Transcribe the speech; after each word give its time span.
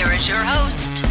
Here 0.00 0.12
is 0.12 0.26
your 0.26 0.38
host, 0.38 1.04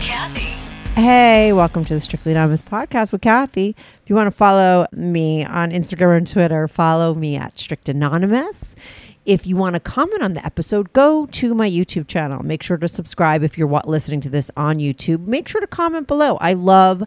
Kathy. 0.00 0.56
Hey, 1.00 1.52
welcome 1.52 1.84
to 1.84 1.94
the 1.94 2.00
Strictly 2.00 2.32
Anonymous 2.32 2.62
podcast 2.62 3.12
with 3.12 3.20
Kathy. 3.20 3.76
If 4.02 4.10
you 4.10 4.16
want 4.16 4.26
to 4.26 4.32
follow 4.32 4.88
me 4.90 5.44
on 5.44 5.70
Instagram 5.70 6.16
and 6.16 6.26
Twitter, 6.26 6.66
follow 6.66 7.14
me 7.14 7.36
at 7.36 7.56
Strict 7.60 7.88
Anonymous. 7.88 8.74
If 9.24 9.46
you 9.46 9.54
want 9.54 9.74
to 9.74 9.80
comment 9.80 10.24
on 10.24 10.34
the 10.34 10.44
episode, 10.44 10.92
go 10.92 11.26
to 11.26 11.54
my 11.54 11.70
YouTube 11.70 12.08
channel. 12.08 12.42
Make 12.42 12.64
sure 12.64 12.76
to 12.76 12.88
subscribe 12.88 13.44
if 13.44 13.56
you're 13.56 13.68
listening 13.84 14.20
to 14.22 14.28
this 14.28 14.50
on 14.56 14.78
YouTube. 14.78 15.28
Make 15.28 15.46
sure 15.46 15.60
to 15.60 15.68
comment 15.68 16.08
below. 16.08 16.36
I 16.40 16.54
love 16.54 17.04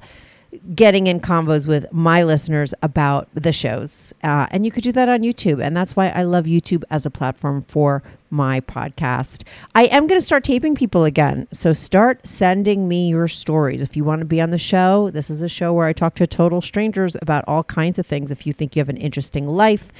getting 0.75 1.07
in 1.07 1.19
convos 1.19 1.67
with 1.67 1.91
my 1.91 2.23
listeners 2.23 2.73
about 2.81 3.27
the 3.33 3.51
shows. 3.51 4.13
Uh, 4.23 4.47
and 4.51 4.65
you 4.65 4.71
could 4.71 4.83
do 4.83 4.91
that 4.91 5.09
on 5.09 5.21
YouTube. 5.21 5.63
And 5.63 5.75
that's 5.75 5.95
why 5.95 6.09
I 6.09 6.23
love 6.23 6.45
YouTube 6.45 6.83
as 6.89 7.05
a 7.05 7.09
platform 7.09 7.61
for 7.61 8.03
my 8.29 8.59
podcast. 8.61 9.43
I 9.73 9.85
am 9.85 10.07
going 10.07 10.19
to 10.19 10.25
start 10.25 10.43
taping 10.43 10.75
people 10.75 11.05
again. 11.05 11.47
So 11.51 11.73
start 11.73 12.27
sending 12.27 12.87
me 12.87 13.09
your 13.09 13.27
stories. 13.27 13.81
If 13.81 13.95
you 13.95 14.03
want 14.03 14.19
to 14.19 14.25
be 14.25 14.41
on 14.41 14.49
the 14.49 14.57
show, 14.57 15.09
this 15.09 15.29
is 15.29 15.41
a 15.41 15.49
show 15.49 15.73
where 15.73 15.87
I 15.87 15.93
talk 15.93 16.15
to 16.15 16.27
total 16.27 16.61
strangers 16.61 17.15
about 17.21 17.45
all 17.47 17.63
kinds 17.63 17.97
of 17.99 18.05
things. 18.05 18.31
If 18.31 18.45
you 18.45 18.53
think 18.53 18.75
you 18.75 18.81
have 18.81 18.89
an 18.89 18.97
interesting 18.97 19.47
life, 19.47 19.91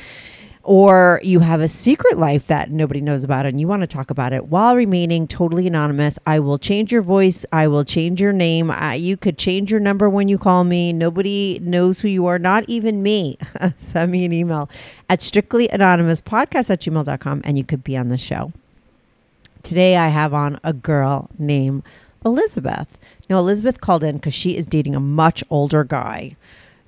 or 0.68 1.22
you 1.23 1.40
have 1.40 1.62
a 1.62 1.68
secret 1.70 2.18
life 2.18 2.48
that 2.48 2.70
nobody 2.70 3.00
knows 3.00 3.23
about 3.23 3.46
and 3.46 3.58
you 3.58 3.66
want 3.66 3.80
to 3.80 3.88
talk 3.88 4.10
about 4.10 4.34
it 4.34 4.48
while 4.48 4.76
remaining 4.76 5.26
totally 5.26 5.66
anonymous, 5.66 6.20
I 6.28 6.40
will 6.40 6.58
change 6.58 6.92
your 6.92 7.02
voice. 7.02 7.46
I 7.54 7.70
will 7.70 7.86
change 7.86 8.20
your 8.20 8.34
name. 8.34 8.70
Uh, 8.70 8.92
you 8.92 9.16
could 9.16 9.38
change 9.38 9.72
your 9.72 9.80
number 9.80 10.10
when 10.10 10.28
you 10.28 10.38
call 10.38 10.66
me. 10.66 10.92
Nobody 10.92 11.58
knows 11.64 12.02
who 12.02 12.10
you 12.10 12.26
are, 12.26 12.38
not 12.38 12.66
even 12.68 13.02
me. 13.02 13.38
Send 13.78 14.12
me 14.12 14.26
an 14.26 14.34
email 14.34 14.70
at 15.10 15.22
strictlyanonymouspodcast 15.22 16.70
at 16.70 16.82
gmail.com 16.82 17.42
and 17.45 17.58
you 17.58 17.64
could 17.64 17.86
be 17.86 17.95
on 17.95 18.10
the 18.10 18.18
show. 18.18 18.52
Today 19.64 19.95
I 19.95 20.10
have 20.10 20.34
on 20.34 20.60
a 20.66 20.73
girl 20.73 21.30
named 21.40 21.84
Elizabeth. 22.26 22.90
Now, 23.30 23.38
Elizabeth 23.38 23.80
called 23.80 24.04
in 24.04 24.18
because 24.18 24.34
she 24.34 24.58
is 24.58 24.66
dating 24.66 24.95
a 24.95 25.00
much 25.00 25.45
older 25.50 25.86
guy 25.86 26.36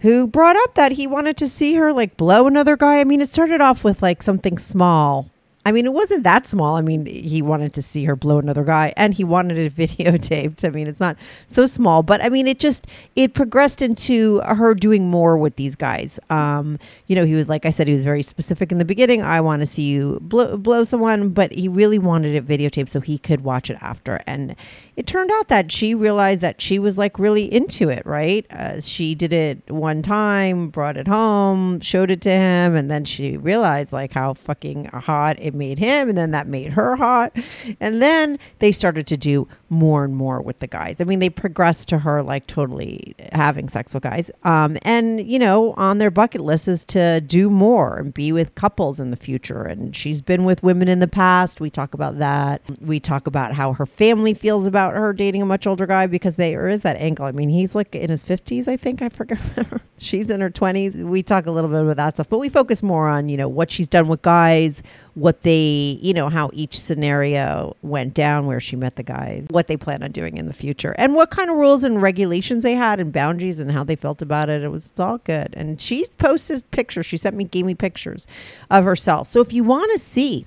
who 0.02 0.28
brought 0.28 0.56
up 0.56 0.76
that 0.76 0.94
he 0.94 1.08
wanted 1.08 1.38
to 1.38 1.48
see 1.48 1.76
her 1.76 1.92
like 1.92 2.18
blow 2.18 2.48
another 2.48 2.78
guy. 2.78 3.00
I 3.00 3.04
mean, 3.04 3.22
it 3.22 3.30
started 3.30 3.62
off 3.62 3.84
with 3.84 4.02
like 4.02 4.24
something 4.24 4.58
small. 4.58 5.30
I 5.66 5.74
mean, 5.74 5.86
it 5.86 5.94
wasn't 5.94 6.24
that 6.24 6.48
small. 6.48 6.78
I 6.78 6.82
mean, 6.82 7.06
he 7.06 7.42
wanted 7.42 7.74
to 7.74 7.82
see 7.82 8.06
her 8.06 8.16
blow 8.16 8.40
another 8.40 8.64
guy 8.64 8.94
and 8.96 9.14
he 9.14 9.24
wanted 9.24 9.58
it 9.58 9.76
videotaped. 9.98 10.66
I 10.66 10.70
mean, 10.70 10.88
it's 10.88 11.02
not 11.02 11.18
so 11.48 11.66
small, 11.66 12.02
but 12.02 12.24
I 12.24 12.30
mean, 12.30 12.48
it 12.48 12.60
just, 12.60 12.88
it 13.16 13.34
progressed 13.34 13.82
into 13.82 14.40
her 14.40 14.74
doing 14.74 15.10
more 15.10 15.38
with 15.38 15.58
these 15.58 15.76
guys. 15.76 16.18
Um, 16.30 16.80
you 17.08 17.16
know, 17.16 17.26
he 17.26 17.34
was, 17.34 17.50
like 17.50 17.66
I 17.66 17.72
said, 17.72 17.88
he 17.88 17.94
was 17.94 18.06
very 18.06 18.24
specific 18.24 18.72
in 18.72 18.78
the 18.78 18.86
beginning. 18.86 19.22
I 19.22 19.42
want 19.42 19.62
to 19.62 19.66
see 19.66 19.84
you 19.84 20.20
blow, 20.22 20.56
blow 20.58 20.86
someone, 20.86 21.30
but 21.30 21.52
he 21.52 21.68
really 21.68 22.00
wanted 22.00 22.36
it 22.36 22.48
videotaped 22.48 22.90
so 22.90 23.02
he 23.02 23.18
could 23.18 23.42
watch 23.42 23.70
it 23.70 23.78
after. 23.82 24.22
And 24.26 24.56
it 24.96 25.08
turned 25.08 25.30
out 25.30 25.50
that 25.50 25.72
she 25.72 25.94
realized 25.94 26.42
that 26.42 26.62
she 26.62 26.80
was 26.80 26.98
like 26.98 27.20
really 27.20 27.52
into 27.54 27.90
it, 27.90 28.06
right? 28.06 28.46
Uh, 28.50 28.82
she 28.82 29.14
did 29.14 29.34
it 29.34 29.70
one 29.70 30.02
time, 30.02 30.70
brought 30.70 30.98
it 30.98 31.08
home, 31.08 31.80
showed 31.82 32.12
it 32.12 32.22
to 32.22 32.32
him, 32.32 32.76
and 32.76 32.90
then 32.90 33.06
she 33.06 33.38
realized 33.38 33.92
like 33.92 34.14
how 34.14 34.34
fucking 34.34 34.86
hot 34.86 35.38
it 35.40 35.54
made 35.60 35.78
him, 35.78 36.10
and 36.10 36.18
then 36.18 36.32
that 36.32 36.48
made 36.48 36.74
her 36.74 36.96
hot. 36.96 37.36
And 37.80 38.02
then 38.02 38.40
they 38.58 38.72
started 38.72 39.06
to 39.08 39.18
do 39.18 39.48
more 39.70 40.04
and 40.04 40.16
more 40.16 40.42
with 40.42 40.60
the 40.60 40.68
guys. 40.68 41.00
I 41.00 41.04
mean, 41.04 41.20
they 41.20 41.30
progressed 41.30 41.88
to 41.90 42.00
her 42.00 42.24
like 42.24 42.48
totally 42.48 43.16
having 43.32 43.70
sex 43.70 43.94
with 43.94 44.04
guys. 44.04 44.32
Um, 44.44 44.78
and, 44.82 45.20
you 45.30 45.38
know, 45.38 45.74
on 45.74 46.00
their 46.00 46.10
bucket 46.10 46.42
list 46.42 46.68
is 46.68 46.84
to 46.86 47.22
do 47.22 47.50
more 47.50 48.00
and 48.00 48.14
be 48.14 48.32
with 48.32 48.56
couples 48.56 49.00
in 49.00 49.12
the 49.12 49.18
future. 49.18 49.64
And 49.64 49.96
she's 49.96 50.22
been 50.22 50.46
with 50.46 50.64
women 50.64 50.88
in 50.88 51.00
the 51.00 51.08
past. 51.08 51.62
We 51.62 51.70
talk 51.70 51.94
about 51.94 52.18
that. 52.20 52.62
We 52.82 53.00
talk 53.00 53.28
about 53.28 53.54
how 53.54 53.74
her 53.74 53.86
family 53.86 54.34
feels 54.34 54.66
about 54.66 54.96
her 54.96 55.14
dating 55.14 55.42
a 55.42 55.46
much 55.46 55.68
older 55.68 55.86
guy 55.86 56.08
because 56.08 56.36
there 56.36 56.68
is 56.68 56.82
that 56.82 56.98
angle. 56.98 57.26
I 57.26 57.32
mean, 57.32 57.50
he's 57.50 57.76
like 57.76 57.94
in 57.94 58.10
his 58.10 58.26
50s, 58.26 58.68
I 58.68 58.78
think. 58.78 59.02
I 59.02 59.10
forget. 59.10 59.40
she's 59.98 60.30
in 60.30 60.42
her 60.42 60.50
20s. 60.50 61.04
We 61.04 61.22
talk 61.22 61.46
a 61.46 61.52
little 61.52 61.70
bit 61.70 61.82
about 61.82 61.98
that 61.98 62.16
stuff, 62.16 62.30
but 62.30 62.40
we 62.40 62.50
focus 62.50 62.82
more 62.82 63.08
on, 63.08 63.30
you 63.30 63.38
know, 63.38 63.48
what 63.48 63.70
she's 63.72 63.88
done 63.88 64.08
with 64.08 64.22
guys, 64.22 64.82
what 65.14 65.39
they, 65.42 66.00
you 66.02 66.14
know, 66.14 66.30
how 66.30 66.50
each 66.54 66.80
scenario 66.80 67.76
went 67.82 68.14
down, 68.14 68.46
where 68.46 68.60
she 68.60 68.76
met 68.76 68.96
the 68.96 69.04
guys, 69.04 69.48
what 69.50 69.68
they 69.68 69.78
plan 69.78 70.04
on 70.04 70.12
doing 70.12 70.38
in 70.38 70.48
the 70.48 70.54
future, 70.54 70.96
and 70.98 71.14
what 71.14 71.32
kind 71.32 71.50
of 71.50 71.56
rules 71.58 71.84
and 71.84 72.02
regulations 72.02 72.64
they 72.64 72.76
had 72.76 73.00
and 73.00 73.12
boundaries 73.12 73.60
and 73.60 73.72
how 73.72 73.84
they 73.84 73.96
felt 73.96 74.22
about 74.22 74.50
it. 74.50 74.64
It 74.64 74.70
was 74.70 74.92
all 74.98 75.20
good. 75.20 75.54
And 75.54 75.82
she 75.82 76.06
posted 76.18 76.70
pictures. 76.72 77.06
She 77.06 77.18
sent 77.18 77.36
me, 77.36 77.44
gave 77.44 77.66
me 77.66 77.76
pictures 77.76 78.28
of 78.70 78.86
herself. 78.86 79.28
So 79.28 79.42
if 79.42 79.54
you 79.54 79.64
want 79.64 79.92
to 79.94 80.00
see 80.00 80.46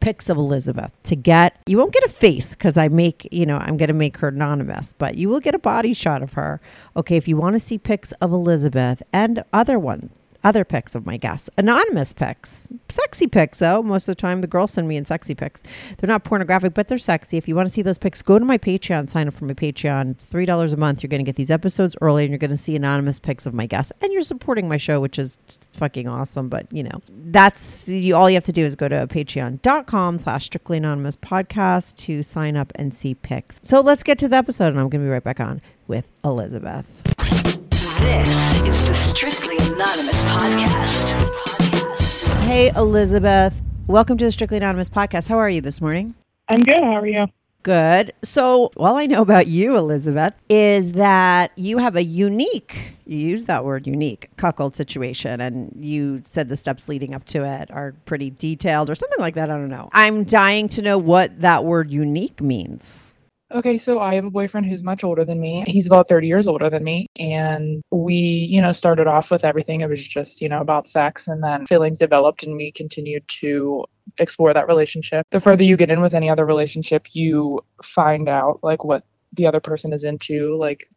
pics 0.00 0.28
of 0.28 0.36
Elizabeth 0.36 0.92
to 1.04 1.16
get, 1.16 1.60
you 1.66 1.78
won't 1.78 1.92
get 1.92 2.04
a 2.04 2.08
face 2.08 2.54
because 2.54 2.76
I 2.76 2.88
make, 2.88 3.28
you 3.32 3.46
know, 3.46 3.58
I'm 3.58 3.76
going 3.76 3.88
to 3.88 3.94
make 3.94 4.18
her 4.18 4.28
anonymous, 4.28 4.94
but 4.98 5.16
you 5.16 5.28
will 5.28 5.40
get 5.40 5.54
a 5.54 5.58
body 5.58 5.92
shot 5.94 6.22
of 6.22 6.34
her. 6.34 6.60
Okay. 6.96 7.16
If 7.16 7.26
you 7.26 7.36
want 7.36 7.54
to 7.54 7.60
see 7.60 7.78
pics 7.78 8.12
of 8.12 8.32
Elizabeth 8.32 9.02
and 9.12 9.42
other 9.52 9.78
ones, 9.78 10.10
other 10.46 10.64
pics 10.64 10.94
of 10.94 11.04
my 11.04 11.16
guests, 11.16 11.50
anonymous 11.58 12.12
pics, 12.12 12.68
sexy 12.88 13.26
pics 13.26 13.58
though. 13.58 13.82
Most 13.82 14.08
of 14.08 14.12
the 14.16 14.20
time, 14.20 14.42
the 14.42 14.46
girls 14.46 14.70
send 14.70 14.86
me 14.86 14.96
in 14.96 15.04
sexy 15.04 15.34
pics. 15.34 15.60
They're 15.98 16.06
not 16.06 16.22
pornographic, 16.22 16.72
but 16.72 16.86
they're 16.86 16.98
sexy. 16.98 17.36
If 17.36 17.48
you 17.48 17.56
want 17.56 17.66
to 17.66 17.72
see 17.72 17.82
those 17.82 17.98
pics, 17.98 18.22
go 18.22 18.38
to 18.38 18.44
my 18.44 18.56
Patreon, 18.56 19.10
sign 19.10 19.26
up 19.26 19.34
for 19.34 19.44
my 19.44 19.54
Patreon. 19.54 20.12
It's 20.12 20.24
three 20.24 20.46
dollars 20.46 20.72
a 20.72 20.76
month. 20.76 21.02
You're 21.02 21.08
going 21.08 21.24
to 21.24 21.24
get 21.24 21.34
these 21.34 21.50
episodes 21.50 21.96
early, 22.00 22.22
and 22.22 22.30
you're 22.30 22.38
going 22.38 22.52
to 22.52 22.56
see 22.56 22.76
anonymous 22.76 23.18
pics 23.18 23.44
of 23.44 23.54
my 23.54 23.66
guests, 23.66 23.92
and 24.00 24.12
you're 24.12 24.22
supporting 24.22 24.68
my 24.68 24.76
show, 24.76 25.00
which 25.00 25.18
is 25.18 25.36
fucking 25.72 26.06
awesome. 26.06 26.48
But 26.48 26.72
you 26.72 26.84
know, 26.84 27.02
that's 27.08 27.88
you, 27.88 28.14
all 28.14 28.30
you 28.30 28.36
have 28.36 28.44
to 28.44 28.52
do 28.52 28.64
is 28.64 28.76
go 28.76 28.86
to 28.86 29.08
Patreon.com/slash 29.08 30.44
Strictly 30.44 30.76
Anonymous 30.76 31.16
Podcast 31.16 31.96
to 31.96 32.22
sign 32.22 32.56
up 32.56 32.70
and 32.76 32.94
see 32.94 33.14
pics. 33.14 33.58
So 33.62 33.80
let's 33.80 34.04
get 34.04 34.16
to 34.20 34.28
the 34.28 34.36
episode, 34.36 34.68
and 34.68 34.78
I'm 34.78 34.88
going 34.88 35.02
to 35.02 35.06
be 35.06 35.10
right 35.10 35.24
back 35.24 35.40
on 35.40 35.60
with 35.88 36.06
Elizabeth. 36.24 37.55
This 37.98 38.62
is 38.62 38.86
the 38.86 38.94
Strictly 38.94 39.56
Anonymous 39.56 40.22
podcast. 40.24 41.14
podcast. 41.14 42.40
Hey, 42.44 42.70
Elizabeth. 42.76 43.60
Welcome 43.86 44.18
to 44.18 44.24
the 44.24 44.32
Strictly 44.32 44.58
Anonymous 44.58 44.88
podcast. 44.88 45.28
How 45.28 45.38
are 45.38 45.48
you 45.48 45.60
this 45.60 45.80
morning? 45.80 46.14
I'm 46.48 46.60
good. 46.60 46.82
How 46.82 46.96
are 46.96 47.06
you? 47.06 47.26
Good. 47.62 48.12
So, 48.22 48.70
all 48.76 48.96
I 48.96 49.06
know 49.06 49.22
about 49.22 49.46
you, 49.46 49.76
Elizabeth, 49.76 50.34
is 50.48 50.92
that 50.92 51.52
you 51.56 51.78
have 51.78 51.96
a 51.96 52.04
unique, 52.04 52.92
you 53.06 53.18
use 53.18 53.46
that 53.46 53.64
word 53.64 53.86
unique, 53.86 54.30
cuckold 54.36 54.76
situation. 54.76 55.40
And 55.40 55.72
you 55.80 56.20
said 56.24 56.48
the 56.48 56.56
steps 56.56 56.88
leading 56.88 57.14
up 57.14 57.24
to 57.26 57.44
it 57.44 57.70
are 57.70 57.94
pretty 58.04 58.30
detailed 58.30 58.90
or 58.90 58.94
something 58.94 59.20
like 59.20 59.34
that. 59.36 59.50
I 59.50 59.54
don't 59.54 59.70
know. 59.70 59.88
I'm 59.92 60.24
dying 60.24 60.68
to 60.70 60.82
know 60.82 60.98
what 60.98 61.40
that 61.40 61.64
word 61.64 61.90
unique 61.90 62.40
means. 62.40 63.15
Okay, 63.52 63.78
so 63.78 64.00
I 64.00 64.14
have 64.16 64.24
a 64.24 64.30
boyfriend 64.30 64.66
who's 64.66 64.82
much 64.82 65.04
older 65.04 65.24
than 65.24 65.40
me. 65.40 65.62
He's 65.68 65.86
about 65.86 66.08
30 66.08 66.26
years 66.26 66.48
older 66.48 66.68
than 66.68 66.82
me. 66.82 67.06
And 67.16 67.80
we, 67.92 68.14
you 68.14 68.60
know, 68.60 68.72
started 68.72 69.06
off 69.06 69.30
with 69.30 69.44
everything. 69.44 69.82
It 69.82 69.88
was 69.88 70.04
just, 70.04 70.40
you 70.40 70.48
know, 70.48 70.60
about 70.60 70.88
sex. 70.88 71.28
And 71.28 71.42
then 71.42 71.64
feelings 71.66 71.96
developed 71.96 72.42
and 72.42 72.56
we 72.56 72.72
continued 72.72 73.22
to 73.40 73.84
explore 74.18 74.52
that 74.52 74.66
relationship. 74.66 75.26
The 75.30 75.40
further 75.40 75.62
you 75.62 75.76
get 75.76 75.92
in 75.92 76.00
with 76.00 76.12
any 76.12 76.28
other 76.28 76.44
relationship, 76.44 77.06
you 77.12 77.60
find 77.84 78.28
out 78.28 78.58
like 78.64 78.82
what 78.82 79.04
the 79.34 79.46
other 79.46 79.60
person 79.60 79.92
is 79.92 80.02
into, 80.02 80.56
like 80.56 80.90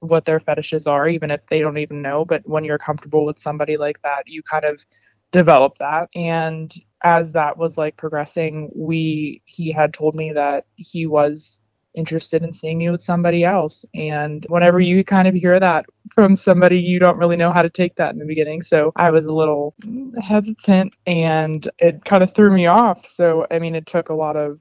what 0.00 0.26
their 0.26 0.40
fetishes 0.40 0.86
are, 0.86 1.08
even 1.08 1.30
if 1.30 1.40
they 1.48 1.60
don't 1.60 1.78
even 1.78 2.02
know. 2.02 2.26
But 2.26 2.46
when 2.46 2.64
you're 2.64 2.78
comfortable 2.78 3.24
with 3.24 3.38
somebody 3.38 3.78
like 3.78 4.02
that, 4.02 4.24
you 4.26 4.42
kind 4.42 4.66
of 4.66 4.78
develop 5.32 5.78
that. 5.78 6.10
And 6.14 6.72
as 7.02 7.32
that 7.32 7.56
was 7.56 7.78
like 7.78 7.96
progressing, 7.96 8.70
we, 8.74 9.40
he 9.46 9.72
had 9.72 9.94
told 9.94 10.14
me 10.14 10.32
that 10.32 10.66
he 10.76 11.06
was 11.06 11.60
interested 11.94 12.42
in 12.42 12.52
seeing 12.52 12.78
me 12.78 12.90
with 12.90 13.02
somebody 13.02 13.44
else. 13.44 13.84
And 13.94 14.44
whenever 14.48 14.80
you 14.80 15.04
kind 15.04 15.28
of 15.28 15.34
hear 15.34 15.58
that 15.60 15.86
from 16.14 16.36
somebody, 16.36 16.78
you 16.78 16.98
don't 16.98 17.18
really 17.18 17.36
know 17.36 17.52
how 17.52 17.62
to 17.62 17.70
take 17.70 17.94
that 17.96 18.12
in 18.12 18.18
the 18.18 18.24
beginning. 18.24 18.62
So 18.62 18.92
I 18.96 19.10
was 19.10 19.26
a 19.26 19.32
little 19.32 19.74
hesitant 20.20 20.94
and 21.06 21.68
it 21.78 22.04
kind 22.04 22.22
of 22.22 22.34
threw 22.34 22.50
me 22.52 22.66
off. 22.66 23.06
So, 23.14 23.46
I 23.50 23.58
mean, 23.58 23.74
it 23.74 23.86
took 23.86 24.08
a 24.08 24.14
lot 24.14 24.36
of 24.36 24.60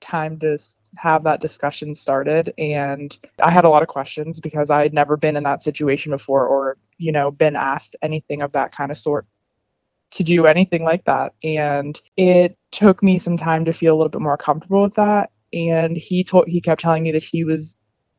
time 0.00 0.38
to 0.40 0.58
have 0.98 1.22
that 1.24 1.40
discussion 1.40 1.94
started. 1.94 2.52
And 2.58 3.16
I 3.42 3.50
had 3.50 3.64
a 3.64 3.68
lot 3.68 3.82
of 3.82 3.88
questions 3.88 4.40
because 4.40 4.70
I 4.70 4.82
had 4.82 4.94
never 4.94 5.16
been 5.16 5.36
in 5.36 5.44
that 5.44 5.62
situation 5.62 6.10
before 6.10 6.46
or, 6.46 6.78
you 6.98 7.12
know, 7.12 7.30
been 7.30 7.56
asked 7.56 7.96
anything 8.02 8.42
of 8.42 8.52
that 8.52 8.72
kind 8.72 8.90
of 8.90 8.96
sort 8.96 9.26
to 10.12 10.22
do 10.22 10.46
anything 10.46 10.84
like 10.84 11.04
that. 11.04 11.34
And 11.42 12.00
it 12.16 12.56
took 12.70 13.02
me 13.02 13.18
some 13.18 13.36
time 13.36 13.64
to 13.64 13.72
feel 13.72 13.94
a 13.94 13.96
little 13.96 14.10
bit 14.10 14.20
more 14.20 14.36
comfortable 14.36 14.82
with 14.82 14.94
that 14.94 15.30
and 15.52 15.96
he 15.96 16.24
told 16.24 16.48
he 16.48 16.60
kept 16.60 16.80
telling 16.80 17.02
me 17.02 17.12
that 17.12 17.22
he 17.22 17.44
was 17.44 17.76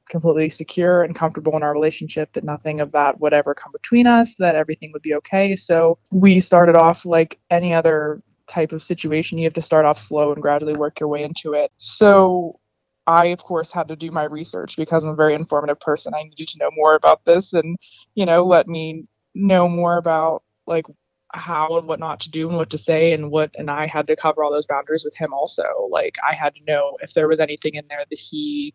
completely 0.10 0.50
secure 0.50 1.04
and 1.04 1.16
comfortable 1.16 1.56
in 1.56 1.64
our 1.64 1.74
relationship 1.74 2.32
that 2.34 2.44
nothing 2.44 2.80
of 2.80 2.92
that 2.94 3.20
would 3.20 3.34
ever 3.34 3.54
come 3.54 3.72
between 3.74 4.08
us 4.08 4.36
that 4.40 4.56
everything 4.56 4.92
would 4.94 5.02
be 5.02 5.14
okay. 5.14 5.56
So 5.56 5.98
we 6.12 6.40
started 6.40 6.76
off 6.76 7.06
like 7.06 7.40
any 7.50 7.74
other 7.74 8.22
type 8.50 8.72
of 8.72 8.82
situation. 8.82 9.38
You 9.38 9.46
have 9.46 9.54
to 9.54 9.62
start 9.62 9.86
off 9.86 10.00
slow 10.00 10.32
and 10.32 10.42
gradually 10.42 10.76
work 10.76 11.00
your 11.00 11.10
way 11.10 11.24
into 11.24 11.54
it. 11.54 11.72
So 11.78 12.60
I, 13.06 13.28
of 13.28 13.40
course, 13.40 13.72
had 13.72 13.88
to 13.90 13.96
do 13.96 14.12
my 14.12 14.24
research 14.24 14.76
because 14.78 15.04
I'm 15.04 15.10
a 15.10 15.16
very 15.16 15.36
informative 15.36 15.80
person. 15.80 16.14
I 16.14 16.24
needed 16.24 16.48
to 16.48 16.60
know 16.60 16.72
more 16.74 16.96
about 16.96 17.24
this 17.26 17.54
and, 17.54 17.78
you 18.16 18.26
know, 18.26 18.46
let 18.46 18.68
me 18.68 19.06
know 19.34 19.68
more 19.68 19.98
about 19.98 20.44
like 20.66 20.86
how 21.34 21.78
and 21.78 21.88
what 21.88 22.00
not 22.00 22.20
to 22.22 22.32
do 22.32 22.48
and 22.48 22.58
what 22.58 22.70
to 22.70 22.78
say 22.78 23.14
and 23.14 23.32
what 23.32 23.52
and 23.56 23.70
I 23.70 23.88
had 23.88 24.08
to 24.08 24.16
cover 24.16 24.44
all 24.44 24.52
those 24.52 24.66
boundaries 24.66 25.04
with 25.04 25.16
him 25.16 25.34
also. 25.34 25.88
Like 25.92 26.16
I 26.28 26.34
had 26.34 26.56
to 26.56 26.64
know 26.66 26.98
if 27.02 27.14
there 27.14 27.28
was 27.28 27.40
anything 27.40 27.76
in 27.76 27.86
there 27.90 28.06
that 28.10 28.20
he 28.20 28.74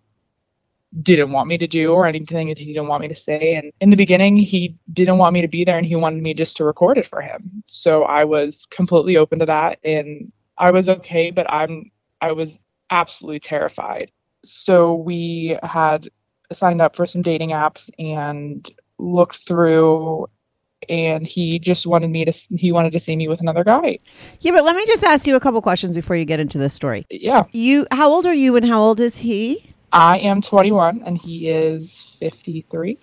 didn't 1.00 1.32
want 1.32 1.48
me 1.48 1.56
to 1.56 1.66
do 1.66 1.92
or 1.92 2.06
anything 2.06 2.48
that 2.48 2.58
he 2.58 2.66
didn't 2.66 2.88
want 2.88 3.00
me 3.00 3.08
to 3.08 3.14
say. 3.14 3.54
And 3.54 3.72
in 3.80 3.90
the 3.90 3.96
beginning 3.96 4.36
he 4.36 4.76
didn't 4.92 5.18
want 5.18 5.32
me 5.32 5.40
to 5.40 5.48
be 5.48 5.64
there 5.64 5.78
and 5.78 5.86
he 5.86 5.96
wanted 5.96 6.22
me 6.22 6.34
just 6.34 6.56
to 6.58 6.64
record 6.64 6.98
it 6.98 7.06
for 7.06 7.22
him. 7.22 7.62
So 7.66 8.04
I 8.04 8.24
was 8.24 8.66
completely 8.70 9.16
open 9.16 9.38
to 9.38 9.46
that 9.46 9.78
and 9.84 10.30
I 10.58 10.70
was 10.70 10.88
okay, 10.88 11.30
but 11.30 11.50
I'm 11.50 11.90
I 12.20 12.32
was 12.32 12.58
absolutely 12.90 13.40
terrified. 13.40 14.10
So 14.44 14.94
we 14.94 15.58
had 15.62 16.10
signed 16.52 16.82
up 16.82 16.94
for 16.94 17.06
some 17.06 17.22
dating 17.22 17.50
apps 17.50 17.88
and 17.98 18.70
looked 18.98 19.46
through 19.46 20.28
and 20.88 21.26
he 21.26 21.58
just 21.58 21.86
wanted 21.86 22.10
me 22.10 22.24
to 22.24 22.32
he 22.56 22.72
wanted 22.72 22.92
to 22.92 23.00
see 23.00 23.16
me 23.16 23.28
with 23.28 23.40
another 23.40 23.64
guy 23.64 23.98
Yeah, 24.40 24.52
but 24.52 24.64
let 24.64 24.76
me 24.76 24.84
just 24.86 25.04
ask 25.04 25.26
you 25.26 25.36
a 25.36 25.40
couple 25.40 25.60
questions 25.62 25.94
before 25.94 26.16
you 26.16 26.24
get 26.24 26.40
into 26.40 26.58
this 26.58 26.74
story. 26.74 27.06
yeah 27.10 27.44
You, 27.52 27.86
how 27.90 28.10
old 28.10 28.26
are 28.26 28.34
you, 28.34 28.56
and 28.56 28.66
how 28.66 28.80
old 28.80 29.00
is 29.00 29.18
he? 29.18 29.74
i 29.92 30.18
am 30.18 30.40
21 30.40 31.02
and 31.04 31.18
he 31.18 31.48
is 31.48 32.16
53 32.20 32.98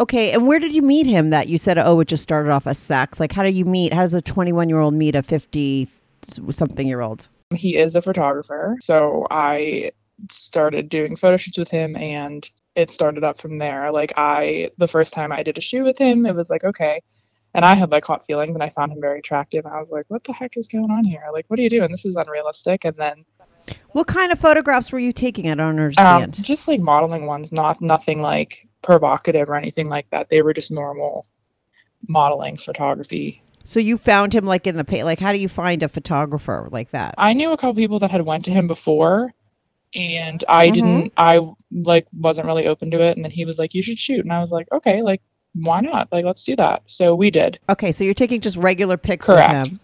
Okay, 0.00 0.32
and 0.32 0.48
where 0.48 0.58
did 0.58 0.72
you 0.72 0.82
meet 0.82 1.06
him? 1.06 1.30
That 1.30 1.46
you 1.48 1.56
said, 1.56 1.78
oh, 1.78 2.00
it 2.00 2.08
just 2.08 2.24
started 2.24 2.50
off 2.50 2.66
as 2.66 2.78
sex. 2.78 3.20
Like, 3.20 3.30
how 3.30 3.44
do 3.44 3.48
you 3.50 3.64
meet? 3.64 3.92
How 3.94 4.00
does 4.00 4.12
a 4.12 4.20
twenty-one-year-old 4.20 4.92
meet 4.92 5.14
a 5.14 5.22
fifty-something-year-old? 5.22 7.28
he 7.54 7.76
is 7.76 7.94
a 7.94 8.02
photographer 8.02 8.74
so 8.80 9.24
i 9.30 9.88
started 10.32 10.88
doing 10.88 11.14
photo 11.14 11.36
shoots 11.36 11.58
with 11.58 11.68
him 11.68 11.94
and 11.94 12.50
it 12.74 12.90
started 12.90 13.22
up 13.22 13.40
from 13.40 13.58
there 13.58 13.92
like 13.92 14.12
i 14.16 14.68
the 14.78 14.88
first 14.88 15.12
time 15.12 15.30
i 15.30 15.40
did 15.42 15.56
a 15.56 15.60
shoot 15.60 15.84
with 15.84 15.96
him 15.98 16.26
it 16.26 16.34
was 16.34 16.50
like 16.50 16.64
okay 16.64 17.00
and 17.54 17.64
i 17.64 17.74
had 17.74 17.90
like 17.90 18.04
hot 18.04 18.24
feelings 18.26 18.54
and 18.54 18.62
i 18.62 18.68
found 18.70 18.92
him 18.92 19.00
very 19.00 19.18
attractive 19.18 19.64
and 19.64 19.74
i 19.74 19.80
was 19.80 19.90
like 19.90 20.04
what 20.08 20.22
the 20.24 20.32
heck 20.32 20.56
is 20.56 20.68
going 20.68 20.90
on 20.90 21.04
here 21.04 21.22
like 21.32 21.44
what 21.48 21.58
are 21.58 21.62
you 21.62 21.70
doing 21.70 21.90
this 21.90 22.04
is 22.04 22.16
unrealistic 22.16 22.84
and 22.84 22.96
then 22.96 23.24
What 23.92 24.06
kind 24.06 24.30
of 24.32 24.38
photographs 24.38 24.92
were 24.92 24.98
you 24.98 25.12
taking? 25.12 25.46
I 25.46 25.54
don't 25.54 25.60
um, 25.60 25.80
understand. 25.80 26.34
just 26.42 26.68
like 26.68 26.80
modeling 26.80 27.26
ones 27.26 27.52
not 27.52 27.80
nothing 27.80 28.20
like 28.20 28.68
provocative 28.82 29.48
or 29.48 29.54
anything 29.56 29.88
like 29.88 30.06
that 30.10 30.28
they 30.30 30.42
were 30.42 30.52
just 30.52 30.70
normal 30.70 31.26
modeling 32.08 32.56
photography 32.56 33.40
so 33.64 33.80
you 33.80 33.96
found 33.96 34.34
him 34.34 34.44
like 34.44 34.66
in 34.66 34.76
the 34.76 34.84
like. 35.04 35.20
How 35.20 35.32
do 35.32 35.38
you 35.38 35.48
find 35.48 35.82
a 35.82 35.88
photographer 35.88 36.68
like 36.70 36.90
that? 36.90 37.14
I 37.16 37.32
knew 37.32 37.50
a 37.52 37.56
couple 37.56 37.74
people 37.76 37.98
that 38.00 38.10
had 38.10 38.20
went 38.26 38.44
to 38.44 38.50
him 38.50 38.68
before 38.68 39.32
and 39.94 40.44
I 40.48 40.68
Mhm. 40.68 40.72
didn't 40.74 41.12
I 41.16 41.40
like 41.72 42.06
wasn't 42.12 42.46
really 42.46 42.66
open 42.66 42.90
to 42.90 43.00
it 43.00 43.16
and 43.16 43.24
then 43.24 43.30
he 43.30 43.46
was 43.46 43.58
like 43.58 43.72
you 43.72 43.82
should 43.82 43.98
shoot 43.98 44.20
and 44.20 44.32
I 44.32 44.40
was 44.40 44.50
like 44.50 44.66
okay 44.70 45.00
like 45.00 45.22
why 45.54 45.80
not? 45.80 46.08
Like 46.12 46.24
let's 46.24 46.44
do 46.44 46.56
that. 46.56 46.82
So 46.86 47.14
we 47.14 47.30
did. 47.30 47.58
Okay, 47.68 47.92
so 47.92 48.04
you're 48.04 48.14
taking 48.14 48.40
just 48.40 48.56
regular 48.56 48.96
pics 48.96 49.26
Correct. 49.26 49.52
with 49.52 49.72
him, 49.72 49.80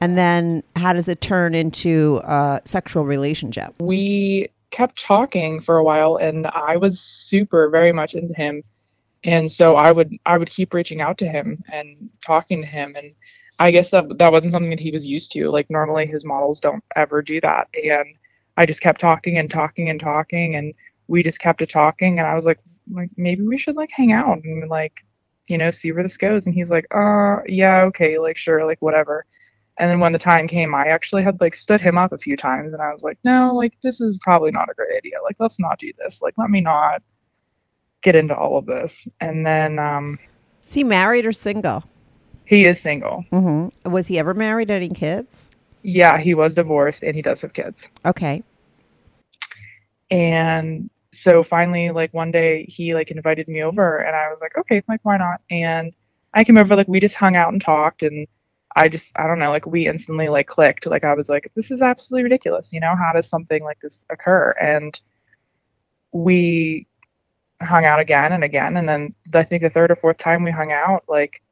and 0.00 0.18
then 0.18 0.62
how 0.74 0.92
does 0.92 1.08
it 1.08 1.20
turn 1.20 1.54
into 1.54 2.20
a 2.24 2.60
sexual 2.64 3.04
relationship? 3.04 3.74
we 3.80 4.48
kept 4.70 5.00
talking 5.00 5.60
for 5.60 5.78
a 5.78 5.84
while 5.84 6.16
and 6.16 6.46
I 6.48 6.76
was 6.76 7.00
super 7.00 7.70
very 7.70 7.92
much 7.92 8.14
into 8.14 8.34
him. 8.34 8.62
And 9.24 9.50
so 9.50 9.76
I 9.76 9.90
would 9.90 10.12
I 10.26 10.38
would 10.38 10.50
keep 10.50 10.74
reaching 10.74 11.00
out 11.00 11.18
to 11.18 11.26
him 11.26 11.64
and 11.72 12.10
talking 12.24 12.60
to 12.60 12.66
him. 12.66 12.94
And 12.96 13.12
I 13.58 13.70
guess 13.70 13.90
that 13.90 14.18
that 14.18 14.32
wasn't 14.32 14.52
something 14.52 14.70
that 14.70 14.80
he 14.80 14.90
was 14.90 15.06
used 15.06 15.32
to. 15.32 15.48
Like 15.48 15.70
normally 15.70 16.06
his 16.06 16.24
models 16.24 16.60
don't 16.60 16.84
ever 16.94 17.22
do 17.22 17.40
that. 17.40 17.68
And 17.74 18.14
I 18.56 18.66
just 18.66 18.80
kept 18.80 19.00
talking 19.00 19.38
and 19.38 19.50
talking 19.50 19.88
and 19.88 19.98
talking 19.98 20.56
and 20.56 20.74
we 21.08 21.22
just 21.22 21.40
kept 21.40 21.62
it 21.62 21.70
talking. 21.70 22.18
And 22.18 22.28
I 22.28 22.34
was 22.34 22.44
like 22.44 22.58
like 22.90 23.10
maybe 23.16 23.42
we 23.42 23.58
should 23.58 23.76
like 23.76 23.90
hang 23.90 24.12
out 24.12 24.38
and 24.44 24.68
like 24.68 25.04
you 25.46 25.58
know 25.58 25.70
see 25.70 25.92
where 25.92 26.02
this 26.02 26.16
goes 26.16 26.46
and 26.46 26.54
he's 26.54 26.70
like 26.70 26.86
uh 26.94 27.36
yeah 27.46 27.82
okay 27.82 28.18
like 28.18 28.36
sure 28.36 28.64
like 28.64 28.80
whatever 28.80 29.24
and 29.78 29.90
then 29.90 30.00
when 30.00 30.12
the 30.12 30.18
time 30.18 30.48
came, 30.48 30.74
I 30.74 30.86
actually 30.86 31.22
had 31.22 31.40
like 31.40 31.54
stood 31.54 31.80
him 31.80 31.98
up 31.98 32.12
a 32.12 32.18
few 32.18 32.36
times 32.36 32.72
and 32.72 32.80
I 32.80 32.92
was 32.92 33.02
like, 33.02 33.18
no, 33.24 33.54
like 33.54 33.74
this 33.82 34.00
is 34.00 34.18
probably 34.22 34.50
not 34.50 34.70
a 34.70 34.74
great 34.74 34.96
idea. 34.96 35.16
Like, 35.22 35.36
let's 35.38 35.60
not 35.60 35.78
do 35.78 35.92
this. 35.98 36.20
Like, 36.22 36.34
let 36.38 36.48
me 36.48 36.62
not 36.62 37.02
get 38.02 38.16
into 38.16 38.34
all 38.34 38.56
of 38.56 38.64
this. 38.64 39.06
And 39.20 39.44
then 39.44 39.78
um, 39.78 40.18
Is 40.66 40.72
he 40.74 40.84
married 40.84 41.26
or 41.26 41.32
single? 41.32 41.84
he 42.44 42.66
is 42.66 42.80
single. 42.80 43.24
Mm-hmm. 43.32 43.90
Was 43.90 44.06
he 44.06 44.18
ever 44.18 44.32
married? 44.32 44.70
Any 44.70 44.88
kids? 44.88 45.50
Yeah, 45.82 46.16
he 46.16 46.32
was 46.34 46.54
divorced 46.54 47.02
and 47.02 47.14
he 47.14 47.20
does 47.20 47.40
have 47.42 47.52
kids. 47.52 47.82
Okay. 48.04 48.42
And 50.10 50.88
so 51.16 51.42
finally, 51.42 51.90
like 51.90 52.12
one 52.14 52.30
day, 52.30 52.64
he 52.68 52.94
like 52.94 53.10
invited 53.10 53.48
me 53.48 53.62
over 53.62 53.98
and 53.98 54.14
I 54.16 54.28
was 54.30 54.40
like, 54.40 54.56
okay, 54.58 54.82
like 54.88 55.00
why 55.02 55.16
not? 55.18 55.40
And 55.50 55.92
I 56.34 56.44
came 56.44 56.58
over, 56.58 56.76
like 56.76 56.88
we 56.88 57.00
just 57.00 57.14
hung 57.14 57.36
out 57.36 57.52
and 57.52 57.60
talked 57.62 58.02
and 58.02 58.26
I 58.76 58.88
just 58.88 59.10
I 59.16 59.26
don't 59.26 59.38
know, 59.38 59.50
like 59.50 59.66
we 59.66 59.88
instantly 59.88 60.28
like 60.28 60.46
clicked. 60.48 60.86
Like 60.86 61.04
I 61.04 61.14
was 61.14 61.28
like, 61.30 61.50
this 61.56 61.70
is 61.70 61.80
absolutely 61.82 62.24
ridiculous. 62.24 62.72
You 62.72 62.80
know, 62.80 62.94
how 62.94 63.12
does 63.14 63.28
something 63.28 63.64
like 63.64 63.80
this 63.80 64.04
occur? 64.10 64.50
And 64.60 64.98
we 66.12 66.86
hung 67.62 67.86
out 67.86 68.00
again 68.00 68.32
and 68.32 68.44
again, 68.44 68.76
and 68.76 68.88
then 68.88 69.14
I 69.32 69.44
think 69.44 69.62
the 69.62 69.70
third 69.70 69.90
or 69.90 69.96
fourth 69.96 70.18
time 70.18 70.44
we 70.44 70.50
hung 70.50 70.72
out, 70.72 71.04
like 71.08 71.42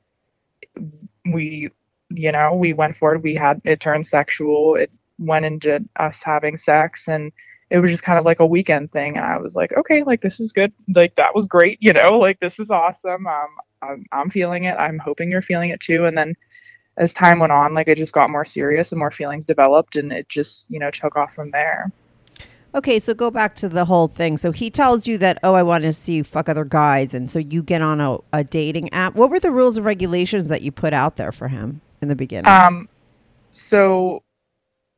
we, 1.33 1.71
you 2.11 2.33
know, 2.33 2.55
we 2.55 2.75
went 2.75 2.97
forward. 2.97 3.23
We 3.23 3.35
had 3.35 3.61
it 3.65 3.81
turned 3.81 4.07
sexual. 4.07 4.77
It 4.77 4.91
went 5.19 5.47
into 5.47 5.83
us 5.97 6.17
having 6.23 6.59
sex, 6.59 7.05
and 7.09 7.33
it 7.75 7.81
was 7.81 7.91
just 7.91 8.05
kind 8.05 8.21
of 8.21 8.25
like 8.25 8.39
a 8.39 8.47
weekend 8.47 8.93
thing. 8.93 9.17
And 9.17 9.27
I 9.27 9.37
was 9.37 9.57
like, 9.57 9.73
okay, 9.77 10.05
like 10.05 10.21
this 10.21 10.39
is 10.39 10.53
good. 10.53 10.73
Like 10.95 11.17
that 11.17 11.35
was 11.35 11.47
great. 11.47 11.77
You 11.81 11.93
know, 11.93 12.21
like 12.21 12.39
this 12.39 12.61
is 12.61 12.71
awesome. 12.71 13.27
Um, 13.27 13.49
I'm 13.83 14.05
I'm 14.13 14.31
feeling 14.31 14.63
it. 14.63 14.77
I'm 14.79 14.97
hoping 15.01 15.29
you're 15.29 15.43
feeling 15.43 15.71
it 15.71 15.81
too. 15.81 16.05
And 16.07 16.17
then 16.17 16.37
as 16.99 17.13
time 17.13 17.41
went 17.41 17.51
on, 17.51 17.75
like 17.75 17.89
i 17.89 17.95
just 17.95 18.13
got 18.13 18.31
more 18.31 18.45
serious 18.45 18.93
and 18.93 19.01
more 19.01 19.11
feelings 19.11 19.45
developed, 19.45 19.97
and 19.97 20.13
it 20.13 20.29
just 20.29 20.67
you 20.69 20.79
know 20.79 20.93
took 20.93 21.17
off 21.17 21.35
from 21.35 21.51
there. 21.51 21.91
Okay, 22.77 23.01
so 23.01 23.13
go 23.13 23.29
back 23.29 23.57
to 23.57 23.69
the 23.69 23.87
whole 23.87 24.07
thing. 24.07 24.37
So 24.37 24.53
he 24.53 24.71
tells 24.71 25.09
you 25.09 25.19
that, 25.19 25.39
oh, 25.43 25.55
I 25.55 25.65
want 25.65 25.83
to 25.83 25.93
see 25.93 26.15
you 26.15 26.25
fuck 26.25 26.49
other 26.49 26.65
guys. 26.65 27.15
And 27.15 27.31
so 27.31 27.39
you 27.39 27.63
get 27.63 27.83
on 27.83 28.01
a, 28.01 28.19
a 28.33 28.43
dating 28.43 28.93
app. 28.93 29.15
What 29.15 29.31
were 29.31 29.39
the 29.39 29.53
rules 29.53 29.77
and 29.77 29.87
regulations 29.87 30.49
that 30.49 30.63
you 30.63 30.73
put 30.73 30.93
out 30.93 31.15
there 31.15 31.31
for 31.31 31.47
him 31.47 31.83
in 32.03 32.09
the 32.09 32.17
beginning? 32.17 32.51
Um, 32.51 32.89
so 33.53 34.24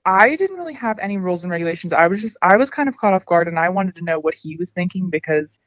I 0.07 0.37
didn't 0.37 0.57
really 0.57 0.75
have 0.75 0.99
any 1.01 1.19
rules 1.19 1.43
and 1.43 1.51
regulations. 1.51 1.93
I 1.93 2.07
was 2.07 2.23
just 2.23 2.37
I 2.41 2.57
was 2.57 2.71
kind 2.71 2.89
of 2.89 2.97
caught 2.97 3.13
off 3.13 3.27
guard, 3.27 3.49
and 3.49 3.59
I 3.59 3.69
wanted 3.69 3.97
to 3.97 4.05
know 4.05 4.21
what 4.21 4.35
he 4.35 4.57
was 4.57 4.71
thinking 4.71 5.11
because, 5.11 5.59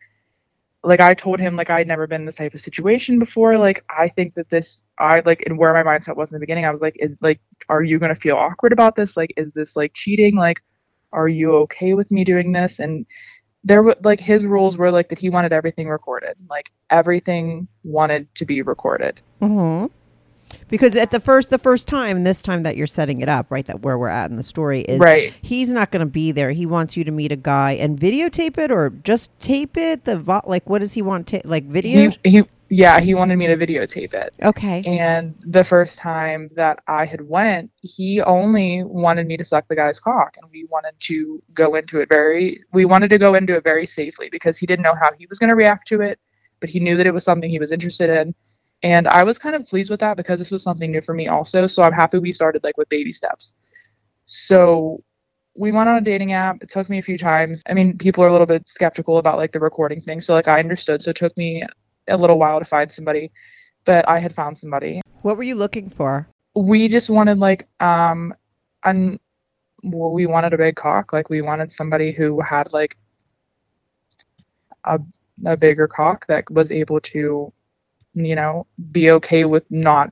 like, 0.84 1.02
I 1.02 1.14
told 1.14 1.42
him 1.42 1.58
like 1.58 1.70
I'd 1.70 1.88
never 1.88 2.08
been 2.08 2.22
in 2.22 2.26
this 2.26 2.38
type 2.38 2.54
of 2.54 2.62
situation 2.62 3.20
before. 3.20 3.58
Like, 3.58 3.84
I 3.90 4.08
think 4.10 4.34
that 4.36 4.50
this 4.50 4.84
I 4.98 5.22
like 5.26 5.44
and 5.46 5.58
where 5.58 5.74
my 5.74 5.84
mindset 5.84 6.16
was 6.16 6.32
in 6.32 6.36
the 6.36 6.40
beginning. 6.40 6.66
I 6.66 6.72
was 6.72 6.82
like, 6.82 6.96
is 7.00 7.16
like, 7.22 7.42
are 7.68 7.84
you 7.84 8.00
gonna 8.00 8.16
feel 8.16 8.38
awkward 8.38 8.72
about 8.72 8.96
this? 8.96 9.18
Like, 9.18 9.34
is 9.36 9.52
this 9.52 9.76
like 9.76 9.92
cheating? 9.94 10.36
Like, 10.38 10.62
are 11.12 11.28
you 11.28 11.56
okay 11.58 11.94
with 11.94 12.10
me 12.10 12.24
doing 12.24 12.54
this? 12.54 12.80
And 12.80 13.06
there 13.64 13.84
were 13.84 13.96
like 14.04 14.22
his 14.22 14.46
rules 14.46 14.78
were 14.78 14.92
like 14.92 15.10
that 15.10 15.20
he 15.20 15.30
wanted 15.30 15.52
everything 15.52 15.90
recorded. 15.90 16.36
Like 16.50 16.72
everything 16.90 17.68
wanted 17.84 18.34
to 18.36 18.46
be 18.46 18.62
recorded. 18.62 19.22
hmm 19.42 19.88
Because 20.68 20.96
at 20.96 21.12
the 21.12 21.20
first, 21.20 21.50
the 21.50 21.58
first 21.58 21.88
time, 21.88 22.24
this 22.24 22.42
time 22.42 22.64
that 22.64 22.78
you're 22.78 22.88
setting 22.88 23.22
it 23.22 23.30
up, 23.30 23.48
right, 23.50 23.66
that 23.66 23.82
where 23.82 23.98
we're 23.98 24.08
at 24.08 24.30
in 24.30 24.36
the 24.36 24.44
story 24.44 24.82
is, 24.82 25.00
Right. 25.00 25.34
He's 25.42 25.70
not 25.70 25.92
going 25.92 26.02
to 26.02 26.12
be 26.12 26.32
there. 26.32 26.52
He 26.52 26.66
wants 26.66 26.96
you 26.96 27.04
to 27.04 27.12
meet 27.12 27.32
a 27.32 27.36
guy 27.36 27.72
and 27.72 28.00
videotape 28.00 28.58
it, 28.58 28.72
or 28.72 28.90
just 28.90 29.38
tape 29.40 29.78
it. 29.78 30.06
The 30.06 30.18
vo- 30.18 30.42
like, 30.46 30.70
what 30.70 30.80
does 30.80 30.94
he 30.94 31.02
want? 31.02 31.28
Ta- 31.28 31.42
like 31.44 31.66
video? 31.66 32.12
He, 32.24 32.30
he 32.30 32.44
yeah, 32.70 33.00
he 33.00 33.16
wanted 33.16 33.38
me 33.38 33.48
to 33.48 33.58
videotape 33.58 34.14
it. 34.14 34.36
okay. 34.44 34.84
And 34.84 35.34
the 35.40 35.64
first 35.64 35.98
time 35.98 36.52
that 36.56 36.84
I 36.88 37.04
had 37.06 37.28
went, 37.28 37.72
he 37.82 38.22
only 38.22 38.84
wanted 38.84 39.26
me 39.26 39.38
to 39.38 39.46
suck 39.46 39.68
the 39.68 39.76
guy's 39.76 40.00
cock, 40.00 40.38
and 40.40 40.50
we 40.52 40.66
wanted 40.66 40.94
to 41.00 41.42
go 41.54 41.76
into 41.76 42.00
it 42.00 42.10
very. 42.10 42.64
We 42.72 42.86
wanted 42.86 43.10
to 43.10 43.18
go 43.18 43.34
into 43.34 43.56
it 43.56 43.64
very 43.64 43.88
safely 43.88 44.30
because 44.32 44.58
he 44.58 44.68
didn't 44.68 44.84
know 44.84 44.94
how 44.94 45.10
he 45.18 45.26
was 45.26 45.40
going 45.40 45.50
to 45.50 45.56
react 45.56 45.88
to 45.88 46.02
it, 46.02 46.20
but 46.60 46.70
he 46.70 46.80
knew 46.80 46.96
that 46.98 47.08
it 47.08 47.14
was 47.14 47.24
something 47.24 47.50
he 47.50 47.60
was 47.60 47.72
interested 47.72 48.10
in, 48.10 48.36
and 48.84 49.08
I 49.08 49.24
was 49.24 49.38
kind 49.38 49.56
of 49.56 49.66
pleased 49.66 49.90
with 49.90 50.00
that 50.00 50.18
because 50.18 50.40
this 50.40 50.52
was 50.52 50.64
something 50.64 50.92
new 50.92 51.02
for 51.02 51.14
me 51.14 51.28
also. 51.28 51.68
So 51.68 51.84
I'm 51.84 51.94
happy 51.94 52.18
we 52.20 52.32
started 52.32 52.64
like 52.64 52.78
with 52.78 52.90
baby 52.90 53.12
steps. 53.12 53.54
So 54.26 55.04
we 55.58 55.72
went 55.72 55.90
on 55.90 55.98
a 55.98 56.02
dating 56.02 56.34
app. 56.34 56.62
It 56.62 56.70
took 56.70 56.90
me 56.90 57.00
a 57.00 57.02
few 57.02 57.18
times. 57.18 57.62
I 57.68 57.74
mean, 57.74 57.98
people 57.98 58.24
are 58.24 58.28
a 58.28 58.32
little 58.32 58.48
bit 58.48 58.68
skeptical 58.70 59.18
about 59.18 59.38
like 59.38 59.52
the 59.52 59.60
recording 59.60 60.00
thing, 60.02 60.22
so 60.22 60.34
like 60.34 60.48
I 60.48 60.60
understood. 60.60 61.02
So 61.02 61.10
it 61.10 61.18
took 61.18 61.36
me 61.38 61.64
a 62.08 62.18
little 62.18 62.40
while 62.40 62.60
to 62.60 62.66
find 62.66 62.92
somebody, 62.92 63.32
but 63.86 64.08
I 64.08 64.20
had 64.20 64.34
found 64.34 64.58
somebody 64.58 65.02
What 65.22 65.38
were 65.38 65.44
you 65.44 65.56
looking 65.56 65.90
for? 65.90 66.28
we 66.56 66.88
just 66.88 67.10
wanted 67.10 67.38
like 67.38 67.68
um 67.80 68.34
an 68.84 69.20
well, 69.84 70.12
we 70.12 70.26
wanted 70.26 70.54
a 70.54 70.58
big 70.58 70.76
cock. 70.76 71.14
Like 71.14 71.30
we 71.30 71.42
wanted 71.42 71.72
somebody 71.72 72.12
who 72.12 72.42
had 72.42 72.74
like 72.74 72.98
a 74.86 75.00
a 75.46 75.56
bigger 75.56 75.88
cock 75.88 76.26
that 76.28 76.50
was 76.52 76.72
able 76.72 77.00
to, 77.00 77.52
you 78.26 78.36
know, 78.36 78.68
be 78.92 79.12
okay 79.12 79.46
with 79.46 79.64
not 79.70 80.12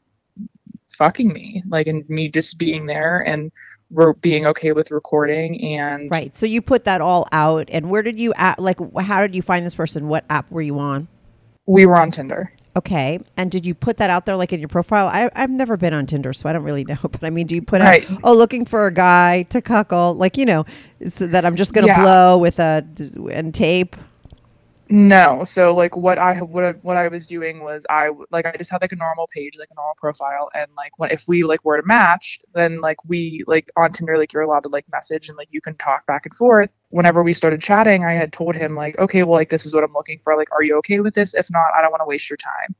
fucking 0.98 1.32
me, 1.32 1.64
like 1.68 1.88
and 1.88 2.08
me 2.10 2.30
just 2.30 2.58
being 2.58 2.86
there 2.86 3.20
and 3.22 3.52
we're 3.90 4.14
being 4.14 4.46
okay 4.46 4.74
with 4.74 4.92
recording 4.92 5.64
and 5.64 6.12
Right. 6.12 6.36
So 6.36 6.46
you 6.46 6.62
put 6.62 6.84
that 6.86 7.00
all 7.00 7.28
out, 7.32 7.70
and 7.72 7.90
where 7.90 8.04
did 8.04 8.20
you 8.20 8.34
at? 8.36 8.60
Like, 8.60 8.80
how 9.00 9.22
did 9.22 9.34
you 9.36 9.42
find 9.42 9.66
this 9.66 9.76
person? 9.76 10.08
What 10.10 10.26
app 10.30 10.50
were 10.52 10.62
you 10.62 10.78
on? 10.80 11.08
we 11.70 11.86
were 11.86 12.02
on 12.02 12.12
Tinder. 12.12 12.52
Okay. 12.78 13.20
And 13.36 13.52
did 13.52 13.66
you 13.66 13.76
put 13.76 13.98
that 13.98 14.10
out 14.10 14.26
there, 14.26 14.38
like 14.38 14.54
in 14.54 14.60
your 14.62 14.70
profile? 14.70 15.08
I, 15.08 15.30
I've 15.36 15.50
never 15.50 15.76
been 15.78 15.94
on 15.94 16.06
Tinder, 16.06 16.32
so 16.32 16.48
I 16.48 16.54
don't 16.54 16.64
really 16.64 16.84
know. 16.88 16.98
But 17.02 17.24
I 17.24 17.30
mean, 17.30 17.46
do 17.48 17.56
you 17.56 17.62
put 17.62 17.82
Right. 17.82 18.10
out, 18.10 18.20
oh, 18.24 18.34
looking 18.34 18.66
for 18.66 18.86
a 18.88 18.92
guy 18.92 19.44
to 19.44 19.62
cuckle, 19.62 20.14
like 20.14 20.38
you 20.38 20.46
know, 20.46 20.66
so 21.10 21.28
that 21.28 21.46
I'm 21.46 21.56
just 21.56 21.74
gonna 21.74 21.88
Yeah. 21.88 22.02
blow 22.02 22.38
with 22.38 22.60
a 22.60 22.86
and 23.32 23.54
tape? 23.54 23.96
No, 24.89 25.44
so 25.44 25.75
like 25.75 25.98
what 25.98 26.17
I 26.17 26.41
what 26.41 26.63
I- 26.63 26.72
what 26.82 26.96
I 26.98 27.08
was 27.10 27.27
doing 27.27 27.62
was 27.62 27.86
I 27.89 28.10
like 28.32 28.46
I 28.46 28.56
just 28.58 28.72
had 28.72 28.82
like 28.82 28.94
a 28.94 28.96
normal 28.96 29.27
page, 29.34 29.58
like 29.60 29.67
a 29.70 29.75
normal 29.75 29.96
profile, 29.98 30.50
and 30.53 30.72
like 30.77 30.98
when 30.98 31.12
if 31.12 31.24
we 31.27 31.44
like 31.44 31.65
were 31.65 31.82
to 31.82 31.86
match, 31.86 32.39
then 32.53 32.79
like 32.79 33.03
we 33.06 33.44
like 33.48 33.70
on 33.75 33.91
Tinder, 33.91 34.17
like 34.17 34.32
you're 34.32 34.44
allowed 34.44 34.62
to 34.63 34.70
like 34.70 34.86
message 34.91 35.27
and 35.27 35.38
like 35.38 35.51
you 35.51 35.60
can 35.62 35.75
talk 35.75 36.06
back 36.06 36.25
and 36.25 36.34
forth. 36.36 36.70
Whenever 36.89 37.22
we 37.22 37.34
started 37.34 37.62
chatting, 37.62 38.06
I 38.06 38.13
had 38.13 38.32
told 38.32 38.56
him 38.56 38.75
like, 38.75 38.98
okay, 38.98 39.24
well 39.24 39.38
like 39.39 39.50
this 39.50 39.65
is 39.65 39.74
what 39.74 39.84
I'm 39.84 39.94
looking 39.94 40.20
for. 40.24 40.38
Like, 40.38 40.51
are 40.53 40.63
you 40.63 40.77
okay 40.77 41.01
with 41.01 41.13
this? 41.15 41.34
If 41.34 41.48
not, 41.50 41.74
I 41.77 41.82
don't 41.82 41.91
want 41.91 42.01
to 42.01 42.06
waste 42.08 42.29
your 42.29 42.38
time. 42.38 42.74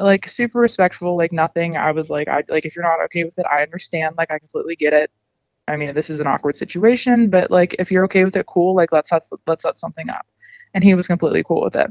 Like 0.00 0.28
super 0.28 0.60
respectful, 0.60 1.16
like 1.16 1.32
nothing. 1.32 1.76
I 1.76 1.92
was 1.92 2.10
like, 2.10 2.28
I 2.28 2.44
like 2.48 2.66
if 2.66 2.76
you're 2.76 2.84
not 2.84 3.00
okay 3.06 3.24
with 3.24 3.38
it, 3.38 3.46
I 3.50 3.62
understand. 3.62 4.16
Like 4.18 4.30
I 4.32 4.38
completely 4.38 4.76
get 4.76 4.92
it. 4.94 5.10
I 5.68 5.76
mean, 5.76 5.94
this 5.94 6.10
is 6.10 6.20
an 6.20 6.26
awkward 6.28 6.56
situation, 6.56 7.30
but 7.30 7.50
like 7.50 7.76
if 7.78 7.90
you're 7.92 8.04
okay 8.06 8.24
with 8.24 8.36
it, 8.36 8.46
cool. 8.46 8.74
Like 8.76 8.92
let's 8.92 9.10
set 9.10 9.24
let's 9.46 9.62
set 9.62 9.78
something 9.78 10.10
up. 10.10 10.26
And 10.74 10.84
he 10.84 10.94
was 10.94 11.06
completely 11.06 11.42
cool 11.42 11.62
with 11.62 11.76
it. 11.76 11.90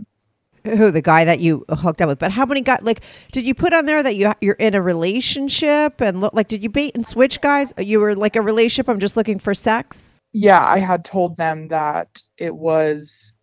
Who 0.63 0.91
the 0.91 1.01
guy 1.01 1.23
that 1.23 1.39
you 1.39 1.65
hooked 1.69 2.01
up 2.01 2.09
with? 2.09 2.19
But 2.19 2.31
how 2.31 2.45
many 2.45 2.61
guys? 2.61 2.81
Like, 2.81 3.01
did 3.31 3.45
you 3.45 3.53
put 3.53 3.73
on 3.73 3.85
there 3.85 4.03
that 4.03 4.15
you 4.15 4.33
you're 4.41 4.55
in 4.55 4.75
a 4.75 4.81
relationship 4.81 6.01
and 6.01 6.19
look 6.19 6.33
like? 6.33 6.47
Did 6.47 6.63
you 6.63 6.69
bait 6.69 6.95
and 6.95 7.07
switch 7.07 7.39
guys? 7.41 7.73
You 7.77 7.99
were 7.99 8.15
like 8.15 8.35
a 8.35 8.41
relationship. 8.41 8.89
I'm 8.89 8.99
just 8.99 9.15
looking 9.15 9.39
for 9.39 9.53
sex. 9.53 10.19
Yeah, 10.33 10.63
I 10.63 10.79
had 10.79 11.05
told 11.05 11.37
them 11.37 11.69
that 11.69 12.21
it 12.37 12.55
was 12.55 13.33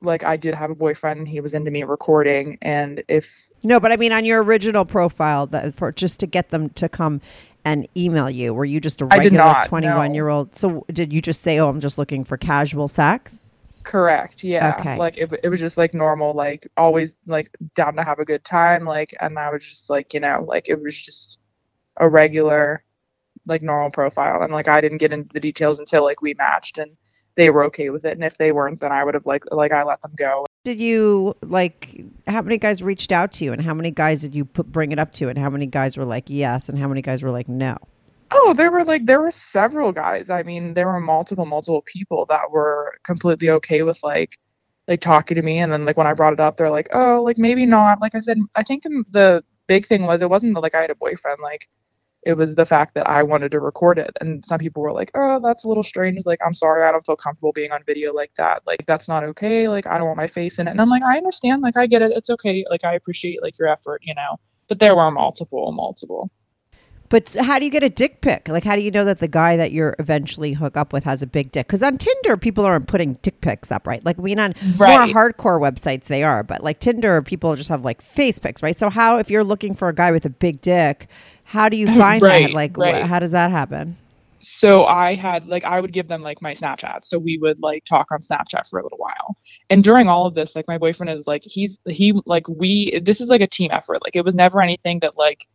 like 0.00 0.24
I 0.24 0.36
did 0.36 0.54
have 0.54 0.70
a 0.70 0.74
boyfriend 0.74 1.20
and 1.20 1.28
he 1.28 1.40
was 1.40 1.54
into 1.54 1.70
me 1.70 1.84
recording 1.84 2.58
and 2.60 3.02
if 3.08 3.28
No, 3.62 3.78
but 3.78 3.92
I 3.92 3.96
mean 3.96 4.12
on 4.12 4.24
your 4.24 4.42
original 4.42 4.84
profile 4.84 5.46
that 5.48 5.74
for 5.74 5.92
just 5.92 6.20
to 6.20 6.26
get 6.26 6.50
them 6.50 6.70
to 6.70 6.88
come 6.88 7.20
and 7.64 7.86
email 7.96 8.28
you. 8.28 8.52
Were 8.52 8.64
you 8.64 8.80
just 8.80 9.00
a 9.00 9.06
regular 9.06 9.62
21 9.66 9.94
no. 9.94 10.14
year 10.14 10.28
old? 10.28 10.56
So 10.56 10.84
did 10.92 11.12
you 11.12 11.22
just 11.22 11.42
say, 11.42 11.58
"Oh, 11.58 11.68
I'm 11.68 11.80
just 11.80 11.98
looking 11.98 12.24
for 12.24 12.36
casual 12.36 12.88
sex"? 12.88 13.44
Correct, 13.84 14.42
yeah. 14.44 14.76
Okay. 14.78 14.96
Like 14.96 15.18
it, 15.18 15.32
it 15.42 15.48
was 15.48 15.60
just 15.60 15.76
like 15.76 15.94
normal, 15.94 16.34
like 16.34 16.66
always 16.76 17.12
like 17.26 17.50
down 17.74 17.94
to 17.96 18.02
have 18.02 18.18
a 18.18 18.24
good 18.24 18.44
time, 18.44 18.84
like 18.84 19.14
and 19.20 19.38
I 19.38 19.50
was 19.50 19.64
just 19.64 19.90
like, 19.90 20.14
you 20.14 20.20
know, 20.20 20.44
like 20.46 20.68
it 20.68 20.80
was 20.80 21.00
just 21.00 21.38
a 21.98 22.08
regular 22.08 22.84
like 23.46 23.62
normal 23.62 23.90
profile 23.90 24.42
and 24.42 24.52
like 24.52 24.68
I 24.68 24.80
didn't 24.80 24.98
get 24.98 25.12
into 25.12 25.28
the 25.32 25.40
details 25.40 25.78
until 25.78 26.04
like 26.04 26.22
we 26.22 26.34
matched 26.34 26.78
and 26.78 26.92
they 27.34 27.50
were 27.50 27.64
okay 27.64 27.90
with 27.90 28.04
it 28.04 28.12
and 28.12 28.24
if 28.24 28.38
they 28.38 28.52
weren't 28.52 28.80
then 28.80 28.92
I 28.92 29.02
would 29.04 29.14
have 29.14 29.26
like 29.26 29.44
like 29.50 29.72
I 29.72 29.82
let 29.82 30.00
them 30.02 30.12
go. 30.16 30.46
Did 30.64 30.78
you 30.78 31.34
like 31.42 32.04
how 32.26 32.42
many 32.42 32.58
guys 32.58 32.82
reached 32.82 33.10
out 33.10 33.32
to 33.34 33.44
you 33.44 33.52
and 33.52 33.62
how 33.62 33.74
many 33.74 33.90
guys 33.90 34.20
did 34.20 34.34
you 34.34 34.44
put 34.44 34.70
bring 34.70 34.92
it 34.92 34.98
up 34.98 35.12
to 35.14 35.28
and 35.28 35.38
how 35.38 35.50
many 35.50 35.66
guys 35.66 35.96
were 35.96 36.04
like 36.04 36.24
yes 36.28 36.68
and 36.68 36.78
how 36.78 36.86
many 36.86 37.02
guys 37.02 37.22
were 37.22 37.32
like 37.32 37.48
no? 37.48 37.78
Oh, 38.34 38.54
there 38.56 38.70
were 38.70 38.84
like 38.84 39.04
there 39.06 39.20
were 39.20 39.30
several 39.30 39.92
guys. 39.92 40.30
I 40.30 40.42
mean, 40.42 40.74
there 40.74 40.86
were 40.88 41.00
multiple 41.00 41.44
multiple 41.46 41.82
people 41.82 42.26
that 42.26 42.50
were 42.50 42.94
completely 43.04 43.50
okay 43.50 43.82
with 43.82 43.98
like 44.02 44.38
like 44.88 45.00
talking 45.00 45.34
to 45.36 45.42
me 45.42 45.58
and 45.58 45.72
then 45.72 45.84
like 45.84 45.96
when 45.96 46.06
I 46.06 46.14
brought 46.14 46.32
it 46.32 46.40
up 46.40 46.56
they're 46.56 46.70
like, 46.70 46.88
"Oh, 46.92 47.22
like 47.22 47.38
maybe 47.38 47.66
not." 47.66 48.00
Like 48.00 48.14
I 48.14 48.20
said, 48.20 48.38
I 48.56 48.62
think 48.64 48.82
the, 48.84 49.04
the 49.10 49.44
big 49.68 49.86
thing 49.86 50.04
was 50.04 50.22
it 50.22 50.30
wasn't 50.30 50.54
like 50.60 50.74
I 50.74 50.80
had 50.82 50.90
a 50.90 50.94
boyfriend 50.96 51.40
like 51.42 51.68
it 52.24 52.34
was 52.34 52.54
the 52.56 52.66
fact 52.66 52.94
that 52.94 53.08
I 53.08 53.22
wanted 53.24 53.52
to 53.52 53.60
record 53.60 53.98
it. 53.98 54.16
And 54.20 54.44
some 54.46 54.58
people 54.60 54.82
were 54.82 54.92
like, 54.92 55.10
"Oh, 55.14 55.40
that's 55.42 55.64
a 55.64 55.68
little 55.68 55.82
strange." 55.84 56.22
Like, 56.26 56.40
"I'm 56.46 56.54
sorry, 56.54 56.84
I 56.88 56.92
don't 56.92 57.06
feel 57.06 57.16
comfortable 57.16 57.52
being 57.52 57.72
on 57.72 57.82
video 57.86 58.12
like 58.14 58.32
that. 58.38 58.62
Like 58.66 58.84
that's 58.86 59.08
not 59.08 59.24
okay. 59.24 59.68
Like 59.68 59.86
I 59.88 59.98
don't 59.98 60.06
want 60.08 60.18
my 60.18 60.28
face 60.28 60.58
in 60.58 60.68
it." 60.68 60.72
And 60.72 60.80
I'm 60.80 60.90
like, 60.90 61.02
"I 61.04 61.16
understand. 61.18 61.62
Like 61.62 61.76
I 61.76 61.86
get 61.86 62.02
it. 62.02 62.12
It's 62.14 62.30
okay. 62.30 62.64
Like 62.70 62.84
I 62.84 62.94
appreciate 62.94 63.42
like 63.42 63.58
your 63.58 63.68
effort, 63.68 64.02
you 64.04 64.14
know." 64.14 64.38
But 64.68 64.80
there 64.80 64.96
were 64.96 65.10
multiple 65.10 65.72
multiple. 65.72 66.30
But 67.12 67.36
how 67.40 67.60
do 67.60 67.66
you 67.66 67.72
get 67.72 67.84
a 67.84 67.90
dick 67.90 68.22
pic? 68.22 68.48
Like, 68.48 68.64
how 68.64 68.76
do 68.76 68.82
you 68.82 68.90
know 68.90 69.06
that 69.06 69.20
the 69.20 69.28
guy 69.28 69.56
that 69.56 69.72
you're 69.72 69.96
eventually 70.00 70.54
hook 70.54 70.76
up 70.76 70.92
with 70.92 71.04
has 71.04 71.22
a 71.22 71.28
big 71.28 71.52
dick? 71.52 71.68
Because 71.68 71.84
on 71.84 71.98
Tinder, 71.98 72.36
people 72.38 72.66
aren't 72.66 72.88
putting 72.88 73.14
dick 73.22 73.42
pics 73.42 73.72
up, 73.72 73.86
right? 73.86 74.04
Like, 74.04 74.18
I 74.18 74.22
mean, 74.22 74.40
on 74.40 74.54
Right. 74.62 74.86
more 74.86 75.06
hardcore 75.08 75.60
websites, 75.60 76.06
they 76.06 76.24
are, 76.24 76.42
but 76.44 76.64
like 76.64 76.80
Tinder, 76.80 77.22
people 77.22 77.56
just 77.56 77.70
have 77.70 77.84
like 77.84 78.02
face 78.02 78.40
pics, 78.40 78.64
right? 78.64 78.76
So, 78.76 78.90
how 78.90 79.18
if 79.18 79.30
you're 79.30 79.44
looking 79.44 79.76
for 79.76 79.88
a 79.90 79.94
guy 79.94 80.12
with 80.12 80.26
a 80.26 80.30
big 80.30 80.62
dick, 80.62 81.08
how 81.44 81.70
do 81.70 81.78
you 81.78 81.88
find 81.90 82.28
that? 82.30 82.52
Right, 82.52 82.52
Like, 82.52 82.78
wh- 82.78 83.06
how 83.06 83.20
does 83.20 83.32
that 83.32 83.52
happen? 83.52 83.98
so 84.44 84.86
I 84.86 85.14
had 85.14 85.46
like 85.46 85.64
I 85.64 85.80
would 85.80 85.92
give 85.92 86.08
them 86.08 86.22
like 86.22 86.42
my 86.42 86.54
Snapchat. 86.54 87.04
So 87.04 87.18
we 87.18 87.38
would 87.38 87.60
like 87.62 87.84
talk 87.84 88.08
on 88.12 88.20
Snapchat 88.20 88.68
for 88.68 88.80
a 88.80 88.82
little 88.82 88.98
while. 88.98 89.36
And 89.70 89.84
during 89.84 90.08
all 90.08 90.26
of 90.26 90.34
this, 90.34 90.56
like 90.56 90.66
my 90.68 90.78
boyfriend 90.78 91.10
is 91.18 91.26
like 91.28 91.42
he's 91.44 91.78
he 91.88 92.14
like 92.26 92.48
we 92.48 93.00
this 93.04 93.20
is 93.20 93.28
like 93.28 93.40
a 93.40 93.46
team 93.46 93.70
effort. 93.72 94.02
Like 94.02 94.16
it 94.16 94.24
was 94.24 94.34
never 94.34 94.60
anything 94.60 94.98
that 95.00 95.16
like 95.16 95.46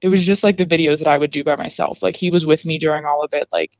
it 0.00 0.08
was 0.08 0.24
just 0.24 0.42
like 0.42 0.56
the 0.56 0.66
videos 0.66 0.98
that 0.98 1.08
I 1.08 1.18
would 1.18 1.30
do 1.30 1.44
by 1.44 1.56
myself. 1.56 2.02
Like 2.02 2.16
he 2.16 2.30
was 2.30 2.46
with 2.46 2.64
me 2.64 2.78
during 2.78 3.04
all 3.04 3.22
of 3.22 3.32
it. 3.32 3.48
Like 3.52 3.72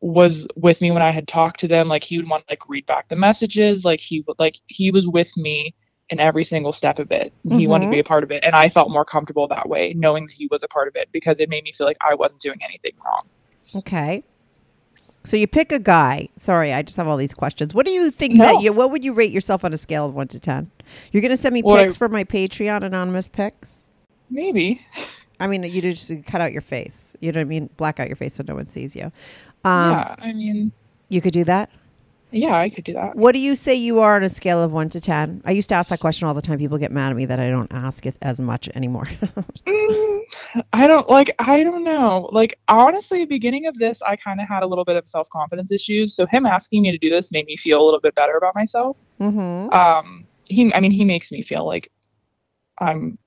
was 0.00 0.46
with 0.56 0.80
me 0.80 0.90
when 0.90 1.02
I 1.02 1.12
had 1.12 1.28
talked 1.28 1.60
to 1.60 1.68
them. 1.68 1.88
Like 1.88 2.02
he 2.02 2.18
would 2.18 2.28
want 2.28 2.44
like 2.50 2.68
read 2.68 2.86
back 2.86 3.08
the 3.08 3.16
messages. 3.16 3.84
Like 3.84 4.00
he 4.00 4.24
would 4.26 4.38
like 4.38 4.56
he 4.66 4.90
was 4.90 5.06
with 5.06 5.34
me 5.36 5.74
in 6.10 6.20
every 6.20 6.44
single 6.44 6.72
step 6.72 6.98
of 6.98 7.10
it. 7.10 7.32
He 7.44 7.66
wanted 7.66 7.86
to 7.86 7.90
be 7.90 7.96
mm-hmm. 7.96 8.00
a 8.00 8.08
part 8.08 8.22
of 8.24 8.30
it. 8.30 8.44
And 8.44 8.54
I 8.54 8.68
felt 8.68 8.90
more 8.90 9.04
comfortable 9.04 9.48
that 9.48 9.68
way, 9.68 9.94
knowing 9.96 10.26
that 10.26 10.32
he 10.32 10.46
was 10.50 10.62
a 10.62 10.68
part 10.68 10.88
of 10.88 10.96
it 10.96 11.08
because 11.12 11.38
it 11.38 11.48
made 11.48 11.64
me 11.64 11.72
feel 11.72 11.86
like 11.86 11.96
I 12.00 12.14
wasn't 12.14 12.42
doing 12.42 12.58
anything 12.62 12.92
wrong. 13.02 13.22
Okay. 13.76 14.22
So 15.24 15.36
you 15.36 15.46
pick 15.46 15.70
a 15.70 15.78
guy. 15.78 16.28
Sorry, 16.36 16.72
I 16.72 16.82
just 16.82 16.96
have 16.96 17.06
all 17.06 17.16
these 17.16 17.32
questions. 17.32 17.72
What 17.72 17.86
do 17.86 17.92
you 17.92 18.10
think 18.10 18.34
No. 18.34 18.44
that 18.44 18.62
you? 18.62 18.72
What 18.72 18.90
would 18.90 19.04
you 19.04 19.14
rate 19.14 19.30
yourself 19.30 19.64
on 19.64 19.72
a 19.72 19.78
scale 19.78 20.04
of 20.04 20.14
one 20.14 20.28
to 20.28 20.40
ten? 20.40 20.70
You're 21.12 21.22
going 21.22 21.30
to 21.30 21.36
send 21.36 21.54
me 21.54 21.62
Well, 21.62 21.76
I- 21.76 21.84
pics 21.84 21.96
for 21.96 22.08
my 22.08 22.24
Patreon, 22.24 22.82
anonymous 22.82 23.28
pics. 23.28 23.81
Maybe. 24.32 24.80
I 25.38 25.46
mean, 25.46 25.62
you 25.64 25.82
just 25.82 26.10
cut 26.26 26.40
out 26.40 26.52
your 26.52 26.62
face. 26.62 27.12
You 27.20 27.32
know 27.32 27.38
what 27.40 27.42
I 27.42 27.44
mean? 27.44 27.68
Black 27.76 28.00
out 28.00 28.06
your 28.08 28.16
face 28.16 28.34
so 28.34 28.44
no 28.46 28.54
one 28.54 28.70
sees 28.70 28.96
you. 28.96 29.12
Um, 29.64 29.92
yeah, 29.92 30.14
I 30.18 30.32
mean, 30.32 30.72
You 31.08 31.20
could 31.20 31.32
do 31.34 31.44
that. 31.44 31.68
yeah, 32.30 32.54
I 32.56 32.70
could 32.70 32.84
do 32.84 32.94
that. 32.94 33.14
What 33.16 33.32
do 33.32 33.38
you 33.38 33.54
say 33.56 33.74
you 33.74 33.98
are 34.00 34.16
on 34.16 34.22
a 34.22 34.28
scale 34.28 34.62
of 34.62 34.72
one 34.72 34.88
to 34.90 35.00
ten? 35.00 35.42
I 35.44 35.50
used 35.52 35.68
to 35.68 35.74
ask 35.74 35.90
that 35.90 36.00
question 36.00 36.26
all 36.26 36.34
the 36.34 36.40
time. 36.42 36.58
People 36.58 36.78
get 36.78 36.90
mad 36.90 37.10
at 37.10 37.16
me 37.16 37.26
that 37.26 37.38
I 37.38 37.50
don't 37.50 37.70
ask 37.72 38.06
it 38.06 38.16
as 38.22 38.40
much 38.40 38.68
anymore. 38.74 39.06
Mm, 39.66 40.20
I 40.72 40.86
don't 40.86 41.08
like. 41.10 41.34
I 41.38 41.62
don't 41.62 41.84
know. 41.84 42.30
Like 42.32 42.58
honestly, 42.68 43.26
beginning 43.26 43.66
of 43.66 43.76
this, 43.78 44.00
I 44.02 44.16
kind 44.16 44.40
of 44.40 44.48
had 44.48 44.62
a 44.62 44.66
little 44.66 44.84
bit 44.84 44.96
of 44.96 45.06
self 45.06 45.28
confidence 45.28 45.70
issues. 45.70 46.14
So 46.16 46.24
him 46.26 46.46
asking 46.46 46.82
me 46.82 46.90
to 46.90 46.98
do 46.98 47.10
this 47.10 47.30
made 47.32 47.44
me 47.46 47.56
feel 47.56 47.82
a 47.82 47.84
little 47.84 48.00
bit 48.00 48.14
better 48.14 48.36
about 48.36 48.54
myself. 48.54 48.96
mm-hmm. 49.20 49.72
Um, 49.74 50.26
he, 50.46 50.72
I 50.74 50.80
mean, 50.80 50.90
he 50.90 51.04
makes 51.04 51.30
me 51.32 51.42
feel 51.42 51.66
like 51.66 51.90
I'm 52.78 53.18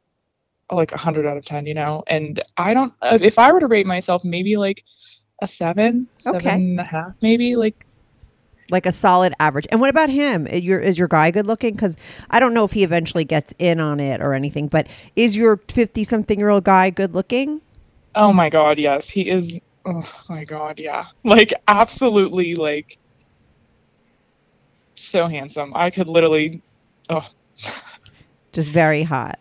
like 0.72 0.92
a 0.92 0.98
hundred 0.98 1.26
out 1.28 1.38
of 1.38 1.46
ten, 1.46 1.66
you 1.66 1.74
know. 1.74 2.04
And 2.08 2.44
I 2.58 2.74
don't. 2.74 2.94
uh, 3.02 3.20
If 3.22 3.38
I 3.40 3.52
were 3.54 3.60
to 3.60 3.68
rate 3.68 3.86
myself, 3.88 4.24
maybe 4.24 4.58
like 4.58 4.84
a 5.42 5.48
seven, 5.48 6.10
Okay. 6.26 6.40
seven 6.40 6.62
and 6.72 6.80
a 6.80 6.86
half, 6.86 7.14
maybe. 7.22 7.56
Like 7.56 7.86
Like 8.70 8.86
a 8.88 8.92
solid 8.92 9.34
average. 9.40 9.68
And 9.72 9.80
what 9.82 9.90
about 9.92 10.10
him? 10.10 10.48
Is 10.48 10.64
your 10.64 10.80
is 10.80 10.98
your 10.98 11.08
guy 11.08 11.32
good 11.32 11.46
looking? 11.48 11.74
Because 11.76 11.98
I 12.32 12.40
don't 12.40 12.54
know 12.54 12.64
if 12.66 12.72
he 12.72 12.84
eventually 12.84 13.26
gets 13.26 13.54
in 13.60 13.80
on 13.80 14.00
it 14.00 14.22
or 14.22 14.34
anything. 14.34 14.68
But 14.68 14.88
is 15.16 15.36
your 15.36 15.62
fifty 15.70 16.04
something 16.04 16.40
year 16.40 16.50
old 16.50 16.64
guy 16.64 16.90
good 16.90 17.14
looking? 17.14 17.62
Oh 18.16 18.34
my 18.34 18.50
god, 18.50 18.80
yes. 18.80 19.08
He 19.08 19.30
is 19.30 19.60
oh 19.86 20.04
my 20.30 20.46
god, 20.46 20.80
yeah. 20.80 21.06
Like 21.24 21.54
absolutely 21.68 22.56
like 22.56 22.98
so 24.96 25.28
handsome. 25.28 25.74
I 25.76 25.90
could 25.92 26.08
literally 26.08 26.62
oh 27.10 27.26
Just 28.54 28.70
very 28.72 29.04
hot. 29.04 29.40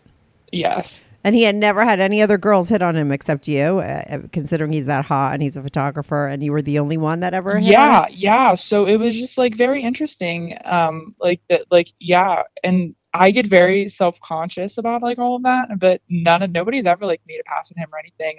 yes. 0.53 1.01
And 1.25 1.35
he 1.35 1.43
had 1.45 1.57
never 1.57 1.85
had 1.85 2.01
any 2.01 2.21
other 2.21 2.37
girls 2.37 2.69
hit 2.69 2.83
on 2.83 2.95
him 2.95 3.11
except 3.11 3.49
you, 3.49 3.79
uh, 3.79 4.19
considering 4.31 4.73
he's 4.73 4.87
that 4.87 5.07
hot 5.07 5.33
and 5.33 5.43
he's 5.43 5.57
a 5.57 5.63
photographer, 5.63 6.27
and 6.27 6.43
you 6.43 6.53
were 6.53 6.63
the 6.63 6.79
only 6.79 6.99
one 6.99 7.21
that 7.21 7.33
ever 7.33 7.59
hit 7.59 7.71
Yeah, 7.71 8.07
yeah. 8.11 8.55
So 8.55 8.87
it 8.87 8.97
was 8.97 9.17
just 9.17 9.39
like 9.39 9.57
very 9.57 9.83
interesting. 9.83 10.57
Um 10.65 11.15
like 11.19 11.41
that 11.49 11.63
like 11.71 11.89
yeah, 11.99 12.43
and 12.63 12.95
I 13.15 13.31
get 13.31 13.47
very 13.47 13.89
self 13.89 14.21
conscious 14.21 14.77
about 14.77 15.03
like 15.03 15.19
all 15.19 15.37
of 15.37 15.43
that, 15.45 15.79
but 15.79 16.03
none 16.09 16.43
of 16.43 16.51
nobody's 16.51 16.85
ever 16.85 17.07
like 17.07 17.23
made 17.27 17.41
a 17.41 17.45
pass 17.45 17.71
at 17.71 17.79
him 17.79 17.89
or 17.93 17.99
anything. 17.99 18.37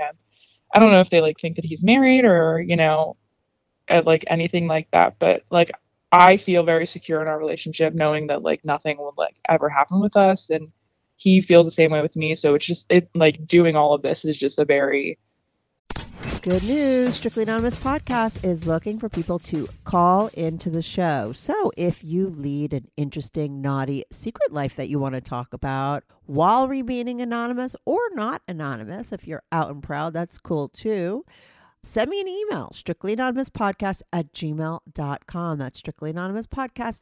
I 0.74 0.80
don't 0.80 0.92
know 0.92 1.00
if 1.00 1.10
they 1.10 1.22
like 1.22 1.40
think 1.40 1.56
that 1.56 1.66
he's 1.66 1.84
married 1.84 2.26
or, 2.26 2.62
you 2.62 2.76
know, 2.76 3.16
uh, 3.90 4.02
like 4.06 4.26
anything 4.28 4.68
like 4.68 4.90
that, 4.92 5.16
but 5.20 5.44
like 5.50 5.72
I 6.12 6.38
feel 6.38 6.64
very 6.64 6.86
secure 6.86 7.22
in 7.22 7.28
our 7.28 7.40
relationship 7.40 7.94
knowing 7.94 8.28
that 8.28 8.42
like 8.42 8.66
nothing 8.66 8.98
will 8.98 9.14
like 9.18 9.38
ever 9.48 9.70
happen 9.70 10.02
with 10.02 10.16
us 10.18 10.50
and 10.50 10.72
he 11.16 11.42
feels 11.42 11.66
the 11.66 11.72
same 11.72 11.92
way 11.92 12.02
with 12.02 12.16
me. 12.16 12.36
So 12.36 12.56
it's 12.56 12.66
just 12.66 12.86
it 12.90 13.10
like 13.16 13.46
doing 13.46 13.76
all 13.76 13.94
of 13.94 14.02
this 14.02 14.26
is 14.26 14.38
just 14.38 14.60
a 14.60 14.66
very 14.66 15.18
Good 16.46 16.64
news 16.64 17.16
Strictly 17.16 17.42
Anonymous 17.42 17.76
Podcast 17.76 18.46
is 18.46 18.68
looking 18.68 19.00
for 19.00 19.10
people 19.10 19.40
to 19.40 19.68
call 19.84 20.28
into 20.28 20.70
the 20.70 20.84
show. 20.84 21.32
So 21.34 21.72
if 21.76 22.04
you 22.04 22.28
lead 22.28 22.72
an 22.72 22.86
interesting, 22.96 23.62
naughty 23.62 24.04
secret 24.12 24.54
life 24.54 24.76
that 24.76 24.88
you 24.88 25.00
want 25.00 25.16
to 25.16 25.22
talk 25.22 25.54
about 25.54 26.04
while 26.28 26.68
remaining 26.68 27.20
anonymous 27.20 27.76
or 27.84 28.00
not 28.12 28.44
anonymous, 28.48 29.12
if 29.12 29.28
you're 29.28 29.42
out 29.52 29.72
and 29.72 29.82
proud, 29.82 30.14
that's 30.14 30.38
cool 30.38 30.70
too. 30.70 31.26
Send 31.82 32.12
me 32.12 32.22
an 32.22 32.28
email, 32.28 32.70
strictlyanonymouspodcast 32.74 34.04
at 34.14 34.32
gmail.com. 34.32 35.58
That's 35.58 35.82
strictlyanonymouspodcast 35.82 37.02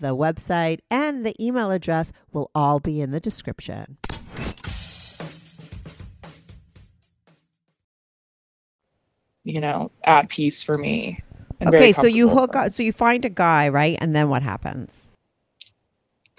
the 0.00 0.16
website, 0.16 0.80
and 0.90 1.24
the 1.24 1.34
email 1.42 1.70
address 1.70 2.12
will 2.32 2.50
all 2.54 2.80
be 2.80 3.00
in 3.00 3.10
the 3.10 3.20
description. 3.20 3.98
You 9.44 9.60
know, 9.60 9.90
at 10.04 10.28
peace 10.28 10.62
for 10.62 10.76
me. 10.76 11.22
Okay, 11.66 11.92
so 11.92 12.06
you 12.06 12.28
hook 12.28 12.56
up, 12.56 12.72
so 12.72 12.82
you 12.82 12.92
find 12.92 13.24
a 13.24 13.28
guy, 13.28 13.68
right? 13.68 13.96
And 14.00 14.14
then 14.14 14.28
what 14.28 14.42
happens? 14.42 15.08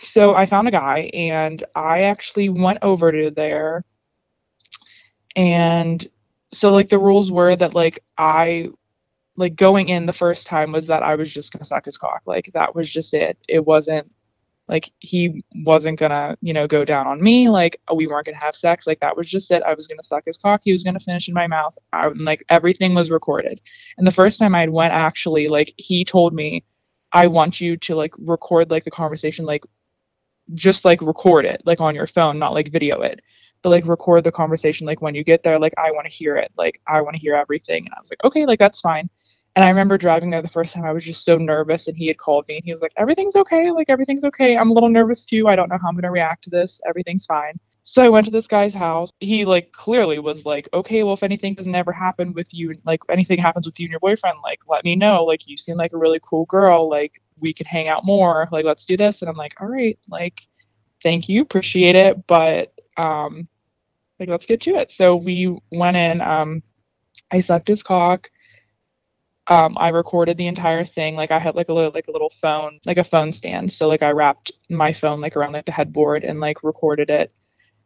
So 0.04 0.34
I 0.34 0.48
found 0.48 0.68
a 0.68 0.72
guy 0.72 1.12
and 1.14 1.64
I 1.76 2.02
actually 2.02 2.50
went 2.50 2.80
over 2.82 3.12
to 3.12 3.30
there 3.30 3.84
and 5.36 6.08
so 6.54 6.72
like 6.72 6.90
the 6.90 7.00
rules 7.00 7.32
were 7.32 7.56
that 7.56 7.74
like 7.74 8.04
I 8.18 8.70
like 9.38 9.56
going 9.56 9.90
in 9.90 10.06
the 10.06 10.14
first 10.14 10.46
time 10.46 10.72
was 10.72 10.88
that 10.88 11.04
I 11.04 11.16
was 11.16 11.32
just 11.32 11.52
gonna 11.52 11.66
suck 11.66 11.86
his 11.86 11.98
cock. 11.98 12.22
Like 12.26 12.52
that 12.54 12.76
was 12.76 12.90
just 12.90 13.14
it. 13.14 13.38
It 13.48 13.66
wasn't 13.66 14.12
like 14.68 14.92
he 15.00 15.44
wasn't 15.66 16.00
gonna, 16.00 16.38
you 16.42 16.54
know, 16.54 16.68
go 16.68 16.86
down 16.86 17.08
on 17.08 17.22
me, 17.22 17.50
like 17.50 17.80
we 17.94 18.08
weren't 18.08 18.26
gonna 18.26 18.38
have 18.38 18.56
sex. 18.56 18.88
Like 18.88 19.00
that 19.02 19.16
was 19.18 19.30
just 19.30 19.52
it. 19.52 19.64
I 19.64 19.74
was 19.74 19.88
gonna 19.88 20.04
suck 20.04 20.24
his 20.26 20.38
cock, 20.38 20.62
he 20.64 20.72
was 20.72 20.84
gonna 20.84 21.00
finish 21.00 21.28
in 21.28 21.34
my 21.34 21.48
mouth. 21.48 21.78
I 21.94 22.08
like 22.10 22.44
everything 22.50 22.94
was 22.94 23.10
recorded. 23.10 23.62
And 23.98 24.06
the 24.06 24.12
first 24.12 24.40
time 24.40 24.56
I 24.56 24.68
went 24.68 24.94
actually, 24.94 25.48
like 25.48 25.74
he 25.78 26.06
told 26.06 26.34
me, 26.34 26.64
I 27.14 27.28
want 27.28 27.60
you 27.60 27.78
to 27.78 27.96
like 27.96 28.14
record 28.20 28.72
like 28.72 28.86
the 28.86 28.92
conversation 28.92 29.46
like 29.46 29.64
just 30.54 30.86
like 30.86 31.02
record 31.02 31.46
it 31.46 31.62
like 31.66 31.80
on 31.80 31.96
your 31.96 32.08
phone 32.08 32.40
not 32.40 32.54
like 32.54 32.72
video 32.72 33.02
it 33.02 33.22
but 33.62 33.70
like 33.70 33.86
record 33.86 34.24
the 34.24 34.32
conversation 34.32 34.88
like 34.88 35.02
when 35.02 35.16
you 35.16 35.24
get 35.24 35.44
there 35.44 35.60
like 35.60 35.74
i 35.78 35.92
want 35.92 36.06
to 36.06 36.12
hear 36.12 36.36
it 36.38 36.52
like 36.58 36.82
i 36.88 37.02
want 37.02 37.16
to 37.16 37.22
hear 37.22 37.36
everything 37.36 37.86
and 37.86 37.94
i 37.96 38.00
was 38.00 38.10
like 38.10 38.24
okay 38.24 38.46
like 38.46 38.60
that's 38.60 38.82
fine. 38.82 39.10
And 39.56 39.66
i 39.66 39.70
remember 39.70 39.98
driving 39.98 40.30
there 40.30 40.42
the 40.42 40.50
first 40.50 40.74
time 40.74 40.86
i 40.86 40.94
was 40.94 41.04
just 41.04 41.26
so 41.26 41.38
nervous 41.38 41.88
and 41.88 41.98
he 41.98 42.08
had 42.08 42.18
called 42.18 42.48
me 42.48 42.56
and 42.56 42.66
he 42.66 42.72
was 42.72 42.82
like 42.82 42.94
everything's 42.98 43.36
okay 43.36 43.72
like 43.72 43.90
everything's 43.90 44.24
okay. 44.24 44.56
I'm 44.58 44.72
a 44.72 44.74
little 44.74 44.90
nervous 44.90 45.26
too 45.26 45.48
i 45.48 45.56
don't 45.56 45.70
know 45.70 45.78
how 45.82 45.90
i'm 45.90 45.96
going 45.96 46.04
to 46.04 46.12
react 46.12 46.44
to 46.46 46.50
this 46.50 46.80
everything's 46.88 47.26
fine. 47.26 47.60
So 47.84 48.02
i 48.02 48.10
went 48.10 48.26
to 48.26 48.32
this 48.32 48.48
guy's 48.48 48.74
house 48.74 49.12
he 49.20 49.44
like 49.44 49.72
clearly 49.74 50.20
was 50.20 50.46
like 50.46 50.70
okay 50.74 51.04
well 51.04 51.16
if 51.16 51.24
anything 51.24 51.56
doesn't 51.56 51.76
ever 51.76 51.92
happen 51.92 52.32
with 52.34 52.48
you 52.54 52.74
like 52.86 53.02
anything 53.10 53.40
happens 53.40 53.66
with 53.66 53.80
you 53.80 53.86
and 53.86 53.92
your 53.92 54.00
boyfriend 54.00 54.38
like 54.44 54.60
let 54.68 54.86
me 54.86 54.96
know 54.96 55.26
like 55.26 55.48
you 55.48 55.58
seem 55.58 55.76
like 55.76 55.92
a 55.94 55.98
really 55.98 56.20
cool 56.24 56.46
girl 56.46 56.90
like 56.90 57.22
we 57.40 57.54
could 57.54 57.68
hang 57.68 57.88
out 57.90 58.06
more 58.06 58.48
like 58.52 58.66
let's 58.66 58.86
do 58.86 58.96
this. 58.96 59.22
And 59.22 59.30
i'm 59.30 59.36
like 59.36 59.54
all 59.60 59.68
right 59.68 60.00
like 60.10 60.42
thank 61.04 61.28
you 61.28 61.42
appreciate 61.42 61.96
it 61.96 62.26
but 62.28 62.72
um 63.02 63.48
like 64.20 64.30
let's 64.30 64.46
get 64.46 64.62
to 64.62 64.76
it. 64.76 64.92
So 64.92 65.16
we 65.16 65.58
went 65.72 65.98
in 65.98 66.22
um 66.22 66.62
i 67.32 67.42
sucked 67.42 67.68
his 67.68 67.84
cock. 67.84 68.30
Um 69.48 69.78
i 69.78 69.90
recorded 69.90 70.38
the 70.38 70.48
entire 70.48 70.86
thing. 70.86 71.16
Like 71.16 71.32
i 71.32 71.40
had 71.40 71.56
like 71.56 71.70
a 71.70 71.74
little 71.74 71.92
like 71.94 72.08
a 72.08 72.12
little 72.12 72.34
phone 72.42 72.80
like 72.86 72.98
a 72.98 73.04
phone 73.04 73.32
stand. 73.32 73.72
So 73.74 73.88
like 73.88 74.04
i 74.04 74.12
wrapped 74.12 74.52
my 74.70 74.94
phone 74.94 75.22
like 75.22 75.36
around 75.36 75.54
like 75.54 75.66
the 75.66 75.72
headboard 75.72 76.24
and 76.24 76.40
like 76.40 76.64
recorded 76.64 77.10
it. 77.10 77.34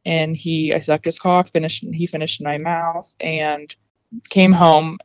And 0.06 0.36
he 0.36 0.74
i 0.74 0.80
sucked 0.80 1.06
his 1.06 1.20
cock 1.20 1.52
finished 1.52 1.86
he 1.94 2.08
finished 2.08 2.42
in 2.42 2.46
my 2.46 2.58
mouth 2.58 3.10
and 3.20 3.74
came 4.30 4.52
home. 4.52 5.00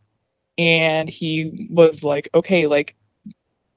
And 0.58 1.08
he 1.08 1.68
was 1.70 2.02
like 2.02 2.28
okay 2.34 2.66
like 2.66 2.96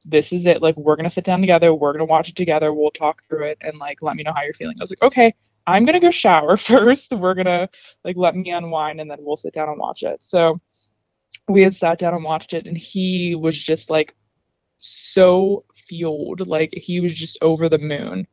this 0.06 0.32
is 0.32 0.46
it. 0.46 0.62
Like, 0.62 0.76
we're 0.76 0.96
going 0.96 1.06
to 1.06 1.10
sit 1.10 1.24
down 1.24 1.42
together. 1.42 1.74
We're 1.74 1.94
going 1.94 2.06
to 2.06 2.12
watch 2.12 2.30
it 2.30 2.36
together. 2.36 2.74
We'll 2.74 2.92
talk 2.92 3.24
through 3.28 3.46
it 3.46 3.58
and, 3.62 3.78
like, 3.78 4.02
let 4.02 4.16
me 4.16 4.24
know 4.24 4.34
how 4.36 4.44
you're 4.44 4.54
feeling. 4.54 4.78
I 4.80 4.84
was 4.84 4.92
like, 4.92 5.02
okay, 5.02 5.34
I'm 5.66 5.86
going 5.86 5.94
to 5.94 6.00
go 6.00 6.12
shower 6.12 6.58
first. 6.58 7.12
We're 7.12 7.34
going 7.34 7.46
to, 7.46 7.70
like, 8.04 8.18
let 8.18 8.36
me 8.36 8.52
unwind 8.52 9.00
and 9.00 9.10
then 9.10 9.20
we'll 9.22 9.38
sit 9.38 9.54
down 9.54 9.70
and 9.70 9.78
watch 9.78 10.04
it. 10.04 10.22
So 10.22 10.60
we 11.48 11.62
had 11.62 11.76
sat 11.76 12.00
down 12.00 12.14
and 12.14 12.24
watched 12.24 12.54
it, 12.54 12.66
and 12.66 12.78
he 12.78 13.36
was 13.36 13.62
just, 13.62 13.90
like, 13.90 14.16
so 14.80 15.66
fueled. 15.88 16.48
Like, 16.48 16.72
he 16.74 17.00
was 17.00 17.14
just 17.14 17.38
over 17.42 17.70
the 17.70 17.78
moon. 17.78 18.28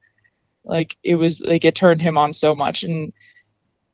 Like, 0.64 0.96
it 1.02 1.14
was, 1.16 1.40
like, 1.40 1.64
it 1.64 1.74
turned 1.74 2.02
him 2.02 2.18
on 2.18 2.32
so 2.32 2.54
much. 2.54 2.82
And, 2.82 3.12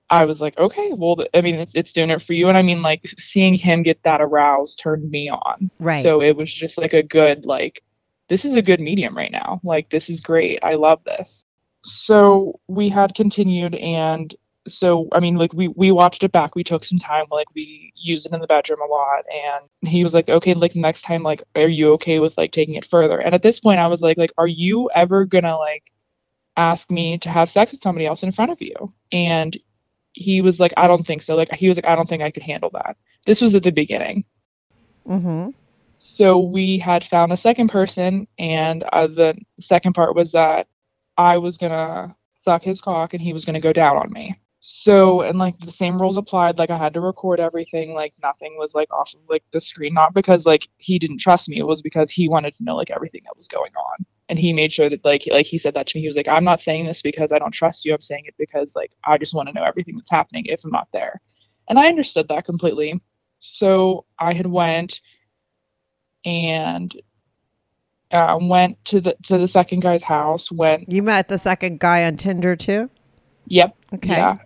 I 0.09 0.25
was 0.25 0.40
like, 0.40 0.57
okay, 0.57 0.90
well, 0.92 1.16
I 1.35 1.40
mean, 1.40 1.57
it's, 1.57 1.75
it's 1.75 1.92
doing 1.92 2.11
it 2.11 2.23
for 2.23 2.33
you. 2.33 2.49
And 2.49 2.57
I 2.57 2.62
mean, 2.62 2.81
like, 2.81 3.03
seeing 3.19 3.55
him 3.55 3.83
get 3.83 4.03
that 4.05 4.21
aroused 4.21 4.79
turned 4.79 5.11
me 5.11 5.29
on. 5.29 5.71
Right. 5.81 6.03
So 6.03 6.23
it 6.23 6.37
was 6.37 6.53
just 6.53 6.79
like 6.79 6.92
a 6.92 7.03
good, 7.03 7.45
like, 7.45 7.83
this 8.29 8.45
is 8.45 8.55
a 8.55 8.62
good 8.62 8.81
medium 8.81 9.16
right 9.16 9.33
now. 9.33 9.61
Like, 9.64 9.90
this 9.90 10.09
is 10.09 10.21
great. 10.21 10.61
I 10.62 10.75
love 10.75 11.03
this. 11.05 11.45
So 11.83 12.61
we 12.69 12.88
had 12.88 13.14
continued. 13.14 13.75
And 13.75 14.35
so, 14.69 15.09
I 15.12 15.21
mean, 15.21 15.37
like, 15.37 15.53
we, 15.53 15.69
we 15.69 15.90
watched 15.90 16.23
it 16.23 16.33
back. 16.33 16.55
We 16.55 16.64
took 16.64 16.85
some 16.85 16.99
time. 16.99 17.27
Like, 17.31 17.47
we 17.55 17.92
used 17.97 18.27
it 18.27 18.33
in 18.33 18.40
the 18.40 18.47
bedroom 18.47 18.81
a 18.81 18.87
lot. 18.87 19.25
And 19.33 19.90
he 19.90 20.05
was 20.05 20.14
like, 20.14 20.29
okay, 20.29 20.55
like, 20.55 20.77
next 20.77 21.03
time, 21.03 21.25
like, 21.25 21.42
are 21.57 21.69
you 21.69 21.92
okay 21.95 22.21
with, 22.21 22.37
like, 22.37 22.53
taking 22.53 22.75
it 22.75 22.85
further? 22.85 23.19
And 23.19 23.35
at 23.35 23.42
this 23.42 23.59
point, 23.59 23.81
I 23.81 23.87
was 23.88 24.03
like, 24.03 24.19
like, 24.19 24.33
are 24.38 24.47
you 24.47 24.88
ever 24.95 25.25
gonna, 25.25 25.57
like, 25.57 25.92
ask 26.57 26.90
me 26.90 27.19
to 27.19 27.29
have 27.29 27.51
sex 27.51 27.73
with 27.73 27.83
somebody 27.83 28.07
else 28.07 28.23
in 28.23 28.33
front 28.33 28.51
of 28.51 28.61
you? 28.61 28.92
And 29.12 29.57
he 30.16 30.40
was 30.40 30.59
like, 30.59 30.72
I 30.76 30.88
don't 30.88 31.07
think 31.07 31.22
so. 31.22 31.37
Like 31.37 31.52
he 31.52 31.68
was 31.68 31.76
like, 31.76 31.87
I 31.87 31.94
don't 31.94 32.09
think 32.09 32.22
I 32.22 32.31
could 32.31 32.42
handle 32.42 32.70
that. 32.72 32.96
This 33.26 33.40
was 33.40 33.55
at 33.55 33.62
the 33.62 33.70
beginning. 33.70 34.24
Mm-hmm. 35.07 35.50
So 35.98 36.38
we 36.38 36.79
had 36.79 37.05
found 37.05 37.33
a 37.33 37.37
second 37.37 37.68
person, 37.68 38.26
and 38.38 38.83
uh, 38.92 39.07
the 39.07 39.35
second 39.61 39.92
part 39.92 40.14
was 40.16 40.33
that 40.33 40.66
I 41.16 41.38
was 41.38 41.57
gonna 41.59 42.16
suck 42.38 42.62
his 42.62 42.81
cock, 42.81 43.12
and 43.12 43.22
he 43.22 43.33
was 43.33 43.44
gonna 43.44 43.61
go 43.61 43.72
down 43.72 43.96
on 43.96 44.11
me. 44.12 44.35
So 44.61 45.20
and 45.20 45.38
like 45.38 45.59
the 45.61 45.72
same 45.72 46.00
rules 46.00 46.16
applied. 46.16 46.59
Like 46.59 46.70
I 46.70 46.79
had 46.79 46.94
to 46.94 47.00
record 47.00 47.38
everything. 47.38 47.94
Like 47.94 48.14
nothing 48.22 48.57
was 48.59 48.74
like 48.74 48.92
off 48.92 49.12
of 49.14 49.20
like 49.29 49.44
the 49.52 49.61
screen. 49.61 49.94
Not 49.94 50.14
because 50.14 50.46
like 50.46 50.66
he 50.79 50.98
didn't 50.98 51.20
trust 51.20 51.48
me. 51.48 51.59
It 51.59 51.66
was 51.66 51.83
because 51.83 52.11
he 52.11 52.29
wanted 52.29 52.57
to 52.57 52.64
know 52.64 52.76
like 52.76 52.90
everything 52.90 53.22
that 53.24 53.37
was 53.37 53.48
going 53.48 53.72
on 53.76 54.07
and 54.28 54.38
he 54.38 54.52
made 54.52 54.72
sure 54.72 54.90
that 54.90 55.04
like 55.04 55.24
like 55.30 55.46
he 55.46 55.58
said 55.58 55.74
that 55.74 55.86
to 55.86 55.96
me 55.96 56.02
he 56.02 56.08
was 56.08 56.16
like 56.16 56.28
i'm 56.28 56.44
not 56.44 56.60
saying 56.60 56.86
this 56.86 57.02
because 57.02 57.32
i 57.32 57.38
don't 57.38 57.52
trust 57.52 57.84
you 57.84 57.94
i'm 57.94 58.00
saying 58.00 58.24
it 58.26 58.34
because 58.38 58.72
like 58.74 58.90
i 59.04 59.16
just 59.16 59.34
want 59.34 59.48
to 59.48 59.52
know 59.54 59.64
everything 59.64 59.96
that's 59.96 60.10
happening 60.10 60.44
if 60.46 60.60
i'm 60.64 60.70
not 60.70 60.88
there 60.92 61.20
and 61.68 61.78
i 61.78 61.86
understood 61.86 62.26
that 62.28 62.44
completely 62.44 63.00
so 63.40 64.04
i 64.18 64.32
had 64.32 64.46
went 64.46 65.00
and 66.24 66.96
uh, 68.12 68.38
went 68.40 68.82
to 68.84 69.00
the 69.00 69.16
to 69.24 69.38
the 69.38 69.48
second 69.48 69.80
guy's 69.80 70.02
house 70.02 70.50
went 70.50 70.88
You 70.88 71.02
met 71.02 71.28
the 71.28 71.38
second 71.38 71.80
guy 71.80 72.04
on 72.04 72.16
Tinder 72.16 72.56
too? 72.56 72.90
yep 73.46 73.76
Okay. 73.94 74.16
yeah 74.16 74.36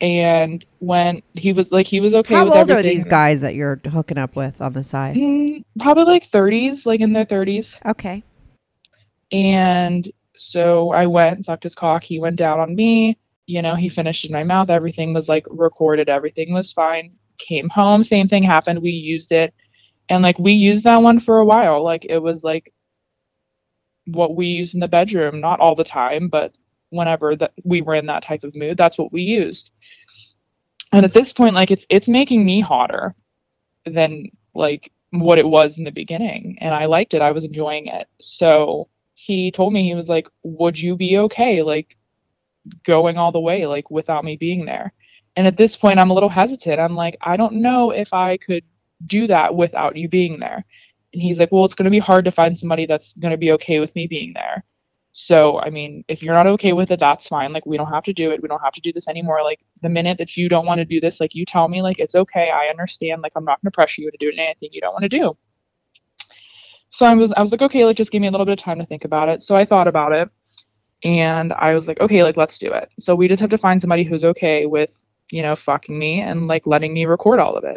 and 0.00 0.64
when 0.80 1.22
he 1.34 1.52
was 1.52 1.70
like 1.72 1.86
he 1.86 2.00
was 2.00 2.14
okay 2.14 2.34
How 2.34 2.44
with 2.44 2.54
old 2.54 2.70
are 2.70 2.82
these 2.82 3.04
guys 3.04 3.40
that 3.40 3.54
you're 3.54 3.80
hooking 3.90 4.18
up 4.18 4.36
with 4.36 4.60
on 4.60 4.74
the 4.74 4.84
side? 4.84 5.16
Mm, 5.16 5.64
probably 5.80 6.04
like 6.04 6.30
30s 6.30 6.84
like 6.84 7.00
in 7.00 7.12
their 7.14 7.24
30s 7.24 7.74
Okay. 7.86 8.22
And 9.32 10.10
so 10.36 10.92
I 10.92 11.06
went, 11.06 11.44
sucked 11.44 11.64
his 11.64 11.74
cock. 11.74 12.02
He 12.02 12.18
went 12.18 12.36
down 12.36 12.60
on 12.60 12.74
me. 12.74 13.18
You 13.46 13.62
know, 13.62 13.74
he 13.74 13.88
finished 13.88 14.24
in 14.24 14.32
my 14.32 14.44
mouth. 14.44 14.70
Everything 14.70 15.14
was 15.14 15.28
like 15.28 15.46
recorded. 15.48 16.08
Everything 16.08 16.52
was 16.52 16.72
fine. 16.72 17.12
Came 17.38 17.68
home. 17.68 18.02
Same 18.02 18.28
thing 18.28 18.42
happened. 18.42 18.82
We 18.82 18.90
used 18.90 19.32
it. 19.32 19.54
And 20.08 20.22
like 20.22 20.38
we 20.38 20.52
used 20.52 20.84
that 20.84 21.02
one 21.02 21.20
for 21.20 21.38
a 21.38 21.44
while. 21.44 21.82
Like 21.82 22.06
it 22.06 22.18
was 22.18 22.42
like 22.42 22.72
what 24.06 24.36
we 24.36 24.46
used 24.46 24.74
in 24.74 24.80
the 24.80 24.88
bedroom. 24.88 25.40
Not 25.40 25.60
all 25.60 25.74
the 25.74 25.84
time, 25.84 26.28
but 26.28 26.52
whenever 26.90 27.36
that 27.36 27.52
we 27.64 27.82
were 27.82 27.94
in 27.94 28.06
that 28.06 28.22
type 28.22 28.44
of 28.44 28.54
mood, 28.54 28.76
that's 28.76 28.98
what 28.98 29.12
we 29.12 29.22
used. 29.22 29.70
And 30.92 31.04
at 31.04 31.12
this 31.12 31.32
point, 31.32 31.54
like 31.54 31.70
it's 31.70 31.86
it's 31.90 32.08
making 32.08 32.44
me 32.44 32.60
hotter 32.60 33.14
than 33.84 34.30
like 34.54 34.92
what 35.10 35.38
it 35.38 35.46
was 35.46 35.78
in 35.78 35.84
the 35.84 35.90
beginning. 35.90 36.58
And 36.60 36.74
I 36.74 36.86
liked 36.86 37.14
it. 37.14 37.22
I 37.22 37.32
was 37.32 37.44
enjoying 37.44 37.86
it. 37.86 38.08
So 38.20 38.88
he 39.26 39.52
told 39.52 39.72
me 39.74 39.84
he 39.84 39.96
was 39.96 40.08
like 40.08 40.28
would 40.44 40.78
you 40.78 40.96
be 40.96 41.18
okay 41.18 41.62
like 41.62 41.96
going 42.84 43.18
all 43.18 43.32
the 43.32 43.40
way 43.40 43.66
like 43.66 43.90
without 43.90 44.24
me 44.24 44.36
being 44.36 44.66
there 44.66 44.92
and 45.36 45.46
at 45.48 45.56
this 45.58 45.76
point 45.76 46.00
i'm 46.00 46.10
a 46.10 46.14
little 46.14 46.30
hesitant 46.30 46.80
i'm 46.80 46.96
like 46.96 47.16
i 47.22 47.36
don't 47.36 47.54
know 47.54 47.90
if 47.92 48.12
i 48.14 48.36
could 48.38 48.64
do 49.06 49.26
that 49.28 49.54
without 49.56 49.96
you 49.96 50.08
being 50.08 50.40
there 50.40 50.64
And 51.14 51.22
he's 51.22 51.40
like, 51.40 51.52
well, 51.52 51.66
it's 51.66 51.74
going 51.74 51.86
to 51.86 51.90
be 51.92 52.00
hard 52.00 52.26
to 52.26 52.32
find 52.32 52.58
somebody 52.58 52.86
that's 52.86 53.14
going 53.20 53.32
to 53.32 53.38
be 53.38 53.52
okay 53.54 53.80
with 53.80 53.94
me 53.96 54.06
being 54.08 54.34
there. 54.34 54.64
So, 55.14 55.60
I 55.60 55.70
mean, 55.70 56.04
if 56.08 56.22
you're 56.22 56.34
not 56.34 56.46
okay 56.48 56.72
with 56.74 56.92
it, 56.92 57.00
that's 57.00 57.28
fine. 57.28 57.52
Like, 57.52 57.66
we 57.66 57.78
don't 57.78 57.92
have 57.92 58.04
to 58.04 58.14
do 58.14 58.32
it. 58.32 58.42
We 58.42 58.48
don't 58.48 58.62
have 58.62 58.74
to 58.74 58.82
do 58.82 58.92
this 58.94 59.08
anymore. 59.08 59.42
Like, 59.44 59.60
the 59.82 59.90
minute 59.90 60.18
that 60.20 60.38
you 60.38 60.48
don't 60.48 60.66
want 60.66 60.78
to 60.80 60.86
do 60.86 61.00
this, 61.00 61.20
like, 61.20 61.34
you 61.34 61.44
tell 61.46 61.68
me, 61.68 61.82
like, 61.82 61.98
it's 62.00 62.14
okay. 62.16 62.50
I 62.52 62.68
understand. 62.68 63.22
Like, 63.22 63.32
I'm 63.36 63.44
not 63.44 63.60
going 63.62 63.72
to 63.72 63.76
pressure 63.76 64.02
you 64.02 64.12
to 64.12 64.18
do 64.18 64.30
anything 64.32 64.70
you 64.72 64.80
don't 64.82 64.94
want 64.94 65.04
to 65.04 65.10
do. 65.10 65.36
So 66.96 67.04
I 67.04 67.12
was, 67.12 67.30
I 67.36 67.42
was 67.42 67.52
like, 67.52 67.60
okay, 67.60 67.84
like, 67.84 67.98
just 67.98 68.10
give 68.10 68.22
me 68.22 68.28
a 68.28 68.30
little 68.30 68.46
bit 68.46 68.58
of 68.58 68.64
time 68.64 68.78
to 68.78 68.86
think 68.86 69.04
about 69.04 69.28
it. 69.28 69.42
So 69.42 69.54
I 69.54 69.66
thought 69.66 69.86
about 69.86 70.12
it 70.12 70.30
and 71.04 71.52
I 71.52 71.74
was 71.74 71.86
like, 71.86 72.00
okay, 72.00 72.22
like, 72.22 72.38
let's 72.38 72.58
do 72.58 72.72
it. 72.72 72.90
So 72.98 73.14
we 73.14 73.28
just 73.28 73.42
have 73.42 73.50
to 73.50 73.58
find 73.58 73.78
somebody 73.82 74.02
who's 74.02 74.24
okay 74.24 74.64
with, 74.64 74.90
you 75.30 75.42
know, 75.42 75.54
fucking 75.56 75.98
me 75.98 76.22
and 76.22 76.46
like 76.46 76.66
letting 76.66 76.94
me 76.94 77.04
record 77.04 77.38
all 77.38 77.54
of 77.54 77.64
it. 77.64 77.76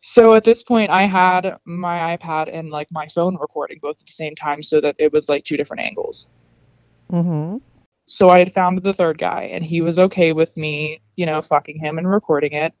So 0.00 0.34
at 0.34 0.44
this 0.44 0.62
point, 0.62 0.90
I 0.90 1.06
had 1.06 1.58
my 1.66 2.16
iPad 2.16 2.48
and 2.50 2.70
like 2.70 2.88
my 2.90 3.08
phone 3.08 3.36
recording 3.38 3.78
both 3.82 4.00
at 4.00 4.06
the 4.06 4.12
same 4.14 4.34
time 4.34 4.62
so 4.62 4.80
that 4.80 4.96
it 4.98 5.12
was 5.12 5.28
like 5.28 5.44
two 5.44 5.58
different 5.58 5.82
angles. 5.82 6.28
Mm-hmm. 7.12 7.58
So 8.06 8.30
I 8.30 8.38
had 8.38 8.54
found 8.54 8.80
the 8.80 8.94
third 8.94 9.18
guy 9.18 9.50
and 9.52 9.62
he 9.62 9.82
was 9.82 9.98
okay 9.98 10.32
with 10.32 10.56
me, 10.56 11.02
you 11.16 11.26
know, 11.26 11.42
fucking 11.42 11.78
him 11.78 11.98
and 11.98 12.08
recording 12.08 12.52
it. 12.52 12.72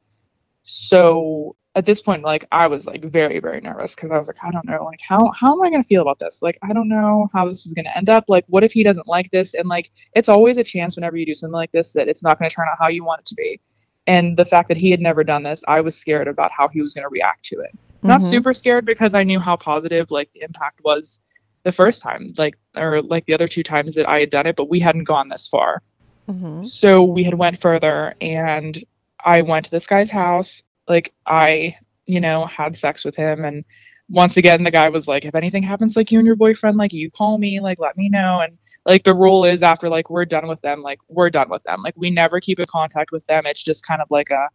So 0.66 1.54
at 1.76 1.86
this 1.86 2.02
point, 2.02 2.22
like 2.24 2.46
I 2.50 2.66
was 2.66 2.86
like 2.86 3.04
very, 3.04 3.38
very 3.38 3.60
nervous 3.60 3.94
because 3.94 4.10
I 4.10 4.18
was 4.18 4.26
like, 4.26 4.36
I 4.42 4.50
don't 4.50 4.66
know, 4.66 4.82
like 4.84 5.00
how 5.00 5.30
how 5.30 5.52
am 5.52 5.62
I 5.62 5.70
gonna 5.70 5.84
feel 5.84 6.02
about 6.02 6.18
this? 6.18 6.38
Like 6.42 6.58
I 6.62 6.72
don't 6.72 6.88
know 6.88 7.28
how 7.32 7.48
this 7.48 7.66
is 7.66 7.72
gonna 7.72 7.92
end 7.94 8.08
up. 8.10 8.24
Like 8.28 8.44
what 8.48 8.64
if 8.64 8.72
he 8.72 8.82
doesn't 8.82 9.06
like 9.06 9.30
this? 9.30 9.54
And 9.54 9.68
like 9.68 9.90
it's 10.14 10.28
always 10.28 10.56
a 10.56 10.64
chance 10.64 10.96
whenever 10.96 11.16
you 11.16 11.24
do 11.24 11.34
something 11.34 11.52
like 11.52 11.70
this 11.72 11.92
that 11.92 12.08
it's 12.08 12.22
not 12.22 12.38
gonna 12.38 12.50
turn 12.50 12.66
out 12.70 12.78
how 12.80 12.88
you 12.88 13.04
want 13.04 13.20
it 13.20 13.26
to 13.26 13.34
be. 13.36 13.60
And 14.08 14.36
the 14.36 14.44
fact 14.44 14.68
that 14.68 14.76
he 14.76 14.90
had 14.90 15.00
never 15.00 15.22
done 15.22 15.42
this, 15.44 15.62
I 15.68 15.80
was 15.80 15.96
scared 15.96 16.28
about 16.28 16.50
how 16.50 16.66
he 16.68 16.80
was 16.82 16.94
gonna 16.94 17.08
react 17.08 17.44
to 17.46 17.56
it. 17.60 17.70
Not 18.02 18.20
Mhm. 18.20 18.30
super 18.30 18.52
scared 18.52 18.84
because 18.84 19.14
I 19.14 19.22
knew 19.22 19.38
how 19.38 19.56
positive 19.56 20.10
like 20.10 20.30
the 20.32 20.42
impact 20.42 20.80
was 20.84 21.20
the 21.62 21.72
first 21.72 22.02
time, 22.02 22.32
like 22.36 22.56
or 22.76 23.02
like 23.02 23.24
the 23.26 23.34
other 23.34 23.48
two 23.48 23.62
times 23.62 23.94
that 23.94 24.08
I 24.08 24.18
had 24.20 24.30
done 24.30 24.46
it, 24.46 24.56
but 24.56 24.68
we 24.68 24.80
hadn't 24.80 25.04
gone 25.04 25.28
this 25.28 25.46
far. 25.46 25.82
Mm-hmm. 26.28 26.64
So 26.64 27.02
we 27.04 27.22
had 27.22 27.34
went 27.34 27.60
further 27.60 28.14
and 28.20 28.82
I 29.26 29.42
went 29.42 29.66
to 29.66 29.70
this 29.70 29.86
guy's 29.86 30.10
house. 30.10 30.62
Like 30.88 31.12
I, 31.26 31.76
you 32.06 32.20
know, 32.20 32.46
had 32.46 32.76
sex 32.78 33.04
with 33.04 33.14
him 33.16 33.44
and 33.44 33.64
once 34.08 34.36
again 34.36 34.62
the 34.62 34.70
guy 34.70 34.88
was 34.88 35.08
like, 35.08 35.24
if 35.24 35.34
anything 35.34 35.64
happens 35.64 35.96
like 35.96 36.12
you 36.12 36.18
and 36.20 36.26
your 36.26 36.36
boyfriend, 36.36 36.76
like 36.76 36.92
you 36.92 37.10
call 37.10 37.38
me, 37.38 37.58
like 37.60 37.80
let 37.80 37.96
me 37.96 38.08
know. 38.08 38.40
And 38.40 38.56
like 38.84 39.02
the 39.02 39.14
rule 39.14 39.44
is 39.44 39.62
after 39.64 39.88
like 39.88 40.08
we're 40.10 40.24
done 40.24 40.46
with 40.46 40.60
them, 40.62 40.80
like 40.80 41.00
we're 41.08 41.28
done 41.28 41.50
with 41.50 41.64
them. 41.64 41.82
Like 41.82 41.94
we 41.96 42.10
never 42.10 42.38
keep 42.40 42.60
in 42.60 42.66
contact 42.70 43.10
with 43.10 43.26
them. 43.26 43.46
It's 43.46 43.64
just 43.64 43.84
kind 43.84 44.00
of 44.00 44.06
like 44.08 44.30
a 44.30 44.46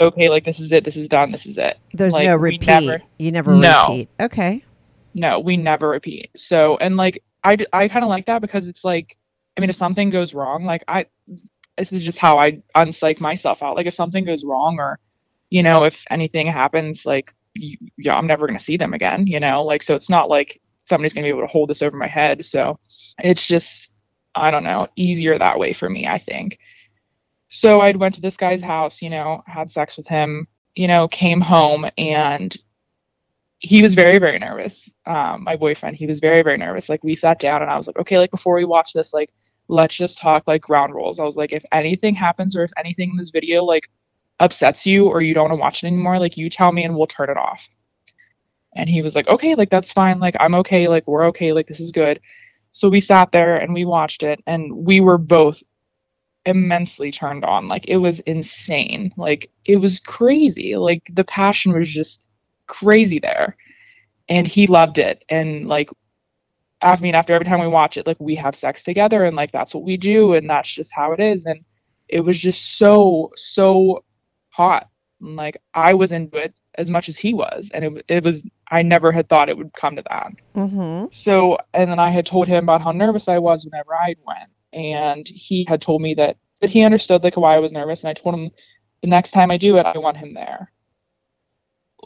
okay, 0.00 0.28
like 0.28 0.44
this 0.44 0.60
is 0.60 0.70
it, 0.72 0.84
this 0.84 0.96
is 0.96 1.08
done, 1.08 1.32
this 1.32 1.46
is 1.46 1.56
it. 1.58 1.78
There's 1.92 2.12
Like, 2.14 2.24
no 2.24 2.36
repeat. 2.36 2.66
never- 2.66 3.02
you 3.18 3.32
never 3.32 3.54
No. 3.54 3.82
repeat. 3.88 4.08
Okay. 4.20 4.64
no, 5.14 5.40
we 5.40 5.56
never 5.56 5.88
repeat. 5.88 6.30
So, 6.36 6.76
and 6.78 6.96
like, 6.96 7.22
I 7.42 7.56
I 7.72 7.88
kind 7.88 8.04
of 8.04 8.08
like 8.08 8.26
that 8.26 8.40
because 8.42 8.68
it's 8.68 8.84
like, 8.84 9.16
I 9.56 9.60
mean, 9.60 9.70
if 9.70 9.76
something 9.76 10.10
goes 10.10 10.34
wrong, 10.34 10.64
like, 10.64 10.84
I, 10.86 11.06
this 11.78 11.92
is 11.92 12.02
just 12.04 12.18
how 12.18 12.38
I 12.38 12.62
unpsych 12.76 13.20
myself 13.20 13.62
out. 13.62 13.76
Like, 13.76 13.86
if 13.86 13.94
something 13.94 14.24
goes 14.24 14.44
wrong 14.44 14.78
or, 14.78 14.98
you 15.50 15.62
know, 15.62 15.84
if 15.84 15.96
anything 16.10 16.46
happens, 16.46 17.04
like, 17.06 17.34
y 17.58 17.76
yeah, 17.96 18.16
I'm 18.16 18.26
never 18.26 18.46
going 18.46 18.58
to 18.58 18.64
see 18.64 18.76
them 18.76 18.94
again, 18.94 19.26
you 19.26 19.40
know? 19.40 19.62
Like, 19.64 19.82
so 19.82 19.94
it's 19.94 20.10
not 20.10 20.28
like 20.28 20.60
somebody's 20.86 21.14
going 21.14 21.24
to 21.24 21.26
be 21.26 21.36
able 21.36 21.46
to 21.46 21.52
hold 21.52 21.70
this 21.70 21.82
over 21.82 21.96
my 21.96 22.06
head. 22.08 22.44
So 22.44 22.78
it's 23.18 23.46
just, 23.46 23.90
I 24.34 24.50
don't 24.50 24.64
know, 24.64 24.88
easier 24.96 25.38
that 25.38 25.58
way 25.58 25.72
for 25.72 25.88
me, 25.88 26.06
I 26.06 26.18
think. 26.18 26.58
So 27.50 27.80
I'd 27.80 27.96
went 27.96 28.14
to 28.16 28.20
this 28.20 28.36
guy's 28.36 28.62
house, 28.62 29.00
you 29.00 29.10
know, 29.10 29.42
had 29.46 29.70
sex 29.70 29.96
with 29.96 30.06
him, 30.08 30.46
you 30.74 30.86
know, 30.88 31.08
came 31.08 31.40
home 31.40 31.86
and 31.96 32.56
he 33.60 33.82
was 33.82 33.94
very 33.94 34.18
very 34.18 34.38
nervous 34.38 34.88
um 35.06 35.42
my 35.42 35.56
boyfriend 35.56 35.96
he 35.96 36.06
was 36.06 36.20
very 36.20 36.42
very 36.42 36.56
nervous 36.56 36.88
like 36.88 37.02
we 37.02 37.16
sat 37.16 37.40
down 37.40 37.60
and 37.62 37.70
i 37.70 37.76
was 37.76 37.86
like 37.86 37.98
okay 37.98 38.18
like 38.18 38.30
before 38.30 38.54
we 38.54 38.64
watch 38.64 38.92
this 38.92 39.12
like 39.12 39.30
let's 39.68 39.96
just 39.96 40.18
talk 40.18 40.44
like 40.46 40.62
ground 40.62 40.94
rules. 40.94 41.18
I 41.18 41.24
was 41.24 41.36
like 41.36 41.52
if 41.52 41.64
anything 41.72 42.14
happens 42.14 42.56
or 42.56 42.64
if 42.64 42.70
anything 42.76 43.10
in 43.10 43.16
this 43.16 43.30
video 43.30 43.64
like 43.64 43.88
upsets 44.40 44.86
you 44.86 45.06
or 45.06 45.20
you 45.20 45.34
don't 45.34 45.50
want 45.50 45.58
to 45.58 45.60
watch 45.60 45.82
it 45.82 45.88
anymore 45.88 46.18
like 46.18 46.36
you 46.36 46.48
tell 46.48 46.72
me 46.72 46.84
and 46.84 46.96
we'll 46.96 47.06
turn 47.06 47.30
it 47.30 47.36
off. 47.36 47.60
And 48.74 48.88
he 48.88 49.02
was 49.02 49.14
like 49.14 49.28
okay 49.28 49.54
like 49.54 49.70
that's 49.70 49.92
fine. 49.92 50.18
Like 50.18 50.36
i'm 50.40 50.54
okay. 50.56 50.88
Like 50.88 51.06
we're 51.06 51.26
okay. 51.26 51.52
Like 51.52 51.68
this 51.68 51.80
is 51.80 51.92
good. 51.92 52.20
So 52.72 52.88
we 52.88 53.00
sat 53.00 53.32
there 53.32 53.56
and 53.56 53.74
we 53.74 53.84
watched 53.84 54.22
it 54.22 54.40
and 54.46 54.72
we 54.72 55.00
were 55.00 55.18
both 55.18 55.62
immensely 56.46 57.10
turned 57.12 57.44
on. 57.44 57.68
Like 57.68 57.88
it 57.88 57.98
was 57.98 58.20
insane. 58.20 59.12
Like 59.16 59.50
it 59.64 59.76
was 59.76 60.00
crazy. 60.00 60.76
Like 60.76 61.02
the 61.12 61.24
passion 61.24 61.72
was 61.72 61.90
just 61.90 62.20
crazy 62.66 63.18
there. 63.18 63.56
And 64.28 64.46
he 64.46 64.66
loved 64.66 64.98
it. 64.98 65.24
And 65.28 65.66
like 65.68 65.90
i 66.82 66.98
mean 67.00 67.14
after 67.14 67.32
every 67.32 67.44
time 67.44 67.60
we 67.60 67.68
watch 67.68 67.96
it 67.96 68.06
like 68.06 68.18
we 68.20 68.34
have 68.34 68.54
sex 68.54 68.82
together 68.82 69.24
and 69.24 69.36
like 69.36 69.52
that's 69.52 69.74
what 69.74 69.84
we 69.84 69.96
do 69.96 70.34
and 70.34 70.48
that's 70.48 70.72
just 70.72 70.92
how 70.92 71.12
it 71.12 71.20
is. 71.20 71.46
And 71.46 71.64
it 72.08 72.20
was 72.20 72.38
just 72.38 72.78
so 72.78 73.30
so 73.36 74.04
hot. 74.50 74.88
And, 75.20 75.36
like 75.36 75.60
i 75.74 75.94
was 75.94 76.12
into 76.12 76.36
it 76.36 76.54
as 76.76 76.88
much 76.88 77.08
as 77.08 77.18
he 77.18 77.34
was. 77.34 77.68
And 77.74 77.84
it, 77.84 78.04
it 78.08 78.24
was 78.24 78.42
i 78.70 78.82
never 78.82 79.12
had 79.12 79.28
thought 79.28 79.48
it 79.48 79.58
would 79.58 79.72
come 79.74 79.96
to 79.96 80.04
that. 80.08 80.32
Mm-hmm. 80.54 81.06
so, 81.12 81.58
and 81.74 81.90
then 81.90 81.98
I 81.98 82.10
had 82.10 82.26
told 82.26 82.48
him 82.48 82.64
about 82.64 82.82
how 82.82 82.92
nervous 82.92 83.28
I 83.28 83.38
was 83.38 83.64
whenever 83.64 83.94
I 83.94 84.14
went, 84.26 84.50
and 84.72 85.26
he 85.26 85.64
had 85.68 85.80
told 85.80 86.02
me 86.02 86.14
that 86.14 86.36
that 86.60 86.70
he 86.70 86.84
understood 86.84 87.22
like 87.22 87.36
why 87.36 87.56
I 87.56 87.60
was 87.60 87.72
nervous, 87.72 88.02
and 88.02 88.10
I 88.10 88.14
told 88.14 88.34
him 88.34 88.50
the 89.02 89.08
next 89.08 89.30
time 89.32 89.50
I 89.50 89.56
do 89.56 89.76
it, 89.76 89.86
I 89.86 89.98
want 89.98 90.16
him 90.16 90.34
there. 90.34 90.70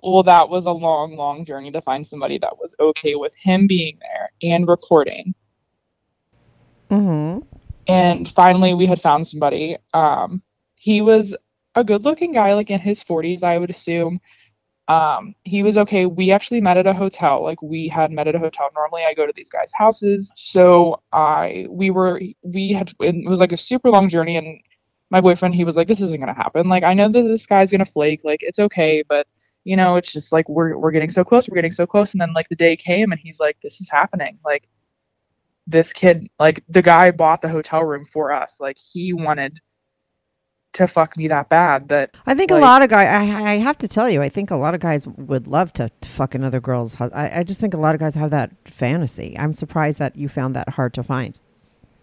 Well, 0.03 0.25
that 0.25 0.49
was 0.49 0.67
a 0.67 0.71
long, 0.71 1.17
long 1.17 1.45
journey 1.45 1.71
to 1.71 1.81
find 1.81 2.07
somebody 2.07 2.39
that 2.39 2.59
was 2.59 2.75
okay 2.81 3.15
with 3.15 3.33
him 3.37 3.67
being 3.69 3.99
there 4.01 4.31
and 4.43 4.67
recording. 4.67 5.33
Mm-hmm. 6.91 7.47
And 7.87 8.29
finally, 8.35 8.75
we 8.75 8.87
had 8.87 9.01
found 9.01 9.29
somebody. 9.29 9.77
Um, 9.95 10.43
he 10.75 11.01
was 11.01 11.37
a 11.77 11.85
good-looking 11.85 12.33
guy, 12.33 12.53
like 12.55 12.71
in 12.71 12.81
his 12.81 13.03
40s, 13.05 13.45
I 13.45 13.59
would 13.59 13.71
assume. 13.71 14.21
Um, 14.89 15.35
he 15.45 15.63
was 15.63 15.77
okay. 15.77 16.07
We 16.07 16.33
actually 16.33 16.61
met 16.61 16.77
at 16.77 16.87
a 16.89 16.93
hotel. 16.93 17.43
Like 17.43 17.63
we 17.63 17.87
had 17.87 18.11
met 18.11 18.27
at 18.27 18.35
a 18.35 18.41
hotel. 18.41 18.69
Normally, 18.75 19.05
I 19.05 19.15
go 19.15 19.27
to 19.27 19.33
these 19.35 19.49
guys' 19.49 19.71
houses. 19.73 20.33
So 20.35 21.01
I, 21.13 21.67
we 21.71 21.91
were, 21.91 22.21
we 22.43 22.73
had. 22.73 22.93
It 23.01 23.29
was 23.29 23.39
like 23.39 23.53
a 23.53 23.57
super 23.57 23.89
long 23.91 24.09
journey, 24.09 24.37
and 24.37 24.61
my 25.11 25.21
boyfriend, 25.21 25.55
he 25.55 25.65
was 25.65 25.77
like, 25.77 25.87
"This 25.87 26.01
isn't 26.01 26.19
gonna 26.19 26.35
happen. 26.35 26.69
Like 26.69 26.83
I 26.83 26.95
know 26.95 27.09
that 27.09 27.23
this 27.23 27.47
guy's 27.47 27.71
gonna 27.71 27.85
flake. 27.85 28.21
Like 28.25 28.43
it's 28.43 28.59
okay, 28.59 29.05
but." 29.09 29.27
You 29.65 29.77
know, 29.77 29.97
it's 29.97 30.13
just 30.13 30.33
like 30.33 30.49
we're 30.49 30.77
we're 30.77 30.91
getting 30.91 31.11
so 31.11 31.25
close, 31.25 31.49
we're 31.49 31.55
getting 31.55 31.73
so 31.73 31.87
close, 31.87 32.13
and 32.13 32.21
then 32.21 32.33
like 32.35 32.49
the 32.49 32.57
day 32.57 32.77
came, 32.77 33.13
and 33.13 33.21
he's 33.21 33.39
like, 33.41 33.57
"This 33.63 33.81
is 33.81 33.89
happening." 33.89 34.39
Like, 34.45 34.69
this 35.67 35.93
kid 35.93 36.29
like 36.39 36.65
the 36.69 36.83
guy 36.83 37.11
bought 37.11 37.43
the 37.43 37.49
hotel 37.49 37.85
room 37.85 38.05
for 38.13 38.33
us 38.33 38.57
like 38.59 38.77
he 38.77 39.13
wanted 39.13 39.61
to 40.73 40.89
fuck 40.89 41.17
me 41.17 41.29
that 41.29 41.49
bad 41.49 41.89
that 41.89 42.17
I 42.27 42.35
think 42.35 42.51
a 42.51 42.57
lot 42.57 42.83
of 42.83 42.89
guys. 42.89 43.07
I, 43.07 43.53
I 43.53 43.57
have 43.59 43.77
to 43.79 43.89
tell 43.89 44.09
you, 44.09 44.23
I 44.23 44.29
think 44.31 44.51
a 44.51 44.57
lot 44.57 44.75
of 44.75 44.81
guys 44.81 45.07
would 45.07 45.47
love 45.47 45.73
to, 45.75 45.91
to 46.01 46.09
fuck 46.09 46.35
another 46.35 46.61
girl's. 46.61 46.99
I, 46.99 47.41
I 47.41 47.43
just 47.43 47.61
think 47.61 47.75
a 47.75 47.77
lot 47.77 47.95
of 47.95 48.01
guys 48.01 48.15
have 48.15 48.31
that 48.31 48.53
fantasy. 48.65 49.37
I'm 49.39 49.53
surprised 49.53 49.99
that 49.99 50.17
you 50.17 50.29
found 50.29 50.57
that 50.57 50.71
hard 50.71 50.95
to 50.95 51.03
find. 51.03 51.39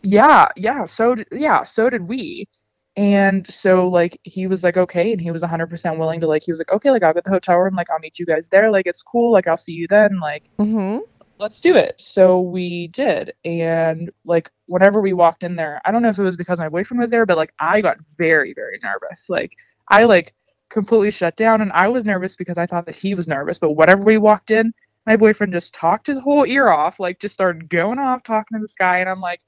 yeah 0.04 0.48
yeah 0.56 0.86
so 0.86 1.16
yeah 1.32 1.64
so 1.64 1.90
did 1.90 2.08
we 2.08 2.48
and 2.98 3.46
so 3.48 3.88
like 3.88 4.20
he 4.24 4.48
was 4.48 4.64
like 4.64 4.76
okay 4.78 5.12
and 5.12 5.22
he 5.22 5.32
was 5.32 5.42
100% 5.44 5.98
willing 6.00 6.20
to 6.20 6.28
like 6.28 6.42
he 6.44 6.52
was 6.52 6.60
like 6.60 6.72
okay 6.72 6.90
like 6.92 7.04
i'll 7.04 7.14
get 7.14 7.24
the 7.24 7.30
hotel 7.30 7.58
room 7.58 7.76
like 7.76 7.90
i'll 7.90 8.00
meet 8.00 8.18
you 8.20 8.26
guys 8.26 8.48
there 8.52 8.72
like 8.72 8.88
it's 8.88 9.04
cool 9.04 9.32
like 9.32 9.48
i'll 9.48 9.58
see 9.58 9.74
you 9.74 9.88
then 9.88 10.20
like 10.20 10.50
Mm-hmm. 10.60 11.00
let's 11.38 11.62
do 11.62 11.76
it 11.76 11.94
so 11.98 12.42
we 12.42 12.88
did 12.88 13.34
and 13.46 14.12
like 14.26 14.50
whenever 14.66 15.02
we 15.02 15.14
walked 15.14 15.44
in 15.44 15.56
there 15.56 15.80
i 15.86 15.92
don't 15.92 16.02
know 16.02 16.10
if 16.10 16.18
it 16.18 16.24
was 16.24 16.36
because 16.38 16.60
my 16.60 16.68
boyfriend 16.70 17.00
was 17.00 17.12
there 17.12 17.26
but 17.26 17.38
like 17.38 17.54
i 17.60 17.80
got 17.80 17.98
very 18.18 18.54
very 18.54 18.80
nervous 18.84 19.26
like 19.30 19.52
i 19.90 20.04
like 20.04 20.34
completely 20.70 21.12
shut 21.12 21.36
down 21.38 21.62
and 21.62 21.72
i 21.74 21.88
was 21.88 22.06
nervous 22.06 22.36
because 22.36 22.58
i 22.58 22.66
thought 22.66 22.86
that 22.86 22.96
he 22.96 23.14
was 23.16 23.28
nervous 23.28 23.60
but 23.60 23.74
whenever 23.74 24.04
we 24.04 24.18
walked 24.18 24.52
in 24.52 24.74
my 25.06 25.16
boyfriend 25.16 25.54
just 25.54 25.74
talked 25.74 26.08
his 26.08 26.20
whole 26.20 26.46
ear 26.46 26.70
off 26.70 27.00
like 27.00 27.20
just 27.20 27.34
started 27.34 27.70
going 27.70 27.98
off 28.00 28.22
talking 28.24 28.58
to 28.58 28.62
this 28.62 28.76
guy 28.78 28.98
and 29.00 29.10
i'm 29.10 29.22
like 29.22 29.42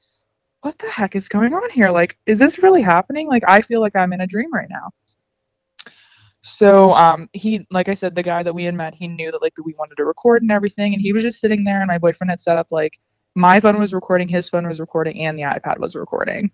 what 0.62 0.78
the 0.78 0.90
heck 0.90 1.16
is 1.16 1.28
going 1.28 1.54
on 1.54 1.70
here? 1.70 1.90
Like 1.90 2.18
is 2.26 2.40
this 2.40 2.60
really 2.60 2.82
happening? 2.82 3.28
Like 3.28 3.44
i 3.48 3.62
feel 3.62 3.82
like 3.82 3.96
i'm 3.96 4.14
in 4.14 4.22
a 4.22 4.28
dream 4.28 4.52
right 4.54 4.70
now. 4.70 4.92
So 6.42 6.94
um 6.94 7.30
he 7.34 7.66
like 7.70 7.90
i 7.90 7.94
said 7.94 8.16
the 8.16 8.24
guy 8.24 8.44
that 8.44 8.54
we 8.54 8.64
had 8.64 8.76
met 8.76 8.96
he 8.96 9.08
knew 9.08 9.32
that 9.32 9.42
like 9.42 9.54
that 9.56 9.64
we 9.64 9.76
wanted 9.78 9.96
to 9.98 10.06
record 10.06 10.42
and 10.42 10.52
everything 10.52 10.94
and 10.94 11.02
he 11.02 11.14
was 11.14 11.24
just 11.24 11.40
sitting 11.40 11.64
there 11.64 11.82
and 11.82 11.88
my 11.88 11.98
boyfriend 11.98 12.32
had 12.32 12.42
set 12.42 12.58
up 12.58 12.68
like 12.72 12.98
my 13.36 13.60
phone 13.60 13.80
was 13.80 13.94
recording 13.94 14.28
his 14.28 14.50
phone 14.50 14.68
was 14.68 14.80
recording 14.80 15.20
and 15.26 15.38
the 15.38 15.44
ipad 15.44 15.80
was 15.80 15.96
recording. 15.96 16.52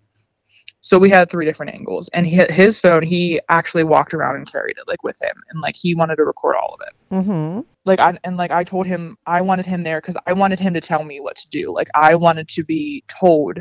So 0.80 0.96
we 0.96 1.10
had 1.10 1.28
three 1.28 1.44
different 1.44 1.74
angles 1.74 2.08
and 2.14 2.24
he, 2.24 2.36
his 2.50 2.80
phone 2.80 3.02
he 3.02 3.40
actually 3.48 3.84
walked 3.84 4.14
around 4.14 4.36
and 4.36 4.50
carried 4.50 4.76
it 4.78 4.86
like 4.86 5.02
with 5.02 5.20
him 5.20 5.34
and 5.50 5.60
like 5.60 5.74
he 5.74 5.94
wanted 5.94 6.16
to 6.16 6.24
record 6.24 6.56
all 6.56 6.74
of 6.74 6.86
it. 6.86 7.14
Mm-hmm. 7.14 7.60
like 7.84 7.98
I 7.98 8.16
and 8.24 8.36
like 8.36 8.52
I 8.52 8.62
told 8.62 8.86
him 8.86 9.16
I 9.26 9.40
wanted 9.40 9.66
him 9.66 9.82
there 9.82 10.00
because 10.00 10.16
I 10.26 10.32
wanted 10.32 10.58
him 10.58 10.72
to 10.74 10.80
tell 10.80 11.02
me 11.02 11.20
what 11.20 11.36
to 11.36 11.48
do. 11.50 11.72
Like 11.74 11.88
I 11.94 12.14
wanted 12.14 12.48
to 12.50 12.62
be 12.62 13.02
told 13.08 13.58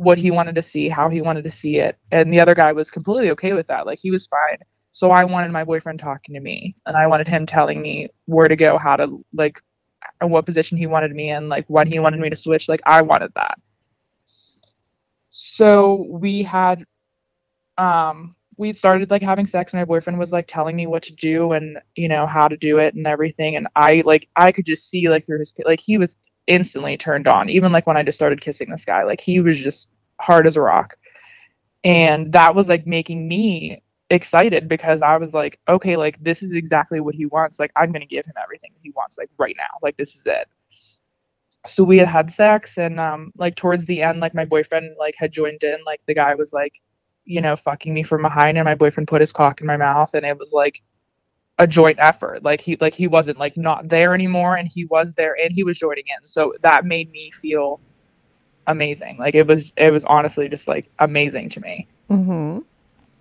what 0.00 0.16
he 0.16 0.30
wanted 0.30 0.54
to 0.54 0.62
see, 0.62 0.88
how 0.88 1.10
he 1.10 1.20
wanted 1.20 1.44
to 1.44 1.50
see 1.50 1.76
it, 1.76 1.98
and 2.10 2.32
the 2.32 2.40
other 2.40 2.54
guy 2.54 2.72
was 2.72 2.90
completely 2.90 3.30
okay 3.32 3.52
with 3.52 3.66
that. 3.66 3.84
Like 3.84 3.98
he 3.98 4.10
was 4.10 4.26
fine. 4.26 4.56
So 4.92 5.10
I 5.10 5.24
wanted 5.24 5.52
my 5.52 5.62
boyfriend 5.62 6.00
talking 6.00 6.34
to 6.34 6.40
me 6.40 6.74
and 6.86 6.96
I 6.96 7.06
wanted 7.06 7.28
him 7.28 7.44
telling 7.44 7.82
me 7.82 8.08
where 8.24 8.48
to 8.48 8.56
go, 8.56 8.78
how 8.78 8.96
to 8.96 9.22
like 9.34 9.60
and 10.22 10.30
what 10.30 10.46
position 10.46 10.78
he 10.78 10.86
wanted 10.86 11.12
me 11.12 11.30
in, 11.30 11.50
like 11.50 11.66
when 11.68 11.86
he 11.86 11.98
wanted 11.98 12.18
me 12.18 12.30
to 12.30 12.36
switch. 12.36 12.66
Like 12.66 12.80
I 12.86 13.02
wanted 13.02 13.30
that. 13.34 13.58
So 15.30 16.06
we 16.08 16.42
had 16.42 16.84
um 17.76 18.34
we 18.56 18.72
started 18.72 19.10
like 19.10 19.22
having 19.22 19.46
sex 19.46 19.72
and 19.74 19.80
my 19.82 19.84
boyfriend 19.84 20.18
was 20.18 20.32
like 20.32 20.46
telling 20.48 20.76
me 20.76 20.86
what 20.86 21.02
to 21.04 21.14
do 21.14 21.52
and 21.52 21.78
you 21.94 22.08
know 22.08 22.26
how 22.26 22.48
to 22.48 22.56
do 22.56 22.78
it 22.78 22.94
and 22.94 23.06
everything 23.06 23.56
and 23.56 23.68
I 23.76 24.02
like 24.06 24.28
I 24.36 24.50
could 24.50 24.66
just 24.66 24.88
see 24.88 25.08
like 25.10 25.26
through 25.26 25.40
his 25.40 25.54
like 25.66 25.80
he 25.80 25.98
was 25.98 26.16
instantly 26.50 26.96
turned 26.96 27.28
on 27.28 27.48
even 27.48 27.72
like 27.72 27.86
when 27.86 27.96
I 27.96 28.02
just 28.02 28.18
started 28.18 28.40
kissing 28.40 28.68
this 28.70 28.84
guy. 28.84 29.04
Like 29.04 29.20
he 29.20 29.40
was 29.40 29.58
just 29.58 29.88
hard 30.20 30.46
as 30.46 30.56
a 30.56 30.60
rock. 30.60 30.96
And 31.84 32.32
that 32.32 32.54
was 32.54 32.66
like 32.66 32.86
making 32.86 33.26
me 33.26 33.82
excited 34.10 34.68
because 34.68 35.02
I 35.02 35.16
was 35.16 35.32
like 35.32 35.60
okay 35.68 35.96
like 35.96 36.20
this 36.20 36.42
is 36.42 36.52
exactly 36.52 37.00
what 37.00 37.14
he 37.14 37.26
wants. 37.26 37.58
Like 37.58 37.72
I'm 37.76 37.92
to 37.92 38.04
give 38.04 38.26
him 38.26 38.34
everything 38.42 38.72
he 38.82 38.90
wants 38.90 39.16
like 39.16 39.30
right 39.38 39.54
now. 39.56 39.78
Like 39.80 39.96
this 39.96 40.16
is 40.16 40.26
it. 40.26 40.48
So 41.66 41.84
we 41.84 41.98
had 41.98 42.08
had 42.08 42.32
sex 42.32 42.76
and 42.76 42.98
um 42.98 43.32
like 43.36 43.54
towards 43.54 43.86
the 43.86 44.02
end 44.02 44.20
like 44.20 44.34
my 44.34 44.44
boyfriend 44.44 44.96
like 44.98 45.14
had 45.16 45.32
joined 45.32 45.62
in. 45.62 45.78
Like 45.86 46.00
the 46.06 46.14
guy 46.14 46.34
was 46.34 46.52
like 46.52 46.74
you 47.24 47.40
know 47.40 47.54
fucking 47.54 47.94
me 47.94 48.02
from 48.02 48.22
behind 48.22 48.58
and 48.58 48.64
my 48.64 48.74
boyfriend 48.74 49.08
put 49.08 49.20
his 49.20 49.32
cock 49.32 49.60
in 49.60 49.66
my 49.66 49.76
mouth 49.76 50.10
and 50.14 50.26
it 50.26 50.36
was 50.38 50.52
like 50.52 50.82
a 51.60 51.66
joint 51.66 51.98
effort. 52.00 52.42
Like 52.42 52.60
he 52.60 52.76
like 52.80 52.94
he 52.94 53.06
wasn't 53.06 53.38
like 53.38 53.56
not 53.56 53.88
there 53.88 54.14
anymore 54.14 54.56
and 54.56 54.66
he 54.66 54.86
was 54.86 55.12
there 55.14 55.36
and 55.40 55.52
he 55.52 55.62
was 55.62 55.78
joining 55.78 56.04
in. 56.08 56.26
So 56.26 56.54
that 56.62 56.86
made 56.86 57.10
me 57.12 57.30
feel 57.30 57.80
amazing. 58.66 59.18
Like 59.18 59.34
it 59.34 59.46
was 59.46 59.72
it 59.76 59.92
was 59.92 60.04
honestly 60.06 60.48
just 60.48 60.66
like 60.66 60.90
amazing 60.98 61.50
to 61.50 61.60
me. 61.60 61.86
Mm-hmm. 62.10 62.58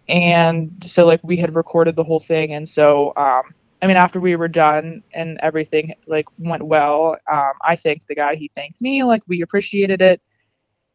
and 0.08 0.72
so 0.88 1.06
like 1.06 1.20
we 1.24 1.38
had 1.38 1.54
recorded 1.56 1.96
the 1.96 2.04
whole 2.04 2.20
thing 2.20 2.54
and 2.54 2.68
so 2.68 3.14
um 3.18 3.44
i 3.84 3.88
mean 3.88 3.98
after 3.98 4.20
we 4.20 4.36
were 4.36 4.48
done 4.48 5.04
and 5.14 5.38
everything 5.44 5.94
like 6.08 6.26
went 6.40 6.64
well 6.64 7.16
um 7.32 7.52
i 7.64 7.76
thanked 7.76 8.08
the 8.08 8.16
guy. 8.16 8.34
He 8.36 8.50
thanked 8.56 8.82
me. 8.82 9.04
Like 9.04 9.22
we 9.28 9.44
appreciated 9.44 10.02
it 10.02 10.22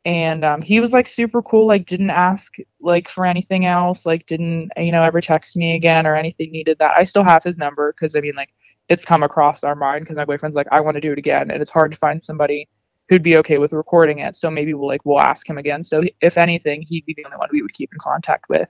and 0.05 0.45
um 0.45 0.61
he 0.61 0.81
was 0.81 0.93
like 0.93 1.07
super 1.07 1.41
cool 1.43 1.67
like 1.67 1.87
didn't 1.87 2.11
ask 2.11 2.57
like 2.81 3.09
for 3.09 3.25
anything 3.25 3.65
else 3.65 4.05
like 4.05 4.27
didn't 4.27 4.71
you 4.77 4.93
know 4.93 5.03
ever 5.03 5.21
text 5.21 5.57
me 5.57 5.75
again 5.75 6.07
or 6.07 6.15
anything 6.15 6.53
needed 6.53 6.77
that. 6.79 6.95
I 6.99 7.05
still 7.05 7.25
have 7.25 7.43
his 7.43 7.57
number 7.57 7.93
because 7.93 8.15
i 8.15 8.21
mean 8.21 8.35
like 8.37 8.51
it's 8.89 9.05
come 9.05 9.23
across 9.23 9.65
our 9.65 9.75
mind 9.75 10.05
because 10.05 10.17
my 10.17 10.25
boyfriend's 10.25 10.57
like 10.57 10.69
i 10.73 10.81
want 10.81 10.97
to 10.97 11.01
do 11.01 11.13
it 11.13 11.19
again 11.19 11.51
and 11.51 11.63
it's 11.63 11.71
hard 11.71 11.93
to 11.93 11.99
find 11.99 12.25
somebody 12.25 12.69
who'd 13.09 13.23
be 13.23 13.37
okay 13.39 13.59
with 13.59 13.73
recording 13.73 14.21
it. 14.21 14.37
So 14.37 14.51
maybe 14.51 14.75
we'll 14.75 14.89
like 14.89 15.05
we'll 15.05 15.21
ask 15.21 15.49
him 15.49 15.59
again. 15.59 15.85
So 15.85 16.03
if 16.21 16.39
anything 16.39 16.83
he'd 16.83 17.05
be 17.07 17.15
the 17.15 17.25
only 17.25 17.37
one 17.37 17.49
we 17.53 17.63
would 17.63 17.73
keep 17.73 17.91
in 17.93 17.99
contact 17.99 18.49
with. 18.49 18.69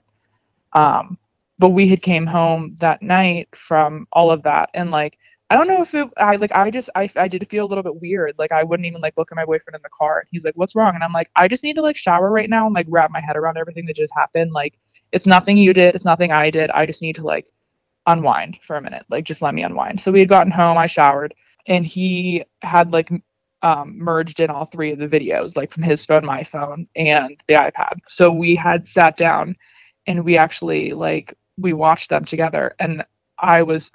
Um 0.73 1.17
but 1.57 1.69
we 1.69 1.87
had 1.87 2.01
came 2.01 2.25
home 2.25 2.75
that 2.81 3.01
night 3.01 3.47
from 3.55 4.07
all 4.11 4.29
of 4.29 4.43
that 4.43 4.69
and 4.73 4.91
like 4.91 5.17
i 5.49 5.55
don't 5.55 5.67
know 5.67 5.81
if 5.81 5.93
it 5.93 6.07
i 6.17 6.35
like 6.35 6.51
i 6.53 6.71
just 6.71 6.89
i, 6.95 7.09
I 7.15 7.27
did 7.27 7.47
feel 7.49 7.65
a 7.65 7.67
little 7.67 7.83
bit 7.83 8.01
weird 8.01 8.35
like 8.37 8.51
i 8.51 8.63
wouldn't 8.63 8.87
even 8.87 9.01
like 9.01 9.13
look 9.17 9.31
at 9.31 9.35
my 9.35 9.45
boyfriend 9.45 9.75
in 9.75 9.81
the 9.83 9.89
car 9.97 10.19
and 10.19 10.27
he's 10.31 10.43
like 10.43 10.55
what's 10.55 10.75
wrong? 10.75 10.95
And 10.95 11.03
i'm 11.03 11.13
like 11.13 11.29
i 11.35 11.47
just 11.47 11.63
need 11.63 11.75
to 11.75 11.81
like 11.81 11.97
shower 11.97 12.31
right 12.31 12.49
now 12.49 12.65
and 12.65 12.75
like 12.75 12.87
wrap 12.89 13.11
my 13.11 13.21
head 13.21 13.37
around 13.37 13.57
everything 13.57 13.85
that 13.85 13.95
just 13.95 14.13
happened 14.15 14.51
like 14.51 14.79
it's 15.11 15.25
nothing 15.25 15.57
you 15.57 15.73
did 15.73 15.95
it's 15.95 16.05
nothing 16.05 16.31
i 16.31 16.49
did 16.49 16.69
i 16.71 16.85
just 16.85 17.01
need 17.01 17.15
to 17.15 17.23
like 17.23 17.47
unwind 18.07 18.59
for 18.65 18.77
a 18.77 18.81
minute 18.81 19.05
like 19.09 19.23
just 19.23 19.41
let 19.41 19.53
me 19.55 19.63
unwind. 19.63 19.99
So 19.99 20.11
we 20.11 20.19
had 20.19 20.29
gotten 20.29 20.51
home 20.51 20.77
i 20.77 20.87
showered 20.87 21.33
and 21.67 21.85
he 21.85 22.43
had 22.61 22.91
like 22.91 23.09
um, 23.61 23.97
merged 23.97 24.39
in 24.39 24.51
all 24.51 24.67
three 24.67 24.91
of 24.91 24.99
the 24.99 25.07
videos 25.07 25.55
like 25.55 25.71
from 25.71 25.81
his 25.83 26.05
phone 26.05 26.25
my 26.25 26.43
phone 26.43 26.87
and 26.95 27.41
the 27.47 27.55
ipad. 27.55 27.97
So 28.07 28.31
we 28.31 28.55
had 28.55 28.87
sat 28.87 29.17
down 29.17 29.55
and 30.05 30.23
we 30.23 30.37
actually 30.37 30.93
like 30.93 31.33
we 31.57 31.73
watched 31.73 32.09
them 32.09 32.25
together 32.25 32.75
and 32.79 33.03
i 33.39 33.63
was 33.63 33.91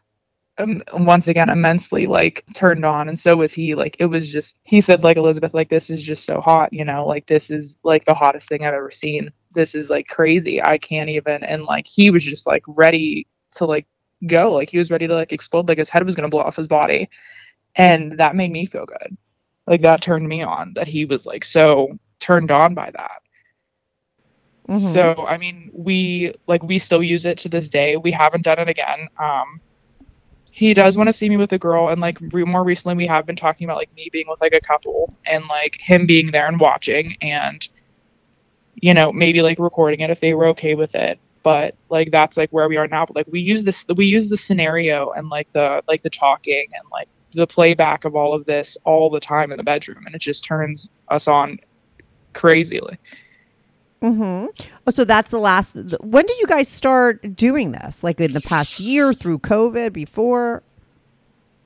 um, 0.60 0.82
once 0.94 1.26
again 1.28 1.48
immensely 1.48 2.06
like 2.06 2.44
turned 2.54 2.84
on 2.84 3.08
and 3.08 3.18
so 3.18 3.36
was 3.36 3.52
he 3.52 3.74
like 3.74 3.96
it 3.98 4.06
was 4.06 4.30
just 4.30 4.58
he 4.64 4.80
said 4.80 5.02
like 5.02 5.16
elizabeth 5.16 5.54
like 5.54 5.68
this 5.68 5.90
is 5.90 6.02
just 6.02 6.24
so 6.24 6.40
hot 6.40 6.72
you 6.72 6.84
know 6.84 7.06
like 7.06 7.26
this 7.26 7.50
is 7.50 7.76
like 7.82 8.04
the 8.04 8.14
hottest 8.14 8.48
thing 8.48 8.64
i've 8.64 8.74
ever 8.74 8.90
seen. 8.90 9.30
This 9.52 9.74
is 9.74 9.90
like 9.90 10.06
crazy. 10.06 10.62
I 10.62 10.78
can't 10.78 11.10
even 11.10 11.42
and 11.42 11.64
like 11.64 11.86
he 11.86 12.10
was 12.10 12.24
just 12.24 12.46
like 12.46 12.62
ready 12.68 13.26
to 13.56 13.64
like 13.64 13.86
go. 14.26 14.52
Like 14.52 14.70
he 14.70 14.78
was 14.78 14.90
ready 14.90 15.08
to 15.08 15.14
like 15.14 15.32
explode. 15.32 15.68
Like 15.68 15.78
his 15.78 15.88
head 15.88 16.04
was 16.04 16.14
going 16.14 16.28
to 16.28 16.30
blow 16.30 16.42
off 16.42 16.56
his 16.56 16.68
body. 16.68 17.08
And 17.76 18.18
that 18.18 18.36
made 18.36 18.52
me 18.52 18.66
feel 18.66 18.86
good. 18.86 19.16
Like 19.66 19.82
that 19.82 20.02
turned 20.02 20.28
me 20.28 20.42
on 20.42 20.72
that 20.74 20.86
he 20.86 21.04
was 21.04 21.26
like 21.26 21.44
so 21.44 21.98
turned 22.20 22.50
on 22.50 22.74
by 22.74 22.90
that. 22.92 23.22
Mhm. 24.68 24.92
so 24.92 25.26
I 25.26 25.36
mean, 25.36 25.70
we 25.72 26.32
like 26.46 26.62
we 26.62 26.78
still 26.78 27.02
use 27.02 27.24
it 27.26 27.38
to 27.38 27.48
this 27.48 27.68
day. 27.68 27.96
We 27.96 28.12
haven't 28.12 28.44
done 28.44 28.60
it 28.60 28.68
again. 28.68 29.08
Um, 29.18 29.60
he 30.60 30.74
does 30.74 30.96
want 30.96 31.08
to 31.08 31.12
see 31.12 31.28
me 31.28 31.38
with 31.38 31.52
a 31.52 31.58
girl, 31.58 31.88
and 31.88 32.00
like 32.00 32.18
re- 32.32 32.44
more 32.44 32.62
recently, 32.62 32.94
we 32.94 33.06
have 33.06 33.26
been 33.26 33.36
talking 33.36 33.64
about 33.64 33.78
like 33.78 33.94
me 33.94 34.10
being 34.12 34.26
with 34.28 34.40
like 34.40 34.52
a 34.54 34.60
couple, 34.60 35.14
and 35.24 35.46
like 35.46 35.76
him 35.80 36.06
being 36.06 36.30
there 36.30 36.46
and 36.46 36.60
watching, 36.60 37.16
and 37.22 37.66
you 38.74 38.92
know 38.94 39.10
maybe 39.12 39.40
like 39.42 39.58
recording 39.58 40.00
it 40.00 40.10
if 40.10 40.20
they 40.20 40.34
were 40.34 40.46
okay 40.48 40.74
with 40.74 40.94
it. 40.94 41.18
But 41.42 41.74
like 41.88 42.10
that's 42.10 42.36
like 42.36 42.50
where 42.50 42.68
we 42.68 42.76
are 42.76 42.86
now. 42.86 43.06
But 43.06 43.16
like 43.16 43.26
we 43.28 43.40
use 43.40 43.64
this, 43.64 43.86
we 43.96 44.04
use 44.04 44.28
the 44.28 44.36
scenario 44.36 45.10
and 45.12 45.30
like 45.30 45.50
the 45.52 45.82
like 45.88 46.02
the 46.02 46.10
talking 46.10 46.66
and 46.74 46.84
like 46.92 47.08
the 47.32 47.46
playback 47.46 48.04
of 48.04 48.14
all 48.14 48.34
of 48.34 48.44
this 48.44 48.76
all 48.84 49.08
the 49.08 49.20
time 49.20 49.52
in 49.52 49.56
the 49.56 49.62
bedroom, 49.62 50.04
and 50.04 50.14
it 50.14 50.20
just 50.20 50.44
turns 50.44 50.90
us 51.08 51.26
on 51.26 51.58
crazily. 52.34 52.98
Mm-hmm. 54.02 54.46
Oh, 54.86 54.90
so 54.92 55.04
that's 55.04 55.30
the 55.30 55.38
last. 55.38 55.76
When 56.00 56.26
did 56.26 56.38
you 56.40 56.46
guys 56.46 56.68
start 56.68 57.36
doing 57.36 57.72
this? 57.72 58.02
Like 58.02 58.20
in 58.20 58.32
the 58.32 58.40
past 58.40 58.80
year, 58.80 59.12
through 59.12 59.40
COVID, 59.40 59.92
before? 59.92 60.62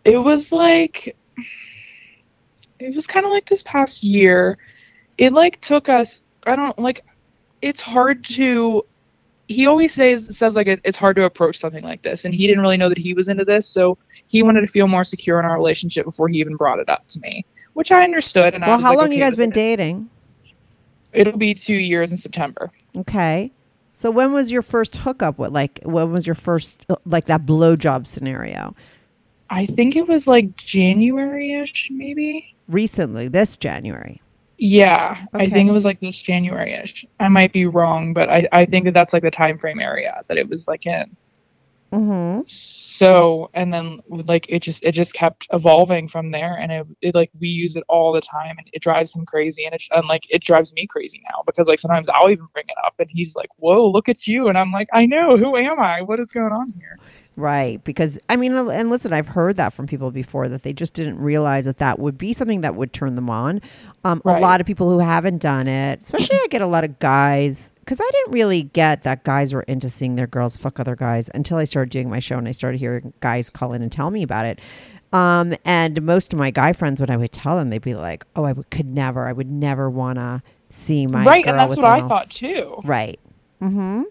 it 0.05 0.19
was 0.19 0.53
like 0.53 1.17
it 2.79 2.95
was 2.95 3.07
kind 3.07 3.25
of 3.25 3.33
like 3.33 3.49
this 3.49 3.63
past 3.65 4.05
year 4.05 4.59
it 5.19 5.33
like 5.33 5.61
took 5.63 5.89
us 5.89 6.21
i 6.47 6.55
don't 6.57 6.79
like 6.79 7.05
it's 7.63 7.81
hard 7.81 8.23
to 8.25 8.85
he 9.49 9.67
always 9.67 9.95
says 9.95 10.37
says 10.37 10.55
like 10.55 10.67
it, 10.67 10.81
it's 10.85 10.97
hard 10.99 11.17
to 11.17 11.25
approach 11.25 11.59
something 11.59 11.85
like 11.85 12.03
this 12.03 12.25
and 12.27 12.35
he 12.35 12.47
didn't 12.47 12.61
really 12.63 12.77
know 12.77 12.89
that 12.91 12.99
he 12.99 13.15
was 13.15 13.29
into 13.29 13.45
this 13.45 13.67
so 13.69 13.97
he 14.27 14.43
wanted 14.43 14.61
to 14.61 14.67
feel 14.69 14.87
more 14.87 15.05
secure 15.05 15.39
in 15.39 15.47
our 15.47 15.57
relationship 15.57 16.05
before 16.05 16.29
he 16.29 16.39
even 16.39 16.57
brought 16.57 16.79
it 16.79 16.89
up 16.91 17.07
to 17.09 17.19
me 17.21 17.45
which 17.75 17.91
i 17.91 18.03
understood 18.05 18.55
and 18.55 18.65
I 18.65 18.69
Well, 18.69 18.77
was, 18.77 18.83
how 18.83 18.91
like, 18.91 18.99
long 18.99 19.13
okay 19.13 19.15
you 19.15 19.21
guys 19.21 19.37
been 19.37 19.51
it. 19.51 19.53
dating? 19.53 20.11
It'll 21.15 21.39
be 21.39 21.55
two 21.55 21.75
years 21.75 22.11
in 22.11 22.19
september 22.19 22.71
Okay. 22.97 23.51
So 23.97 24.11
when 24.11 24.33
was 24.33 24.53
your 24.53 24.63
first 24.63 24.97
hookup? 24.97 25.39
What 25.39 25.53
like 25.53 25.81
when 25.85 26.13
was 26.13 26.27
your 26.27 26.35
first 26.35 26.85
uh, 26.89 26.97
like 27.05 27.27
that 27.27 27.45
blowjob 27.47 28.07
scenario? 28.07 28.75
i 29.51 29.67
think 29.67 29.95
it 29.95 30.09
was 30.09 30.27
like 30.27 30.57
january-ish 30.57 31.89
maybe 31.91 32.55
Recently, 32.69 33.29
this 33.29 33.57
January. 33.57 34.21
Yeah, 34.57 35.27
I 35.35 35.51
think 35.51 35.69
it 35.69 35.73
was 35.73 35.85
like 35.85 36.01
this 36.01 36.23
January-ish. 36.23 37.05
I 37.21 37.29
might 37.29 37.53
be 37.53 37.67
wrong, 37.67 38.15
but 38.15 38.31
I, 38.31 38.49
I 38.53 38.65
think 38.65 38.85
that 38.87 38.95
that's 38.95 39.13
like 39.13 39.23
the 39.23 39.31
time 39.31 39.59
frame 39.59 39.81
area 39.81 40.23
that 40.29 40.39
it 40.39 40.49
was 40.49 40.67
like 40.67 40.87
in. 40.87 41.15
Mm-hmm. 41.95 42.43
So 42.47 43.51
and 43.55 43.73
then 43.73 44.01
like 44.09 44.47
it 44.49 44.61
just 44.61 44.83
it 44.83 44.93
just 44.93 45.13
kept 45.15 45.47
evolving 45.53 46.09
from 46.09 46.31
there, 46.31 46.57
and 46.57 46.73
it, 46.73 46.87
it 47.03 47.15
like 47.15 47.31
we 47.41 47.49
use 47.49 47.77
it 47.77 47.85
all 47.89 48.13
the 48.13 48.21
time, 48.21 48.57
and 48.59 48.69
it 48.73 48.83
drives 48.83 49.15
him 49.15 49.25
crazy, 49.27 49.65
and 49.65 49.75
it 49.75 49.83
and 49.91 50.07
like 50.09 50.23
it 50.29 50.43
drives 50.43 50.73
me 50.73 50.87
crazy 50.87 51.23
now 51.31 51.43
because 51.47 51.67
like 51.67 51.79
sometimes 51.79 52.09
I'll 52.09 52.31
even 52.31 52.47
bring 52.53 52.67
it 52.69 52.77
up, 52.85 52.95
and 52.99 53.09
he's 53.11 53.35
like, 53.35 53.51
"Whoa, 53.57 53.89
look 53.89 54.09
at 54.09 54.27
you," 54.27 54.49
and 54.49 54.59
I'm 54.59 54.73
like, 54.73 54.89
"I 54.93 55.07
know, 55.07 55.37
who 55.37 55.57
am 55.57 55.81
I? 55.81 56.03
What 56.03 56.21
is 56.21 56.31
going 56.31 56.53
on 56.53 56.73
here?" 56.79 56.99
Right. 57.37 57.83
Because, 57.83 58.19
I 58.29 58.37
mean, 58.37 58.55
and 58.57 58.91
listen, 58.91 59.13
I've 59.13 59.29
heard 59.29 59.57
that 59.57 59.73
from 59.73 59.87
people 59.87 60.11
before 60.13 60.49
that 60.49 60.63
they 60.63 60.73
just 60.73 60.95
didn't 60.95 61.19
realize 61.19 61.65
that 61.65 61.79
that 61.79 61.99
would 61.99 62.17
be 62.17 62.33
something 62.33 62.61
that 62.61 62.77
would 62.77 62.93
turn 62.93 63.17
them 63.17 63.29
on. 63.29 63.61
Um, 64.05 64.23
A 64.25 64.39
lot 64.39 64.61
of 64.61 64.67
people 64.67 64.89
who 64.91 65.01
haven't 65.01 65.39
done 65.39 65.67
it, 65.67 66.01
especially 66.03 66.37
I 66.37 66.47
get 66.49 66.61
a 66.61 66.67
lot 66.67 66.85
of 66.85 66.99
guys, 67.01 67.71
because 67.85 68.01
I 68.01 68.09
didn't 68.11 68.33
really 68.33 68.63
get 68.63 69.03
that 69.03 69.25
guys 69.25 69.53
were 69.53 69.63
into 69.63 69.89
seeing 69.89 70.17
their 70.17 70.27
girls 70.27 70.57
fuck 70.57 70.81
other 70.81 70.97
guys 70.97 71.29
until 71.35 71.59
I 71.59 71.65
started 71.65 71.91
doing 71.91 72.09
my 72.09 72.19
show 72.19 72.39
and 72.39 72.49
I 72.49 72.53
started 72.53 72.79
hearing 72.79 73.13
guys 73.21 73.51
call 73.51 73.73
in 73.75 73.83
and 73.83 73.93
tell 73.93 74.11
me 74.11 74.23
about 74.23 74.47
it. 74.47 74.61
Um, 75.13 75.55
and 75.65 76.03
most 76.03 76.33
of 76.33 76.39
my 76.39 76.51
guy 76.51 76.73
friends, 76.73 77.01
when 77.01 77.11
I 77.11 77.17
would 77.17 77.33
tell 77.33 77.57
them, 77.57 77.71
they'd 77.71 77.83
be 77.83 77.95
like, 77.95 78.25
oh, 78.35 78.45
I 78.45 78.55
could 78.71 78.87
never, 78.87 79.29
I 79.29 79.33
would 79.33 79.51
never 79.51 79.89
want 79.89 80.19
to 80.19 80.43
see 80.69 81.07
my 81.07 81.25
right, 81.25 81.47
and 81.47 81.57
that's 81.59 81.77
what 81.77 81.85
I 81.87 82.01
else. 82.01 82.09
thought 82.09 82.31
too. 82.31 82.81
Right. 82.85 83.21
Mm-hmm. 83.63 84.03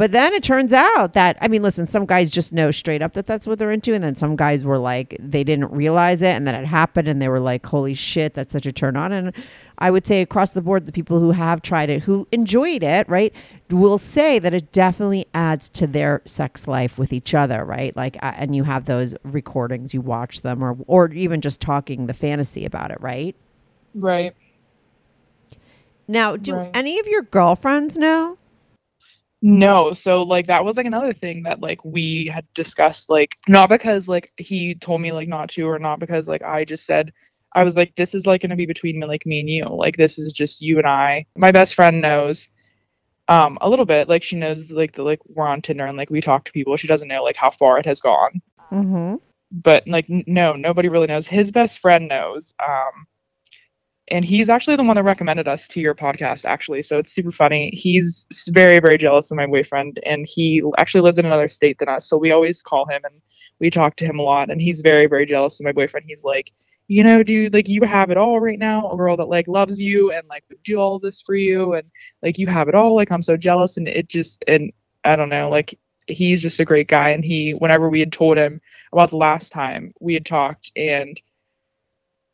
But 0.00 0.12
then 0.12 0.32
it 0.32 0.42
turns 0.42 0.72
out 0.72 1.12
that 1.12 1.36
I 1.42 1.48
mean, 1.48 1.62
listen, 1.62 1.86
some 1.86 2.06
guys 2.06 2.30
just 2.30 2.54
know 2.54 2.70
straight 2.70 3.02
up 3.02 3.12
that 3.12 3.26
that's 3.26 3.46
what 3.46 3.58
they're 3.58 3.70
into, 3.70 3.92
and 3.92 4.02
then 4.02 4.14
some 4.16 4.34
guys 4.34 4.64
were 4.64 4.78
like 4.78 5.14
they 5.20 5.44
didn't 5.44 5.70
realize 5.72 6.22
it, 6.22 6.30
and 6.34 6.48
then 6.48 6.54
it 6.54 6.64
happened, 6.64 7.06
and 7.06 7.20
they 7.20 7.28
were 7.28 7.38
like, 7.38 7.66
"Holy 7.66 7.92
shit, 7.92 8.32
that's 8.32 8.50
such 8.50 8.64
a 8.64 8.72
turn 8.72 8.96
on!" 8.96 9.12
And 9.12 9.34
I 9.76 9.90
would 9.90 10.06
say 10.06 10.22
across 10.22 10.52
the 10.52 10.62
board, 10.62 10.86
the 10.86 10.90
people 10.92 11.20
who 11.20 11.32
have 11.32 11.60
tried 11.60 11.90
it, 11.90 12.04
who 12.04 12.26
enjoyed 12.32 12.82
it, 12.82 13.06
right, 13.10 13.30
will 13.68 13.98
say 13.98 14.38
that 14.38 14.54
it 14.54 14.72
definitely 14.72 15.26
adds 15.34 15.68
to 15.68 15.86
their 15.86 16.22
sex 16.24 16.66
life 16.66 16.96
with 16.96 17.12
each 17.12 17.34
other, 17.34 17.62
right? 17.62 17.94
Like, 17.94 18.16
and 18.22 18.56
you 18.56 18.64
have 18.64 18.86
those 18.86 19.14
recordings, 19.22 19.92
you 19.92 20.00
watch 20.00 20.40
them, 20.40 20.64
or 20.64 20.78
or 20.86 21.12
even 21.12 21.42
just 21.42 21.60
talking 21.60 22.06
the 22.06 22.14
fantasy 22.14 22.64
about 22.64 22.90
it, 22.90 23.02
right? 23.02 23.36
Right. 23.94 24.34
Now, 26.08 26.36
do 26.36 26.54
Right. 26.54 26.70
any 26.72 26.98
of 26.98 27.06
your 27.06 27.20
girlfriends 27.20 27.98
know? 27.98 28.38
No, 29.42 29.92
so 29.94 30.22
like 30.22 30.46
that 30.48 30.64
was 30.64 30.76
like 30.76 30.86
another 30.86 31.14
thing 31.14 31.44
that 31.44 31.60
like 31.60 31.82
we 31.84 32.26
had 32.32 32.46
discussed 32.54 33.08
like 33.08 33.36
not 33.48 33.70
because 33.70 34.06
like 34.06 34.30
he 34.36 34.74
told 34.74 35.00
me 35.00 35.12
like 35.12 35.28
not 35.28 35.48
to 35.50 35.62
or 35.62 35.78
not 35.78 35.98
because 35.98 36.28
like 36.28 36.42
I 36.42 36.64
just 36.64 36.84
said 36.84 37.12
I 37.54 37.64
was 37.64 37.74
like 37.74 37.94
this 37.96 38.14
is 38.14 38.26
like 38.26 38.42
going 38.42 38.50
to 38.50 38.56
be 38.56 38.66
between 38.66 39.00
me 39.00 39.06
like 39.06 39.24
me 39.24 39.40
and 39.40 39.48
you. 39.48 39.64
Like 39.64 39.96
this 39.96 40.18
is 40.18 40.32
just 40.32 40.60
you 40.60 40.76
and 40.78 40.86
I. 40.86 41.24
My 41.36 41.52
best 41.52 41.74
friend 41.74 42.02
knows 42.02 42.48
um 43.28 43.58
a 43.62 43.68
little 43.70 43.86
bit 43.86 44.08
like 44.08 44.22
she 44.22 44.36
knows 44.36 44.70
like 44.70 44.94
the 44.94 45.02
like 45.02 45.20
we're 45.26 45.46
on 45.46 45.62
Tinder 45.62 45.86
and 45.86 45.96
like 45.96 46.10
we 46.10 46.20
talk 46.20 46.44
to 46.44 46.52
people. 46.52 46.76
She 46.76 46.88
doesn't 46.88 47.08
know 47.08 47.22
like 47.24 47.36
how 47.36 47.50
far 47.50 47.78
it 47.78 47.86
has 47.86 48.00
gone. 48.00 48.42
Mm-hmm. 48.72 49.16
But 49.52 49.88
like 49.88 50.10
n- 50.10 50.24
no, 50.26 50.52
nobody 50.54 50.88
really 50.88 51.06
knows. 51.06 51.26
His 51.26 51.50
best 51.50 51.78
friend 51.80 52.08
knows. 52.08 52.52
Um 52.62 53.06
and 54.10 54.24
he's 54.24 54.48
actually 54.48 54.76
the 54.76 54.82
one 54.82 54.96
that 54.96 55.04
recommended 55.04 55.46
us 55.46 55.68
to 55.68 55.80
your 55.80 55.94
podcast 55.94 56.44
actually 56.44 56.82
so 56.82 56.98
it's 56.98 57.12
super 57.12 57.32
funny. 57.32 57.70
He's 57.72 58.26
very 58.50 58.80
very 58.80 58.98
jealous 58.98 59.30
of 59.30 59.36
my 59.36 59.46
boyfriend 59.46 60.00
and 60.04 60.26
he 60.28 60.62
actually 60.78 61.02
lives 61.02 61.18
in 61.18 61.26
another 61.26 61.48
state 61.48 61.78
than 61.78 61.88
us 61.88 62.08
so 62.08 62.16
we 62.16 62.32
always 62.32 62.62
call 62.62 62.86
him 62.86 63.02
and 63.04 63.20
we 63.60 63.70
talk 63.70 63.96
to 63.96 64.06
him 64.06 64.18
a 64.18 64.22
lot 64.22 64.50
and 64.50 64.60
he's 64.60 64.80
very 64.80 65.06
very 65.06 65.26
jealous 65.26 65.60
of 65.60 65.64
my 65.64 65.72
boyfriend. 65.72 66.06
He's 66.08 66.24
like 66.24 66.50
you 66.88 67.04
know 67.04 67.22
dude 67.22 67.54
like 67.54 67.68
you 67.68 67.82
have 67.82 68.10
it 68.10 68.16
all 68.16 68.40
right 68.40 68.58
now 68.58 68.90
a 68.90 68.96
girl 68.96 69.16
that 69.16 69.28
like 69.28 69.46
loves 69.46 69.80
you 69.80 70.12
and 70.12 70.26
like 70.28 70.44
would 70.48 70.62
do 70.64 70.78
all 70.78 70.98
this 70.98 71.22
for 71.24 71.36
you 71.36 71.74
and 71.74 71.86
like 72.22 72.36
you 72.36 72.48
have 72.48 72.68
it 72.68 72.74
all 72.74 72.96
like 72.96 73.12
i'm 73.12 73.22
so 73.22 73.36
jealous. 73.36 73.76
And 73.76 73.86
it 73.88 74.08
just 74.08 74.44
and 74.48 74.72
i 75.04 75.14
don't 75.16 75.28
know 75.28 75.48
like 75.48 75.78
he's 76.08 76.42
just 76.42 76.60
a 76.60 76.64
great 76.64 76.88
guy 76.88 77.10
and 77.10 77.24
he 77.24 77.52
whenever 77.52 77.88
we 77.88 78.00
had 78.00 78.12
told 78.12 78.36
him 78.36 78.60
about 78.92 79.10
the 79.10 79.16
last 79.16 79.52
time 79.52 79.92
we 80.00 80.14
had 80.14 80.26
talked 80.26 80.72
and 80.76 81.20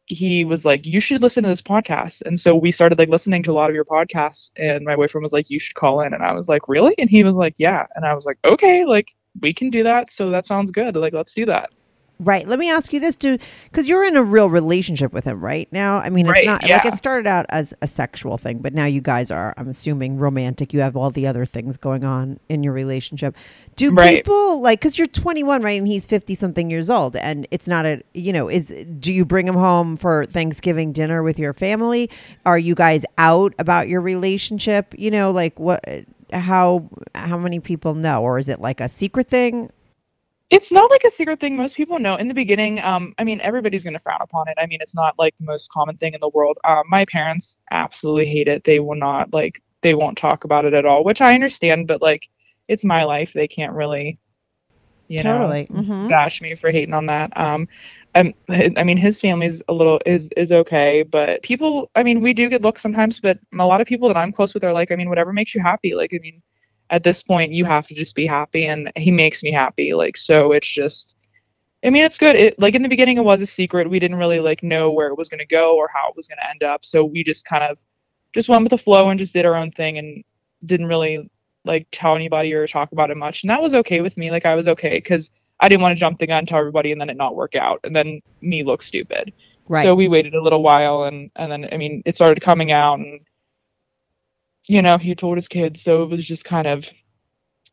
he 0.06 0.44
was 0.44 0.64
like, 0.64 0.86
"You 0.86 1.00
should 1.00 1.22
listen 1.22 1.42
to 1.42 1.48
this 1.48 1.62
podcast." 1.62 2.22
And 2.22 2.38
so 2.38 2.54
we 2.54 2.70
started 2.70 2.98
like 2.98 3.08
listening 3.08 3.42
to 3.44 3.50
a 3.50 3.54
lot 3.54 3.70
of 3.70 3.74
your 3.74 3.84
podcasts. 3.84 4.50
And 4.56 4.84
my 4.84 4.96
boyfriend 4.96 5.22
was 5.22 5.32
like, 5.32 5.50
"You 5.50 5.58
should 5.58 5.74
call 5.74 6.00
in." 6.00 6.14
And 6.14 6.22
I 6.22 6.32
was 6.32 6.48
like, 6.48 6.68
"Really?" 6.68 6.94
And 6.98 7.10
he 7.10 7.24
was 7.24 7.36
like, 7.36 7.54
"Yeah." 7.58 7.86
And 7.94 8.04
I 8.04 8.14
was 8.14 8.24
like, 8.26 8.38
"Okay, 8.44 8.84
like 8.84 9.14
we 9.40 9.52
can 9.52 9.70
do 9.70 9.82
that. 9.84 10.12
So 10.12 10.30
that 10.30 10.46
sounds 10.46 10.70
good. 10.70 10.96
Like 10.96 11.12
let's 11.12 11.34
do 11.34 11.44
that." 11.46 11.70
Right. 12.18 12.48
Let 12.48 12.58
me 12.58 12.70
ask 12.70 12.94
you 12.94 13.00
this, 13.00 13.14
too, 13.14 13.36
because 13.64 13.86
you're 13.86 14.02
in 14.02 14.16
a 14.16 14.22
real 14.22 14.48
relationship 14.48 15.12
with 15.12 15.24
him 15.24 15.38
right 15.44 15.70
now. 15.70 15.98
I 15.98 16.08
mean, 16.08 16.24
it's 16.26 16.32
Right, 16.32 16.46
not 16.46 16.62
like 16.66 16.86
it 16.86 16.94
started 16.94 17.26
out 17.26 17.44
as 17.50 17.74
a 17.82 17.86
sexual 17.86 18.38
thing, 18.38 18.58
but 18.58 18.72
now 18.72 18.86
you 18.86 19.02
guys 19.02 19.30
are, 19.30 19.52
I'm 19.58 19.68
assuming, 19.68 20.16
romantic. 20.16 20.72
You 20.72 20.80
have 20.80 20.96
all 20.96 21.10
the 21.10 21.26
other 21.26 21.44
things 21.44 21.76
going 21.76 22.04
on 22.04 22.40
in 22.48 22.62
your 22.62 22.72
relationship. 22.72 23.36
Do 23.76 23.90
Right. 23.90 24.16
people 24.16 24.62
like, 24.62 24.80
because 24.80 24.96
you're 24.96 25.06
21, 25.06 25.62
right? 25.62 25.78
And 25.78 25.86
he's 25.86 26.06
50 26.06 26.34
something 26.34 26.70
years 26.70 26.88
old, 26.88 27.16
and 27.16 27.46
it's 27.50 27.68
not 27.68 27.84
a, 27.84 28.02
you 28.14 28.32
know, 28.32 28.48
is, 28.48 28.72
do 28.98 29.12
you 29.12 29.26
bring 29.26 29.46
him 29.46 29.56
home 29.56 29.98
for 29.98 30.24
Thanksgiving 30.24 30.92
dinner 30.92 31.22
with 31.22 31.38
your 31.38 31.52
family? 31.52 32.08
Are 32.46 32.58
you 32.58 32.74
guys 32.74 33.04
out 33.18 33.52
about 33.58 33.88
your 33.88 34.00
relationship? 34.00 34.94
You 34.96 35.10
know, 35.10 35.30
like 35.32 35.60
what, 35.60 35.84
how, 36.32 36.88
how 37.14 37.36
many 37.36 37.60
people 37.60 37.94
know? 37.94 38.22
Or 38.22 38.38
is 38.38 38.48
it 38.48 38.58
like 38.58 38.80
a 38.80 38.88
secret 38.88 39.28
thing? 39.28 39.70
It's 40.50 40.70
not 40.70 40.90
like 40.90 41.02
a 41.04 41.10
secret 41.10 41.40
thing. 41.40 41.56
Most 41.56 41.76
people 41.76 41.98
know. 41.98 42.14
In 42.16 42.28
the 42.28 42.34
beginning, 42.34 42.80
um, 42.80 43.14
I 43.18 43.24
mean, 43.24 43.40
everybody's 43.40 43.82
going 43.82 43.94
to 43.94 44.00
frown 44.00 44.20
upon 44.20 44.48
it. 44.48 44.54
I 44.58 44.66
mean, 44.66 44.78
it's 44.80 44.94
not 44.94 45.14
like 45.18 45.36
the 45.38 45.44
most 45.44 45.70
common 45.70 45.96
thing 45.96 46.14
in 46.14 46.20
the 46.20 46.28
world. 46.28 46.56
Um, 46.64 46.84
my 46.88 47.04
parents 47.06 47.58
absolutely 47.72 48.26
hate 48.26 48.46
it. 48.48 48.62
They 48.64 48.78
will 48.78 48.94
not 48.96 49.32
like. 49.32 49.60
They 49.82 49.94
won't 49.94 50.18
talk 50.18 50.44
about 50.44 50.64
it 50.64 50.74
at 50.74 50.86
all, 50.86 51.04
which 51.04 51.20
I 51.20 51.34
understand. 51.34 51.86
But 51.88 52.00
like, 52.02 52.28
it's 52.68 52.84
my 52.84 53.04
life. 53.04 53.32
They 53.34 53.46
can't 53.48 53.72
really, 53.72 54.18
you 55.08 55.22
know, 55.22 55.38
Totally. 55.38 55.66
Mhm. 55.66 56.08
bash 56.08 56.40
me 56.40 56.54
for 56.54 56.70
hating 56.70 56.94
on 56.94 57.06
that. 57.06 57.36
Um, 57.36 57.68
um, 58.14 58.32
I 58.48 58.84
mean, 58.84 58.96
his 58.96 59.20
family's 59.20 59.62
a 59.68 59.72
little 59.74 60.00
is 60.06 60.30
is 60.36 60.52
okay, 60.52 61.02
but 61.02 61.42
people. 61.42 61.90
I 61.96 62.02
mean, 62.04 62.20
we 62.20 62.32
do 62.32 62.48
get 62.48 62.62
looks 62.62 62.82
sometimes, 62.82 63.20
but 63.20 63.38
a 63.58 63.66
lot 63.66 63.80
of 63.80 63.86
people 63.86 64.08
that 64.08 64.16
I'm 64.16 64.32
close 64.32 64.54
with 64.54 64.64
are 64.64 64.72
like, 64.72 64.90
I 64.92 64.96
mean, 64.96 65.08
whatever 65.08 65.32
makes 65.32 65.54
you 65.54 65.60
happy. 65.60 65.94
Like, 65.94 66.12
I 66.14 66.18
mean, 66.22 66.42
at 66.90 67.02
this 67.02 67.22
point, 67.22 67.52
you 67.52 67.64
have 67.64 67.86
to 67.88 67.94
just 67.94 68.14
be 68.14 68.26
happy, 68.26 68.66
and 68.66 68.92
he 68.96 69.10
makes 69.10 69.42
me 69.42 69.52
happy. 69.52 69.94
Like, 69.94 70.16
so 70.16 70.52
it's 70.52 70.68
just. 70.68 71.14
I 71.84 71.90
mean, 71.90 72.04
it's 72.04 72.18
good. 72.18 72.34
It 72.34 72.58
like 72.58 72.74
in 72.74 72.82
the 72.82 72.88
beginning, 72.88 73.18
it 73.18 73.24
was 73.24 73.40
a 73.42 73.46
secret. 73.46 73.88
We 73.88 74.00
didn't 74.00 74.16
really 74.16 74.40
like 74.40 74.62
know 74.62 74.90
where 74.90 75.08
it 75.08 75.18
was 75.18 75.28
going 75.28 75.40
to 75.40 75.46
go 75.46 75.76
or 75.76 75.88
how 75.92 76.08
it 76.08 76.16
was 76.16 76.26
going 76.26 76.38
to 76.38 76.50
end 76.50 76.62
up. 76.62 76.84
So 76.84 77.04
we 77.04 77.22
just 77.22 77.44
kind 77.44 77.62
of 77.62 77.78
just 78.34 78.48
went 78.48 78.62
with 78.62 78.70
the 78.70 78.78
flow 78.78 79.10
and 79.10 79.18
just 79.18 79.34
did 79.34 79.44
our 79.44 79.54
own 79.54 79.70
thing 79.70 79.98
and 79.98 80.24
didn't 80.64 80.86
really 80.86 81.30
like 81.64 81.86
tell 81.92 82.16
anybody 82.16 82.52
or 82.54 82.66
talk 82.66 82.92
about 82.92 83.10
it 83.10 83.16
much. 83.16 83.42
And 83.42 83.50
that 83.50 83.62
was 83.62 83.74
okay 83.74 84.00
with 84.00 84.16
me. 84.16 84.30
Like 84.30 84.46
I 84.46 84.54
was 84.54 84.66
okay 84.68 84.96
because 84.96 85.30
I 85.60 85.68
didn't 85.68 85.82
want 85.82 85.92
to 85.92 86.00
jump 86.00 86.18
the 86.18 86.26
gun, 86.26 86.46
tell 86.46 86.58
everybody, 86.58 86.92
and 86.92 87.00
then 87.00 87.10
it 87.10 87.16
not 87.16 87.34
work 87.34 87.54
out, 87.54 87.80
and 87.84 87.94
then 87.94 88.20
me 88.40 88.62
look 88.62 88.82
stupid. 88.82 89.32
Right. 89.68 89.84
So 89.84 89.94
we 89.94 90.08
waited 90.08 90.34
a 90.34 90.42
little 90.42 90.62
while, 90.62 91.04
and 91.04 91.30
and 91.36 91.50
then 91.50 91.68
I 91.72 91.76
mean, 91.76 92.02
it 92.04 92.14
started 92.14 92.42
coming 92.42 92.72
out, 92.72 92.98
and 92.98 93.20
you 94.66 94.82
know, 94.82 94.98
he 94.98 95.14
told 95.14 95.36
his 95.36 95.48
kids, 95.48 95.82
so 95.82 96.02
it 96.02 96.10
was 96.10 96.24
just 96.24 96.44
kind 96.44 96.66
of 96.66 96.84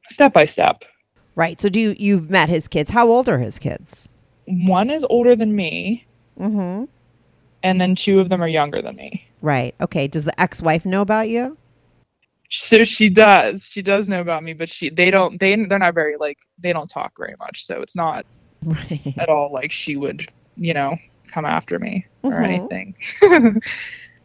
step 0.09 0.33
by 0.33 0.45
step. 0.45 0.83
Right. 1.35 1.59
So 1.59 1.69
do 1.69 1.79
you 1.79 1.95
you've 1.97 2.29
met 2.29 2.49
his 2.49 2.67
kids? 2.67 2.91
How 2.91 3.07
old 3.07 3.27
are 3.27 3.39
his 3.39 3.57
kids? 3.59 4.07
One 4.45 4.89
is 4.89 5.03
older 5.09 5.35
than 5.35 5.55
me, 5.55 6.05
Mm-hmm. 6.39 6.85
and 7.63 7.81
then 7.81 7.95
two 7.95 8.19
of 8.19 8.29
them 8.29 8.41
are 8.43 8.47
younger 8.47 8.81
than 8.81 8.95
me. 8.95 9.23
Right. 9.41 9.73
Okay. 9.81 10.07
Does 10.07 10.25
the 10.25 10.39
ex-wife 10.39 10.85
know 10.85 11.01
about 11.01 11.29
you? 11.29 11.57
So 12.49 12.83
she 12.83 13.09
does. 13.09 13.63
She 13.63 13.81
does 13.81 14.07
know 14.07 14.21
about 14.21 14.43
me, 14.43 14.53
but 14.53 14.69
she 14.69 14.89
they 14.89 15.09
don't 15.09 15.39
they 15.39 15.55
they're 15.65 15.79
not 15.79 15.95
very 15.95 16.17
like 16.17 16.37
they 16.59 16.71
don't 16.73 16.87
talk 16.89 17.13
very 17.17 17.35
much. 17.39 17.65
So 17.65 17.81
it's 17.81 17.95
not 17.95 18.25
Right. 18.63 19.13
at 19.17 19.27
all 19.29 19.51
like 19.51 19.71
she 19.71 19.95
would, 19.95 20.31
you 20.55 20.73
know, 20.73 20.95
come 21.33 21.45
after 21.45 21.79
me 21.79 22.05
or 22.21 22.31
Mhm. 22.31 22.43
anything. 22.45 22.95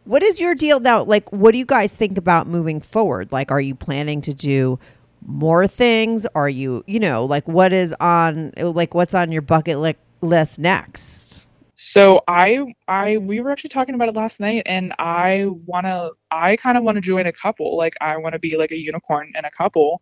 What 0.09 0.23
is 0.23 0.39
your 0.39 0.55
deal 0.55 0.79
now? 0.79 1.03
Like, 1.03 1.31
what 1.31 1.51
do 1.51 1.59
you 1.59 1.67
guys 1.67 1.93
think 1.93 2.17
about 2.17 2.47
moving 2.47 2.81
forward? 2.81 3.31
Like, 3.31 3.51
are 3.51 3.61
you 3.61 3.75
planning 3.75 4.21
to 4.21 4.33
do 4.33 4.79
more 5.23 5.67
things? 5.67 6.25
Are 6.33 6.49
you, 6.49 6.83
you 6.87 6.99
know, 6.99 7.25
like 7.25 7.47
what 7.47 7.71
is 7.71 7.93
on, 7.99 8.51
like 8.57 8.95
what's 8.95 9.13
on 9.13 9.31
your 9.31 9.43
bucket 9.43 9.77
li- 9.77 9.93
list 10.21 10.57
next? 10.57 11.45
So 11.77 12.23
I 12.27 12.73
I 12.87 13.17
we 13.17 13.39
were 13.39 13.51
actually 13.51 13.69
talking 13.69 13.93
about 13.93 14.09
it 14.09 14.15
last 14.15 14.39
night 14.39 14.63
and 14.65 14.93
I 14.97 15.45
wanna 15.67 16.09
I 16.31 16.55
kinda 16.55 16.81
wanna 16.81 17.01
join 17.01 17.27
a 17.27 17.31
couple. 17.31 17.77
Like 17.77 17.93
I 18.01 18.17
wanna 18.17 18.39
be 18.39 18.57
like 18.57 18.71
a 18.71 18.77
unicorn 18.77 19.31
in 19.37 19.45
a 19.45 19.51
couple. 19.51 20.01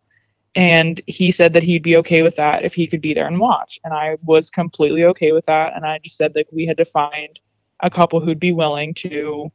And 0.54 1.02
he 1.06 1.30
said 1.30 1.52
that 1.52 1.62
he'd 1.62 1.82
be 1.82 1.98
okay 1.98 2.22
with 2.22 2.36
that 2.36 2.64
if 2.64 2.72
he 2.72 2.86
could 2.86 3.02
be 3.02 3.12
there 3.12 3.26
and 3.26 3.38
watch. 3.38 3.78
And 3.84 3.92
I 3.92 4.16
was 4.24 4.48
completely 4.48 5.04
okay 5.04 5.32
with 5.32 5.44
that. 5.44 5.76
And 5.76 5.84
I 5.84 5.98
just 6.02 6.16
said 6.16 6.32
like 6.34 6.48
we 6.50 6.64
had 6.64 6.78
to 6.78 6.86
find 6.86 7.38
a 7.80 7.90
couple 7.90 8.20
who'd 8.20 8.40
be 8.40 8.52
willing 8.52 8.94
to, 8.94 9.52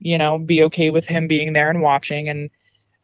you 0.00 0.18
know, 0.18 0.38
be 0.38 0.62
okay 0.64 0.90
with 0.90 1.06
him 1.06 1.28
being 1.28 1.52
there 1.52 1.70
and 1.70 1.82
watching 1.82 2.28
and 2.28 2.50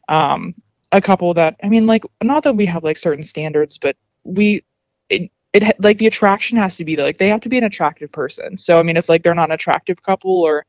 um 0.09 0.54
a 0.92 1.00
couple 1.00 1.35
that 1.35 1.57
I 1.62 1.68
mean 1.68 1.87
like 1.87 2.04
not 2.22 2.44
that 2.44 2.57
we 2.57 2.66
have 2.66 2.85
like 2.85 2.96
certain 2.96 3.24
standards, 3.24 3.78
but 3.78 3.96
we 4.22 4.64
it, 5.09 5.30
it 5.52 5.80
like 5.80 5.98
the 5.98 6.07
attraction 6.07 6.57
has 6.59 6.76
to 6.76 6.85
be. 6.85 6.96
Like 6.96 7.18
they 7.18 7.28
have 7.28 7.40
to 7.42 7.48
be 7.48 7.59
an 7.59 7.64
attractive 7.64 8.11
person. 8.12 8.59
So 8.59 8.78
I 8.78 8.83
mean, 8.83 8.96
if 8.96 9.09
like 9.09 9.22
they're 9.22 9.35
not 9.35 9.50
an 9.50 9.54
attractive 9.54 10.02
couple, 10.02 10.42
or 10.42 10.66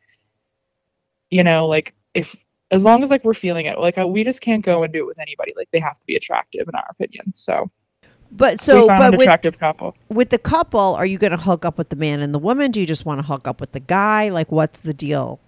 you 1.30 1.44
know, 1.44 1.68
like 1.68 1.94
if 2.14 2.36
as 2.72 2.84
long 2.84 3.04
as 3.04 3.10
like 3.10 3.24
we're 3.24 3.34
feeling 3.34 3.68
it, 3.68 3.78
like 3.80 3.98
uh, 3.98 4.08
we 4.08 4.24
just 4.24 4.42
can't 4.42 4.66
go 4.66 4.84
and 4.84 4.92
do 4.92 5.00
it 5.00 5.08
with 5.08 5.20
anybody. 5.20 5.54
Like 5.56 5.70
they 5.72 5.80
have 5.80 5.98
to 5.98 6.06
be 6.06 6.16
attractive 6.16 6.68
in 6.68 6.76
our 6.76 6.88
opinion. 6.90 7.32
So, 7.36 7.70
But 8.32 8.60
so, 8.62 8.88
but 8.88 9.14
with, 9.14 9.22
attractive 9.22 9.60
couple. 9.60 9.96
with 10.10 10.30
the 10.30 10.40
couple, 10.40 10.96
are 10.96 11.06
you 11.06 11.18
going 11.18 11.32
to 11.32 11.38
hook 11.38 11.64
up 11.64 11.78
with 11.78 11.90
the 11.90 11.96
man 11.96 12.22
and 12.22 12.34
the 12.34 12.40
woman? 12.40 12.72
Do 12.72 12.80
you 12.80 12.88
just 12.88 13.06
want 13.06 13.20
to 13.20 13.26
hook 13.26 13.48
up 13.48 13.62
with 13.62 13.72
the 13.72 13.80
guy? 13.80 14.30
Like, 14.30 14.52
what's 14.52 14.82
the 14.82 14.94
deal? 14.94 15.40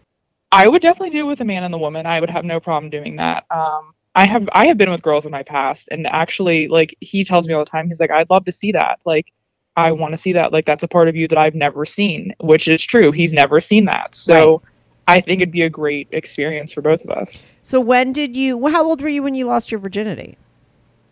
I 0.52 0.68
would 0.68 0.82
definitely 0.82 1.10
do 1.10 1.26
it 1.26 1.28
with 1.28 1.42
a 1.42 1.46
man 1.46 1.64
and 1.64 1.74
the 1.74 1.78
woman. 1.78 2.06
I 2.06 2.20
would 2.20 2.30
have 2.30 2.46
no 2.46 2.60
problem 2.60 2.90
doing 2.90 3.18
that. 3.18 3.46
Um, 3.52 3.94
I 4.16 4.26
have 4.26 4.48
I 4.54 4.68
have 4.68 4.78
been 4.78 4.90
with 4.90 5.02
girls 5.04 5.26
in 5.26 5.32
my 5.32 5.44
past, 5.44 5.90
and 5.92 6.08
actually, 6.08 6.68
like 6.68 6.96
he 7.02 7.24
tells 7.24 7.48
me 7.48 7.54
all 7.54 7.64
the 7.64 7.70
time, 7.70 7.88
he's 7.88 8.00
like, 8.00 8.12
I'd 8.12 8.30
love 8.30 8.46
to 8.46 8.52
see 8.52 8.72
that. 8.72 9.00
Like, 9.06 9.32
I 9.76 9.92
want 9.92 10.14
to 10.14 10.18
see 10.18 10.34
that. 10.34 10.52
Like, 10.52 10.66
that's 10.66 10.84
a 10.84 10.88
part 10.88 11.08
of 11.08 11.16
you 11.16 11.28
that 11.28 11.38
I've 11.38 11.54
never 11.54 11.86
seen, 11.86 12.34
which 12.40 12.68
is 12.68 12.84
true. 12.84 13.12
He's 13.12 13.32
never 13.32 13.62
seen 13.62 13.86
that. 13.86 14.16
So, 14.16 14.64
I 15.08 15.22
think 15.22 15.42
it'd 15.42 15.52
be 15.52 15.62
a 15.62 15.70
great 15.70 16.08
experience 16.12 16.74
for 16.74 16.82
both 16.82 17.04
of 17.04 17.12
us. 17.12 17.38
So, 17.62 17.80
when 17.80 18.12
did 18.12 18.36
you, 18.36 18.68
how 18.68 18.84
old 18.84 19.02
were 19.02 19.08
you 19.08 19.22
when 19.22 19.36
you 19.36 19.46
lost 19.46 19.70
your 19.72 19.80
virginity 19.80 20.38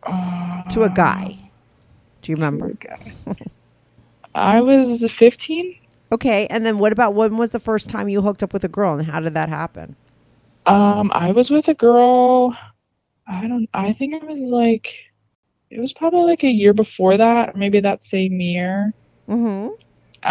Uh, 0.03 0.63
to 0.63 0.81
a 0.83 0.89
guy? 0.89 1.51
Do 2.23 2.31
you 2.31 2.35
remember? 2.37 2.73
I 4.33 4.61
was 4.61 5.03
15. 5.19 5.77
Okay. 6.11 6.47
And 6.47 6.65
then 6.65 6.77
what 6.77 6.91
about 6.91 7.13
when 7.13 7.37
was 7.37 7.51
the 7.51 7.59
first 7.59 7.89
time 7.89 8.09
you 8.09 8.21
hooked 8.21 8.43
up 8.43 8.53
with 8.53 8.63
a 8.63 8.69
girl 8.69 8.97
and 8.97 9.07
how 9.07 9.19
did 9.19 9.33
that 9.33 9.49
happen? 9.49 9.95
Um, 10.65 11.11
I 11.13 11.31
was 11.31 11.49
with 11.49 11.67
a 11.67 11.73
girl. 11.73 12.57
I 13.27 13.47
don't. 13.47 13.67
I 13.73 13.93
think 13.93 14.13
it 14.13 14.23
was 14.23 14.39
like, 14.39 14.93
it 15.69 15.79
was 15.79 15.93
probably 15.93 16.23
like 16.23 16.43
a 16.43 16.49
year 16.49 16.73
before 16.73 17.17
that, 17.17 17.55
maybe 17.55 17.79
that 17.79 18.03
same 18.03 18.39
year. 18.39 18.93
Mm-hmm. 19.27 19.69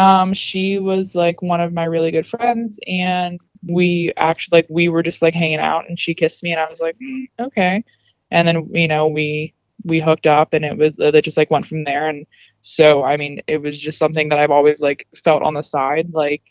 Um, 0.01 0.35
she 0.35 0.79
was 0.79 1.15
like 1.15 1.41
one 1.43 1.61
of 1.61 1.73
my 1.73 1.85
really 1.85 2.11
good 2.11 2.27
friends, 2.27 2.79
and 2.87 3.41
we 3.67 4.13
actually 4.17 4.59
like 4.59 4.67
we 4.69 4.89
were 4.89 5.03
just 5.03 5.23
like 5.23 5.35
hanging 5.35 5.59
out, 5.59 5.89
and 5.89 5.99
she 5.99 6.15
kissed 6.15 6.43
me, 6.43 6.53
and 6.53 6.61
I 6.61 6.69
was 6.69 6.81
like, 6.81 6.97
mm, 6.99 7.27
okay. 7.39 7.85
And 8.31 8.49
then 8.49 8.69
you 8.73 8.89
know 8.89 9.07
we 9.07 9.55
we 9.85 10.01
hooked 10.01 10.27
up, 10.27 10.53
and 10.53 10.65
it 10.65 10.77
was 10.77 10.93
it 10.99 11.25
just 11.25 11.37
like 11.37 11.51
went 11.51 11.67
from 11.67 11.85
there, 11.85 12.09
and 12.09 12.27
so 12.63 13.05
I 13.05 13.17
mean 13.17 13.41
it 13.47 13.61
was 13.61 13.79
just 13.79 13.99
something 13.99 14.29
that 14.31 14.39
I've 14.39 14.51
always 14.51 14.81
like 14.81 15.07
felt 15.23 15.43
on 15.43 15.55
the 15.55 15.63
side, 15.63 16.13
like 16.13 16.43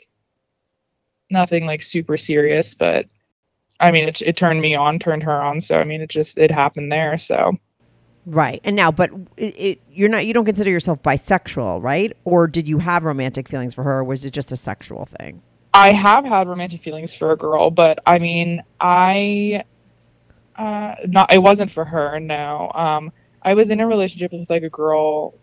nothing 1.30 1.66
like 1.66 1.82
super 1.82 2.18
serious, 2.18 2.74
but 2.74 3.08
I 3.80 3.92
mean 3.92 4.08
it 4.08 4.22
it 4.22 4.38
turned 4.38 4.62
me 4.62 4.76
on, 4.76 5.00
turned 5.00 5.24
her 5.24 5.42
on, 5.42 5.62
so 5.62 5.80
I 5.80 5.84
mean 5.84 6.02
it 6.02 6.10
just 6.10 6.38
it 6.38 6.52
happened 6.52 6.92
there, 6.92 7.18
so 7.18 7.58
Right. 8.26 8.62
And 8.64 8.76
now, 8.76 8.92
but 8.92 9.12
it, 9.38 9.56
it, 9.58 9.82
you're 9.92 10.10
not, 10.10 10.26
you 10.26 10.34
don't 10.34 10.46
consider 10.46 10.70
yourself 10.70 11.02
bisexual, 11.04 11.84
right? 11.84 12.16
Or 12.24 12.48
did 12.48 12.68
you 12.68 12.80
have 12.80 13.04
romantic 13.04 13.50
feelings 13.50 13.74
for 13.74 13.84
her, 13.84 14.00
or 14.00 14.04
was 14.04 14.24
it 14.24 14.32
just 14.32 14.52
a 14.52 14.58
sexual 14.58 15.06
thing? 15.06 15.42
I 15.74 15.92
have 15.92 16.24
had 16.24 16.48
romantic 16.48 16.84
feelings 16.84 17.14
for 17.14 17.32
a 17.32 17.38
girl, 17.38 17.70
but 17.70 18.00
I 18.06 18.20
mean, 18.20 18.64
I, 18.80 19.64
uh, 20.56 20.96
not, 21.08 21.34
it 21.34 21.42
wasn't 21.42 21.72
for 21.72 21.84
her, 21.84 22.20
no. 22.20 22.72
Um, 22.74 23.12
I 23.44 23.54
was 23.54 23.70
in 23.70 23.80
a 23.80 23.88
relationship 23.88 24.32
with 24.32 24.50
like 24.50 24.64
a 24.64 24.70
girl 24.70 25.36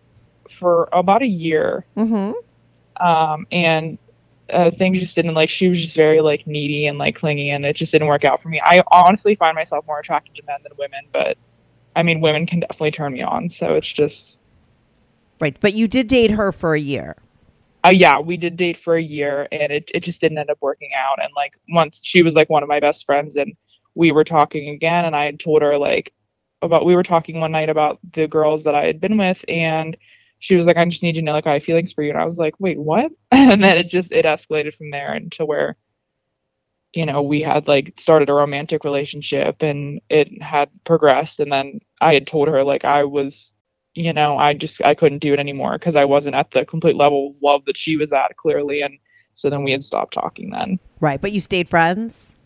for 0.59 0.88
about 0.92 1.22
a 1.22 1.26
year. 1.26 1.84
Mm-hmm. 1.96 2.32
Um, 3.05 3.46
and 3.53 3.98
uh, 4.53 4.70
things 4.70 4.98
just 4.98 5.14
didn't 5.14 5.34
like 5.34 5.48
she 5.48 5.68
was 5.68 5.80
just 5.80 5.96
very 5.96 6.20
like 6.20 6.46
needy 6.46 6.86
and 6.86 6.98
like 6.98 7.14
clingy 7.16 7.51
and 7.51 7.64
it 7.64 7.76
just 7.76 7.92
didn't 7.92 8.09
work 8.09 8.24
out 8.24 8.42
for 8.42 8.48
me 8.48 8.61
i 8.64 8.82
honestly 8.90 9.34
find 9.34 9.55
myself 9.55 9.86
more 9.86 10.01
attracted 10.01 10.34
to 10.34 10.42
men 10.44 10.59
than 10.62 10.72
women 10.76 11.01
but 11.12 11.38
i 11.94 12.03
mean 12.03 12.20
women 12.20 12.46
can 12.46 12.61
definitely 12.61 12.90
turn 12.90 13.12
me 13.12 13.22
on 13.22 13.48
so 13.48 13.74
it's 13.74 13.90
just 13.90 14.38
Right. 15.40 15.57
But 15.59 15.72
you 15.72 15.88
did 15.88 16.07
date 16.07 16.32
her 16.32 16.53
for 16.53 16.74
a 16.74 16.80
year. 16.80 17.16
uh, 17.84 17.90
yeah 17.90 18.18
we 18.18 18.36
did 18.36 18.57
date 18.57 18.76
for 18.76 18.96
a 18.96 19.03
year 19.03 19.48
and 19.51 19.72
it, 19.72 19.90
it 19.94 20.01
just 20.01 20.20
didn't 20.20 20.36
end 20.36 20.51
up 20.51 20.59
working 20.61 20.90
out 20.94 21.22
and 21.22 21.30
like 21.34 21.57
once 21.70 21.98
she 22.03 22.22
was 22.22 22.34
like 22.34 22.51
one 22.51 22.62
of 22.62 22.68
my 22.68 22.78
best 22.78 23.07
friends 23.07 23.36
and 23.36 23.55
we 23.94 24.12
were 24.12 24.24
talking 24.24 24.68
again 24.68 25.07
and 25.07 25.16
i 25.16 25.24
had 25.24 25.40
told 25.40 25.62
her 25.62 25.78
like 25.78 26.12
about 26.63 26.85
we 26.85 26.95
were 26.95 27.03
talking 27.03 27.41
one 27.41 27.53
night 27.53 27.69
about 27.69 27.99
the 28.15 28.27
girls 28.27 28.65
that 28.65 28.75
i 28.75 28.85
had 28.85 29.01
been 29.01 29.17
with 29.17 29.45
and 29.49 29.97
she 30.39 30.55
was 30.55 30.67
like 30.67 30.77
i 30.77 30.85
just 30.85 31.03
need 31.03 31.17
you 31.17 31.23
to 31.23 31.27
know 31.27 31.33
like 31.33 31.47
i 31.47 31.55
have 31.55 31.65
feelings 31.65 31.93
for 31.93 32.03
you 32.03 32.11
and 32.11 32.19
i 32.19 32.25
was 32.25 32.39
like 32.39 32.55
wait 32.59 32.79
what 32.79 33.11
and 33.31 33.63
then 33.63 33.77
it 33.77 33.89
just 33.89 34.13
it 34.13 34.25
escalated 34.25 34.75
from 34.77 34.91
there 34.91 35.15
into 35.15 35.45
where 35.45 35.77
you 36.93 37.07
know 37.07 37.23
we 37.23 37.41
had 37.41 37.69
like 37.69 37.95
started 37.99 38.29
a 38.29 38.35
romantic 38.35 38.85
relationship 38.85 39.63
and 39.63 40.01
it 40.09 40.43
had 40.43 40.69
progressed 40.85 41.41
and 41.41 41.53
then 41.53 41.81
i 42.01 42.15
had 42.15 42.27
told 42.27 42.49
her 42.49 42.65
like 42.65 42.85
i 42.85 43.05
was 43.05 43.53
you 43.95 44.13
know 44.13 44.37
i 44.37 44.53
just 44.55 44.81
i 44.83 44.95
couldn't 44.95 45.19
do 45.19 45.33
it 45.33 45.39
anymore 45.39 45.79
because 45.79 45.97
i 45.97 46.05
wasn't 46.05 46.35
at 46.35 46.51
the 46.51 46.65
complete 46.65 46.97
level 46.97 47.31
of 47.31 47.43
love 47.43 47.65
that 47.67 47.77
she 47.77 47.97
was 47.97 48.13
at 48.13 48.37
clearly 48.37 48.83
and 48.83 48.99
so 49.35 49.49
then 49.49 49.63
we 49.63 49.73
had 49.73 49.85
stopped 49.85 50.13
talking 50.13 50.51
then 50.51 50.79
Right. 51.01 51.21
But 51.21 51.33
you 51.33 51.41
stayed 51.41 51.69
friends. 51.69 52.37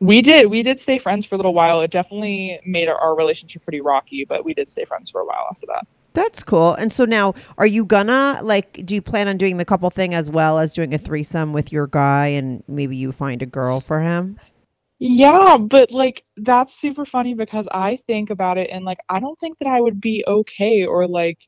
We 0.00 0.22
did 0.22 0.50
we 0.50 0.62
did 0.62 0.80
stay 0.80 0.98
friends 0.98 1.26
for 1.26 1.34
a 1.34 1.38
little 1.38 1.54
while 1.54 1.80
it 1.80 1.90
definitely 1.90 2.60
made 2.64 2.88
our, 2.88 2.96
our 2.98 3.16
relationship 3.16 3.62
pretty 3.62 3.80
rocky 3.80 4.24
but 4.24 4.44
we 4.44 4.54
did 4.54 4.70
stay 4.70 4.84
friends 4.84 5.10
for 5.10 5.20
a 5.20 5.24
while 5.24 5.46
after 5.50 5.66
that 5.66 5.86
That's 6.12 6.42
cool. 6.42 6.72
And 6.72 6.90
so 6.90 7.04
now, 7.04 7.34
are 7.58 7.66
you 7.66 7.84
gonna 7.84 8.40
like? 8.42 8.86
Do 8.86 8.94
you 8.94 9.02
plan 9.02 9.28
on 9.28 9.36
doing 9.36 9.58
the 9.58 9.66
couple 9.66 9.90
thing 9.90 10.14
as 10.14 10.30
well 10.30 10.58
as 10.58 10.72
doing 10.72 10.94
a 10.94 10.98
threesome 10.98 11.52
with 11.52 11.70
your 11.70 11.86
guy, 11.86 12.28
and 12.28 12.64
maybe 12.66 12.96
you 12.96 13.12
find 13.12 13.42
a 13.42 13.46
girl 13.46 13.82
for 13.82 14.00
him? 14.00 14.40
Yeah, 14.98 15.58
but 15.58 15.90
like 15.90 16.24
that's 16.38 16.74
super 16.80 17.04
funny 17.04 17.34
because 17.34 17.68
I 17.70 17.98
think 18.06 18.30
about 18.30 18.56
it 18.56 18.70
and 18.72 18.84
like 18.84 18.98
I 19.10 19.20
don't 19.20 19.38
think 19.38 19.58
that 19.58 19.68
I 19.68 19.80
would 19.80 20.00
be 20.00 20.24
okay 20.26 20.86
or 20.86 21.06
like 21.06 21.38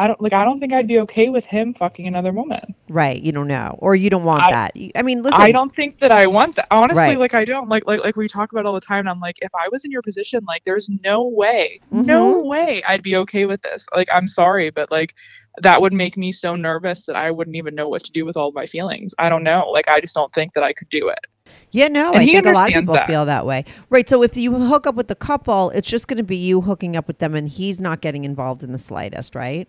I 0.00 0.06
don't 0.06 0.20
like 0.20 0.32
I 0.32 0.44
don't 0.44 0.60
think 0.60 0.72
I'd 0.72 0.88
be 0.88 0.98
okay 1.00 1.28
with 1.28 1.44
him 1.44 1.74
fucking 1.74 2.06
another 2.06 2.32
woman. 2.32 2.74
Right. 2.88 3.20
You 3.22 3.32
don't 3.32 3.46
know, 3.48 3.76
or 3.80 3.94
you 3.94 4.08
don't 4.08 4.24
want 4.24 4.44
I- 4.44 4.50
that. 4.50 4.72
I 4.96 5.02
mean, 5.02 5.22
listen. 5.22 5.40
I 5.40 5.52
don't 5.52 5.74
think 5.76 5.98
that 6.00 6.10
I 6.10 6.26
want 6.26 6.56
that. 6.56 6.66
Honestly, 6.70 6.96
Right. 6.96 7.18
like 7.18 7.34
I 7.34 7.44
don't 7.44 7.68
like 7.68 7.86
like 7.86 8.00
like 8.02 8.16
we 8.16 8.26
talk 8.26 8.50
about 8.52 8.64
all 8.66 8.72
the 8.72 8.80
time 8.80 9.00
and 9.00 9.10
I'm 9.10 9.20
like 9.20 9.36
if 9.42 9.50
I 9.54 9.68
was 9.70 9.84
in 9.84 9.90
your 9.90 10.02
position 10.02 10.40
like 10.48 10.62
there's 10.64 10.88
no 11.04 11.24
way. 11.28 11.80
No 11.90 12.34
Mhm. 12.36 12.46
way 12.46 12.82
I'd 12.88 13.02
be 13.02 13.14
okay 13.16 13.44
with 13.46 13.60
this. 13.62 13.84
Like 13.94 14.08
I'm 14.12 14.26
sorry, 14.26 14.70
but 14.70 14.90
like 14.90 15.14
that 15.60 15.82
would 15.82 15.92
make 15.92 16.16
me 16.16 16.32
so 16.32 16.56
nervous 16.56 17.04
that 17.06 17.16
I 17.16 17.30
wouldn't 17.30 17.56
even 17.56 17.74
know 17.74 17.88
what 17.88 18.02
to 18.04 18.12
do 18.12 18.24
with 18.24 18.36
all 18.36 18.48
of 18.48 18.54
my 18.54 18.66
feelings. 18.66 19.12
I 19.18 19.28
don't 19.28 19.42
know. 19.44 19.68
Like 19.70 19.88
I 19.88 20.00
just 20.00 20.14
don't 20.14 20.32
think 20.32 20.54
that 20.54 20.64
I 20.64 20.72
could 20.72 20.88
do 20.88 21.08
it. 21.08 21.26
Yeah, 21.72 21.88
no, 21.88 22.10
And 22.12 22.18
I 22.20 22.24
think 22.24 22.46
a 22.46 22.52
lot 22.52 22.68
of 22.68 22.74
people 22.74 22.94
that. 22.94 23.06
feel 23.08 23.24
that 23.26 23.44
way. 23.44 23.64
Right. 23.90 24.08
So 24.08 24.22
if 24.22 24.36
you 24.36 24.54
hook 24.54 24.86
up 24.86 24.94
with 24.94 25.08
the 25.08 25.14
couple, 25.16 25.70
it's 25.70 25.88
just 25.88 26.06
going 26.08 26.16
to 26.16 26.22
be 26.22 26.36
you 26.36 26.60
hooking 26.62 26.96
up 26.96 27.06
with 27.08 27.18
them, 27.18 27.34
and 27.34 27.48
he's 27.48 27.80
not 27.80 28.00
getting 28.00 28.24
involved 28.24 28.62
in 28.62 28.70
the 28.72 28.78
slightest, 28.78 29.34
right? 29.34 29.68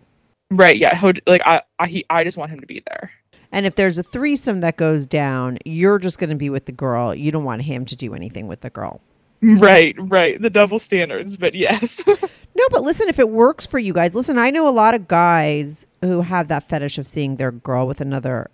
Right, 0.52 0.76
yeah. 0.76 0.94
He'll, 0.94 1.12
like 1.26 1.42
I 1.44 1.62
I 1.78 1.86
he, 1.86 2.04
I 2.10 2.24
just 2.24 2.36
want 2.36 2.50
him 2.50 2.60
to 2.60 2.66
be 2.66 2.82
there. 2.86 3.10
And 3.50 3.66
if 3.66 3.74
there's 3.74 3.98
a 3.98 4.02
threesome 4.02 4.60
that 4.60 4.76
goes 4.76 5.06
down, 5.06 5.58
you're 5.64 5.98
just 5.98 6.18
going 6.18 6.30
to 6.30 6.36
be 6.36 6.48
with 6.48 6.64
the 6.64 6.72
girl. 6.72 7.14
You 7.14 7.30
don't 7.30 7.44
want 7.44 7.62
him 7.62 7.84
to 7.84 7.96
do 7.96 8.14
anything 8.14 8.46
with 8.46 8.62
the 8.62 8.70
girl. 8.70 9.02
Right, 9.42 9.94
right. 9.98 10.40
The 10.40 10.48
double 10.48 10.78
standards, 10.78 11.36
but 11.36 11.54
yes. 11.54 12.00
No, 12.54 12.66
but 12.70 12.82
listen, 12.82 13.08
if 13.08 13.18
it 13.18 13.30
works 13.30 13.64
for 13.64 13.78
you 13.78 13.94
guys, 13.94 14.14
listen, 14.14 14.36
I 14.36 14.50
know 14.50 14.68
a 14.68 14.70
lot 14.70 14.94
of 14.94 15.08
guys 15.08 15.86
who 16.02 16.20
have 16.20 16.48
that 16.48 16.68
fetish 16.68 16.98
of 16.98 17.08
seeing 17.08 17.36
their 17.36 17.50
girl 17.50 17.86
with 17.86 18.02
another 18.02 18.50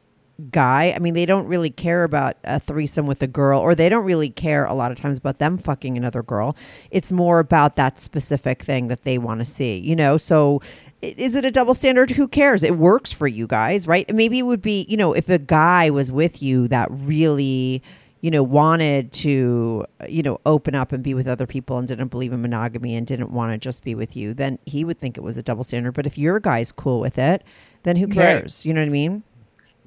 guy. 0.53 0.93
I 0.95 1.01
mean, 1.01 1.15
they 1.15 1.27
don't 1.27 1.49
really 1.49 1.71
care 1.71 2.05
about 2.05 2.37
a 2.45 2.61
threesome 2.61 3.07
with 3.07 3.23
a 3.23 3.27
girl, 3.27 3.61
or 3.61 3.75
they 3.75 3.89
don't 3.89 4.05
really 4.05 4.31
care 4.31 4.65
a 4.65 4.73
lot 4.73 4.93
of 4.93 4.99
times 4.99 5.19
about 5.19 5.41
them 5.41 5.59
fucking 5.59 5.97
another 5.97 6.23
girl. 6.23 6.57
It's 6.93 7.11
more 7.11 7.41
about 7.41 7.75
that 7.75 7.99
specific 7.99 8.63
thing 8.63 8.87
that 8.87 9.03
they 9.03 9.19
want 9.19 9.41
to 9.41 9.45
see, 9.45 9.77
you 9.77 9.97
know? 9.97 10.17
So 10.17 10.63
is 11.03 11.35
it 11.35 11.45
a 11.45 11.51
double 11.51 11.75
standard? 11.75 12.11
Who 12.13 12.27
cares? 12.29 12.63
It 12.63 12.77
works 12.77 13.13
for 13.13 13.27
you 13.29 13.47
guys, 13.47 13.87
right? 13.87 14.13
Maybe 14.13 14.39
it 14.39 14.43
would 14.43 14.63
be, 14.63 14.87
you 14.89 14.97
know, 14.97 15.13
if 15.13 15.29
a 15.29 15.39
guy 15.39 15.91
was 15.91 16.11
with 16.11 16.43
you 16.43 16.69
that 16.69 16.89
really 16.91 17.83
you 18.21 18.33
know, 18.33 18.43
wanted 18.43 19.13
to, 19.13 19.85
you 20.09 20.25
know, 20.25 20.41
open 20.45 20.75
up 20.75 20.91
and 20.91 21.05
be 21.05 21.15
with 21.15 21.29
other 21.29 21.47
people 21.47 21.79
and 21.79 21.87
didn't 21.87 22.09
believe 22.09 22.33
in 22.33 22.43
monogamy 22.43 22.97
and 22.97 23.07
didn't 23.07 23.31
want 23.31 23.53
to 23.53 23.59
just 23.59 23.85
be 23.85 23.95
with 23.95 24.17
you, 24.17 24.35
then 24.35 24.59
he 24.67 24.83
would 24.85 24.99
think 24.99 25.17
it 25.17 25.21
was 25.21 25.37
a 25.37 25.43
double 25.43 25.63
standard. 25.63 25.93
But 25.93 26.05
if 26.05 26.19
your 26.19 26.41
guy's 26.41 26.73
cool 26.73 26.99
with 26.99 27.17
it, 27.17 27.45
then 27.85 27.95
who 27.95 28.07
Right. 28.07 28.15
cares? 28.15 28.67
You 28.67 28.75
know 28.75 28.81
what 28.81 28.89
I 28.89 28.91
mean? 28.91 29.23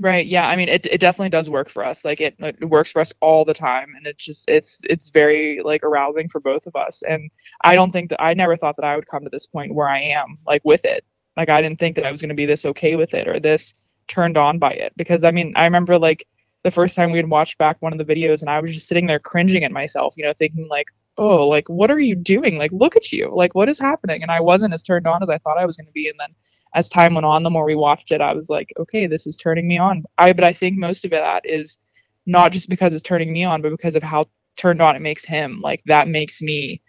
Right, 0.01 0.27
yeah. 0.27 0.47
I 0.49 0.57
mean, 0.57 0.69
it 0.69 0.87
it 0.87 0.99
definitely 0.99 1.29
does 1.29 1.49
work 1.49 1.71
for 1.71 1.85
us. 1.85 2.05
Like 2.05 2.21
it 2.21 2.35
it 2.39 2.65
works 2.69 2.91
for 2.91 3.01
us 3.01 3.13
all 3.21 3.45
the 3.45 3.55
time 3.55 3.93
and 3.97 4.07
it's 4.07 4.25
just 4.25 4.45
it's 4.49 4.79
it's 4.85 5.11
very 5.11 5.61
like 5.63 5.83
arousing 5.83 6.29
for 6.29 6.41
both 6.41 6.67
of 6.67 6.75
us. 6.75 7.03
And 7.09 7.31
I 7.63 7.75
don't 7.75 7.93
think 7.93 8.11
that 8.11 8.23
I 8.23 8.35
never 8.35 8.57
thought 8.57 8.77
that 8.77 8.85
I 8.85 8.97
would 8.97 9.07
come 9.07 9.23
to 9.25 9.31
this 9.31 9.47
point 9.47 9.75
where 9.75 9.89
I 9.89 10.01
am 10.01 10.39
like 10.47 10.63
with 10.65 10.85
it. 10.85 11.05
Like 11.37 11.49
I 11.49 11.61
didn't 11.63 11.79
think 11.79 11.97
that 11.97 12.05
I 12.07 12.11
was 12.11 12.21
going 12.21 12.29
to 12.29 12.35
be 12.35 12.47
this 12.47 12.65
okay 12.65 12.97
with 12.97 13.15
it 13.15 13.29
or 13.29 13.39
this 13.39 13.73
turned 14.09 14.37
on 14.37 14.59
by 14.59 14.71
it 14.73 14.93
because 14.97 15.23
I 15.23 15.31
mean, 15.31 15.53
I 15.55 15.65
remember 15.65 15.99
like 15.99 16.27
the 16.63 16.71
first 16.71 16.95
time 16.95 17.11
we 17.11 17.17
had 17.17 17.29
watched 17.29 17.57
back 17.57 17.77
one 17.79 17.91
of 17.93 17.97
the 17.97 18.13
videos 18.13 18.41
and 18.41 18.49
I 18.49 18.59
was 18.59 18.73
just 18.73 18.87
sitting 18.87 19.07
there 19.07 19.19
cringing 19.19 19.63
at 19.63 19.71
myself, 19.71 20.13
you 20.17 20.23
know, 20.23 20.33
thinking 20.37 20.67
like, 20.69 20.87
"Oh, 21.17 21.47
like 21.47 21.67
what 21.69 21.91
are 21.91 21.99
you 21.99 22.15
doing? 22.15 22.57
Like 22.57 22.71
look 22.71 22.95
at 22.95 23.11
you. 23.11 23.33
Like 23.33 23.55
what 23.55 23.69
is 23.69 23.79
happening?" 23.79 24.21
And 24.21 24.31
I 24.31 24.39
wasn't 24.41 24.73
as 24.73 24.83
turned 24.83 25.07
on 25.07 25.23
as 25.23 25.29
I 25.29 25.39
thought 25.39 25.57
I 25.57 25.65
was 25.65 25.77
going 25.77 25.87
to 25.87 25.93
be 25.93 26.09
and 26.09 26.19
then 26.19 26.35
as 26.73 26.87
time 26.89 27.15
went 27.15 27.25
on, 27.25 27.43
the 27.43 27.49
more 27.49 27.65
we 27.65 27.75
watched 27.75 28.11
it, 28.11 28.21
I 28.21 28.33
was 28.33 28.49
like, 28.49 28.71
"Okay, 28.79 29.07
this 29.07 29.27
is 29.27 29.37
turning 29.37 29.67
me 29.67 29.77
on." 29.77 30.03
I 30.17 30.33
but 30.33 30.45
I 30.45 30.53
think 30.53 30.77
most 30.77 31.05
of 31.05 31.11
that 31.11 31.45
is 31.45 31.77
not 32.25 32.51
just 32.51 32.69
because 32.69 32.93
it's 32.93 33.03
turning 33.03 33.33
me 33.33 33.43
on, 33.43 33.61
but 33.61 33.71
because 33.71 33.95
of 33.95 34.03
how 34.03 34.25
turned 34.57 34.81
on 34.81 34.95
it 34.95 35.01
makes 35.01 35.23
him. 35.25 35.61
Like 35.61 35.81
that 35.85 36.07
makes 36.07 36.41
me 36.41 36.81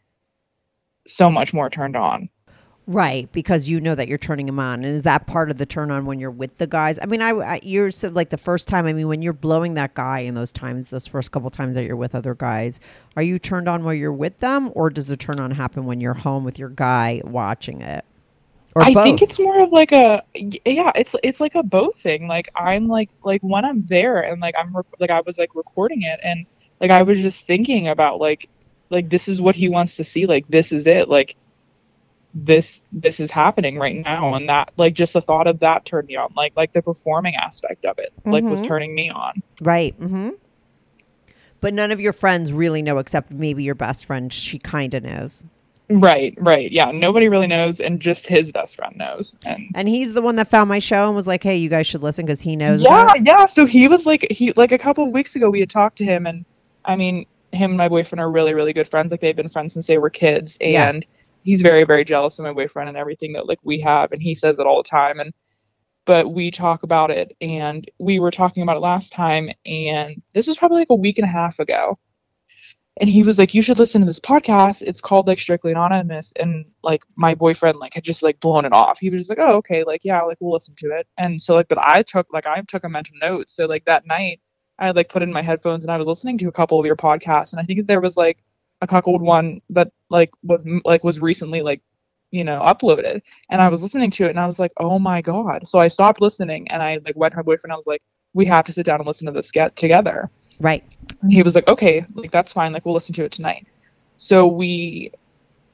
so 1.07 1.31
much 1.31 1.53
more 1.55 1.71
turned 1.71 1.97
on. 1.97 2.29
Right, 2.89 3.31
because 3.31 3.69
you 3.69 3.81
know 3.81 3.95
that 3.95 4.09
you're 4.09 4.19
turning 4.19 4.49
him 4.49 4.59
on, 4.59 4.85
and 4.85 4.97
is 4.97 5.05
that 5.05 5.27
part 5.29 5.51
of 5.53 5.59
the 5.59 5.67
turn 5.67 5.93
on 5.93 6.05
when 6.05 6.19
you're 6.19 6.33
with 6.33 6.59
the 6.59 6.67
guys? 6.67 6.99
I 7.01 7.07
mean, 7.07 7.23
I, 7.23 7.31
I 7.31 7.61
you 7.63 7.93
said 7.93 8.15
like 8.15 8.31
the 8.31 8.37
first 8.37 8.67
time. 8.67 8.87
I 8.87 8.93
mean, 8.93 9.07
when 9.07 9.23
you're 9.23 9.33
blowing 9.33 9.75
that 9.75 9.95
guy 9.95 10.21
in 10.21 10.35
those 10.35 10.51
times, 10.51 10.89
those 10.89 11.07
first 11.07 11.31
couple 11.31 11.49
times 11.51 11.77
that 11.77 11.85
you're 11.85 11.95
with 11.97 12.13
other 12.15 12.35
guys, 12.35 12.81
are 13.17 13.23
you 13.23 13.39
turned 13.39 13.69
on 13.69 13.85
while 13.85 13.95
you're 13.95 14.13
with 14.13 14.41
them, 14.41 14.73
or 14.75 14.91
does 14.91 15.07
the 15.07 15.17
turn 15.17 15.39
on 15.39 15.53
happen 15.53 15.87
when 15.87 16.01
you're 16.01 16.15
home 16.15 16.43
with 16.45 16.59
your 16.59 16.71
guy 16.71 17.23
watching 17.25 17.83
it, 17.83 18.05
or 18.75 18.83
I 18.83 18.91
both? 18.91 19.03
think 19.03 19.23
it's 19.23 19.39
more 19.39 19.61
of 19.63 19.73
like 19.73 19.93
a 19.93 20.23
yeah, 20.35 20.93
it's 20.97 21.15
it's 21.23 21.41
like 21.41 21.55
a 21.55 21.63
both 21.63 21.97
thing. 22.03 22.27
Like 22.27 22.49
I'm 22.57 22.89
like 22.89 23.11
like 23.25 23.43
when 23.43 23.65
I'm 23.65 23.85
there 23.87 24.21
and 24.23 24.41
like 24.41 24.55
I'm 24.59 24.75
rec- 24.77 24.87
like 24.99 25.11
I 25.11 25.21
was 25.21 25.39
like 25.39 25.55
recording 25.55 26.03
it 26.03 26.21
and 26.25 26.47
like 26.81 26.91
I 26.91 27.03
was 27.03 27.19
just 27.21 27.47
thinking 27.47 27.89
about 27.89 28.19
like 28.21 28.49
like 28.91 29.09
this 29.09 29.29
is 29.29 29.41
what 29.41 29.55
he 29.55 29.69
wants 29.69 29.97
to 29.97 30.05
see. 30.05 30.27
Like 30.27 30.49
this 30.49 30.73
is 30.73 30.87
it. 30.87 31.09
Like 31.09 31.37
this 32.35 32.81
this 32.93 33.21
is 33.21 33.31
happening 33.31 33.77
right 33.79 33.97
now 33.97 34.35
and 34.35 34.49
that 34.49 34.73
like 34.79 34.95
just 34.95 35.13
the 35.13 35.21
thought 35.21 35.47
of 35.47 35.59
that 35.61 35.85
turned 35.85 36.09
me 36.09 36.17
on. 36.17 36.33
Like 36.37 36.53
like 36.57 36.73
the 36.73 36.81
performing 36.83 37.35
aspect 37.37 37.85
of 37.85 37.99
it 37.99 38.13
like 38.25 38.45
was 38.45 38.61
Mhm. 38.61 38.67
turning 38.69 38.95
me 38.95 39.11
on. 39.11 39.43
Right. 39.61 39.99
Mm-hmm. 40.01 40.31
But 41.61 41.75
none 41.75 41.91
of 41.93 42.01
your 42.01 42.13
friends 42.13 42.53
really 42.53 42.83
know, 42.83 42.99
except 42.99 43.31
maybe 43.31 43.63
your 43.63 43.75
best 43.77 44.05
friend. 44.05 44.33
She 44.33 44.59
kind 44.59 44.95
of 44.95 45.05
knows, 45.05 45.45
Right, 45.91 46.35
right. 46.39 46.73
Yeah, 46.73 46.91
nobody 46.91 47.29
really 47.29 47.47
knows 47.47 47.79
and 47.79 48.01
just 48.01 48.27
his 48.27 48.51
best 48.51 48.77
friend 48.77 48.97
knows. 48.97 49.37
And 49.45 49.69
and 49.75 49.89
he's 49.89 50.15
the 50.15 50.23
one 50.23 50.37
that 50.37 50.49
found 50.49 50.69
my 50.69 50.79
show 50.79 51.07
and 51.07 51.15
was 51.15 51.27
like, 51.27 51.43
"Hey, 51.43 51.57
you 51.57 51.69
guys 51.69 51.87
should 51.87 52.03
listen 52.03 52.25
because 52.25 52.41
he 52.41 52.57
knows." 52.57 52.81
yeah 52.83 53.13
yeah 53.21 53.47
so 53.47 53.67
he 53.67 53.89
was 53.89 54.07
like 54.07 54.27
he 54.31 54.53
like 54.55 54.73
a 54.73 54.79
couple 54.79 55.05
of 55.05 55.13
weeks 55.13 55.37
ago 55.37 55.51
we 55.51 55.61
had 55.61 55.69
talked 55.71 55.99
to 55.99 56.05
him 56.05 56.27
and 56.27 56.45
i 56.87 56.97
mean 56.97 57.27
him 57.53 57.73
and 57.73 57.77
my 57.77 57.89
boyfriend 57.89 58.21
are 58.21 58.31
really 58.31 58.55
really 58.55 58.73
good 58.73 58.89
friends 58.89 59.11
like 59.11 59.21
they've 59.21 59.37
been 59.37 59.51
friends 59.51 59.75
since 59.75 59.87
they 59.87 59.99
were 59.99 60.09
kids 60.09 60.57
Yeah. 60.61 60.89
He's 61.43 61.63
very 61.63 61.85
very 61.85 62.05
jealous 62.05 62.39
of 62.39 62.45
my 62.45 62.53
boyfriend 62.53 62.89
and 62.89 62.99
everything 62.99 63.33
that 63.33 63.47
like 63.47 63.59
we 63.63 63.81
have 63.81 64.13
and 64.13 64.23
he 64.23 64.35
says 64.35 64.59
it 64.59 64.67
all 64.67 64.83
the 64.83 64.89
time 64.89 65.21
and 65.21 65.33
but 66.05 66.33
we 66.33 66.51
talk 66.51 66.83
about 66.83 67.11
it 67.11 67.37
and 67.41 67.89
we 67.99 68.19
were 68.19 68.31
talking 68.31 68.63
about 68.63 68.77
it 68.77 68.81
last 68.81 69.13
time 69.13 69.49
and 69.67 70.21
this 70.35 70.47
was 70.47 70.57
probably 70.57 70.79
like 70.79 70.91
a 70.91 70.95
week 70.95 71.19
and 71.19 71.27
a 71.27 71.31
half 71.33 71.59
ago 71.59 71.99
and 73.01 73.09
he 73.09 73.23
was 73.23 73.39
like 73.39 73.55
you 73.55 73.63
should 73.63 73.79
listen 73.79 74.03
to 74.03 74.07
this 74.07 74.21
podcast. 74.21 74.83
It's 74.83 75.01
called 75.01 75.27
like 75.27 75.39
strictly 75.39 75.71
anonymous 75.73 76.31
and 76.37 76.67
like 76.83 77.03
my 77.17 77.35
boyfriend 77.35 77.79
like 77.79 77.95
had 77.95 78.05
just 78.05 78.23
like 78.23 78.39
blown 78.41 78.67
it 78.67 78.73
off. 78.75 78.99
He 78.99 79.09
was 79.09 79.21
just 79.21 79.31
like 79.31 79.39
oh 79.39 79.57
okay 79.57 79.83
like 79.85 80.03
yeah 80.05 80.21
like 80.23 80.37
we'll 80.41 80.53
listen 80.53 80.75
to 80.79 80.91
it. 80.91 81.07
And 81.17 81.41
so 81.41 81.55
like 81.55 81.69
but 81.69 81.79
i 81.79 82.03
took 82.03 82.27
like 82.33 82.47
i 82.47 82.61
took 82.69 82.85
a 82.85 82.89
mental 82.89 83.15
note 83.21 83.49
so 83.49 83.67
like 83.67 83.85
that 83.87 84.07
night 84.07 84.41
i 84.79 84.91
like 84.91 85.09
put 85.09 85.23
in 85.23 85.33
my 85.33 85.43
headphones 85.43 85.85
and 85.85 85.91
i 85.91 85.97
was 85.97 86.07
listening 86.07 86.39
to 86.39 86.49
a 86.49 86.53
couple 86.53 86.79
of 86.79 86.87
your 86.87 86.97
podcasts 86.97 87.53
and 87.53 87.61
i 87.61 87.65
think 87.65 87.87
there 87.87 88.01
was 88.01 88.17
like 88.17 88.39
a 88.83 88.87
cuckold 88.87 89.23
one 89.23 89.63
that 89.71 89.91
like 90.11 90.31
was 90.43 90.67
like 90.85 91.03
was 91.05 91.21
recently 91.21 91.63
like 91.63 91.81
you 92.31 92.45
know 92.45 92.61
uploaded. 92.61 93.23
And 93.51 93.63
i 93.63 93.69
was 93.69 93.83
listening 93.83 94.11
to 94.13 94.25
it 94.27 94.31
and 94.31 94.41
i 94.41 94.47
was 94.47 94.59
like 94.59 94.73
oh 94.77 94.99
my 94.99 95.23
god. 95.23 95.67
So 95.67 95.79
i 95.79 95.89
stopped 95.89 96.21
listening 96.21 96.69
and 96.69 96.83
i 96.83 96.99
like 97.07 97.17
went 97.17 97.33
to 97.33 97.39
my 97.39 97.43
boyfriend. 97.43 97.73
I 97.73 97.77
was 97.77 97.87
like 97.87 98.03
we 98.35 98.45
have 98.47 98.67
to 98.67 98.73
sit 98.73 98.85
down 98.85 99.01
and 99.01 99.07
listen 99.07 99.27
to 99.27 99.33
this 99.33 99.51
get 99.51 99.75
together. 99.77 100.29
Right. 100.61 100.85
and 101.23 101.33
he 101.33 101.43
was 101.43 101.55
like 101.55 101.69
okay 101.69 102.05
like 102.15 102.31
that's 102.31 102.53
fine. 102.53 102.73
Like 102.73 102.85
we'll 102.85 102.95
listen 102.95 103.15
to 103.15 103.25
it 103.25 103.33
tonight. 103.33 103.67
So 104.19 104.47
we 104.47 105.13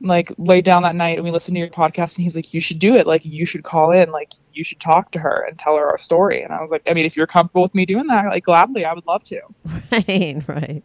like 0.01 0.33
laid 0.39 0.65
down 0.65 0.83
that 0.83 0.95
night 0.95 1.17
and 1.17 1.25
we 1.25 1.31
listened 1.31 1.55
to 1.55 1.59
your 1.59 1.69
podcast 1.69 2.15
and 2.15 2.25
he's 2.25 2.37
like 2.37 2.55
you 2.55 2.61
should 2.61 2.79
do 2.79 2.95
it 2.95 3.07
like 3.07 3.25
you 3.25 3.45
should 3.45 3.65
call 3.65 3.91
in 3.91 4.11
like 4.13 4.33
you 4.53 4.63
should 4.63 4.79
talk 4.79 5.11
to 5.11 5.19
her 5.19 5.45
and 5.49 5.59
tell 5.59 5.77
her 5.77 5.91
our 5.91 5.99
story 5.99 6.43
and 6.43 6.53
i 6.53 6.61
was 6.61 6.71
like 6.71 6.83
i 6.89 6.95
mean 6.95 7.05
if 7.05 7.17
you're 7.17 7.27
comfortable 7.27 7.63
with 7.63 7.75
me 7.75 7.85
doing 7.85 8.07
that 8.07 8.27
like 8.27 8.45
gladly 8.45 8.85
i 8.85 8.93
would 8.93 9.07
love 9.07 9.25
to 9.25 9.41
Right, 9.91 10.43
right. 10.47 10.83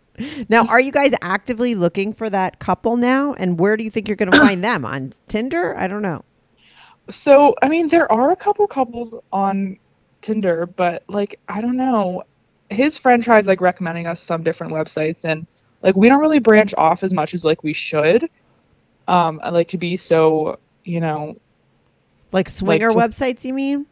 Now, 0.49 0.66
are 0.68 0.80
you 0.80 0.91
guys 0.91 1.11
actively 1.22 1.76
looking 1.76 2.14
for 2.14 2.30
that 2.30 2.59
couple 2.59 2.97
now? 2.97 3.34
And 3.34 3.59
where 3.59 3.76
do 3.78 3.84
you 3.84 3.89
think 3.91 4.07
you're 4.07 4.18
going 4.18 4.32
to 4.32 4.38
find 4.38 4.64
them? 4.64 4.86
On 4.93 5.14
Tinder? 5.28 5.76
I 5.76 5.88
don't 5.88 6.01
know. 6.01 6.24
So, 7.09 7.55
I 7.61 7.68
mean, 7.68 7.89
there 7.89 8.09
are 8.11 8.32
a 8.32 8.36
couple 8.36 8.66
couples 8.68 9.14
on 9.34 9.78
Tinder, 10.22 10.66
but 10.66 11.03
like, 11.09 11.38
I 11.49 11.59
don't 11.59 11.76
know. 11.76 12.24
His 12.70 12.97
friend 12.97 13.22
tries 13.22 13.45
like 13.45 13.59
recommending 13.59 14.07
us 14.07 14.22
some 14.22 14.41
different 14.41 14.72
websites, 14.72 15.26
and 15.26 15.45
like, 15.82 15.97
we 15.97 16.07
don't 16.07 16.22
really 16.22 16.39
branch 16.39 16.74
off 16.78 17.03
as 17.03 17.14
much 17.14 17.34
as 17.34 17.43
like 17.43 17.61
we 17.61 17.74
should. 17.74 18.30
Um, 19.07 19.39
I 19.43 19.49
like 19.49 19.67
to 19.69 19.77
be 19.77 19.97
so, 19.97 20.59
you 20.83 20.99
know, 20.99 21.35
Like 22.31 22.49
swinger 22.49 22.91
just- 22.93 22.97
websites, 22.97 23.43
you 23.45 23.53
mean? 23.53 23.85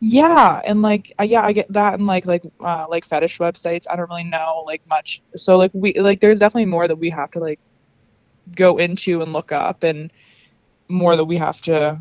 yeah, 0.00 0.60
and 0.64 0.80
like, 0.82 1.12
uh, 1.18 1.24
yeah, 1.24 1.42
I 1.44 1.52
get 1.52 1.72
that, 1.72 1.94
and 1.94 2.06
like, 2.06 2.24
like, 2.26 2.44
uh, 2.60 2.86
like 2.88 3.04
fetish 3.04 3.38
websites. 3.38 3.84
I 3.90 3.96
don't 3.96 4.08
really 4.08 4.24
know 4.24 4.62
like 4.66 4.82
much. 4.88 5.22
So 5.36 5.56
like, 5.56 5.70
we 5.74 5.94
like, 5.98 6.20
there's 6.20 6.38
definitely 6.38 6.66
more 6.66 6.86
that 6.86 6.96
we 6.96 7.10
have 7.10 7.30
to 7.32 7.40
like 7.40 7.58
go 8.54 8.78
into 8.78 9.22
and 9.22 9.32
look 9.32 9.50
up, 9.52 9.82
and 9.82 10.12
more 10.88 11.16
that 11.16 11.24
we 11.24 11.36
have 11.36 11.60
to 11.62 12.00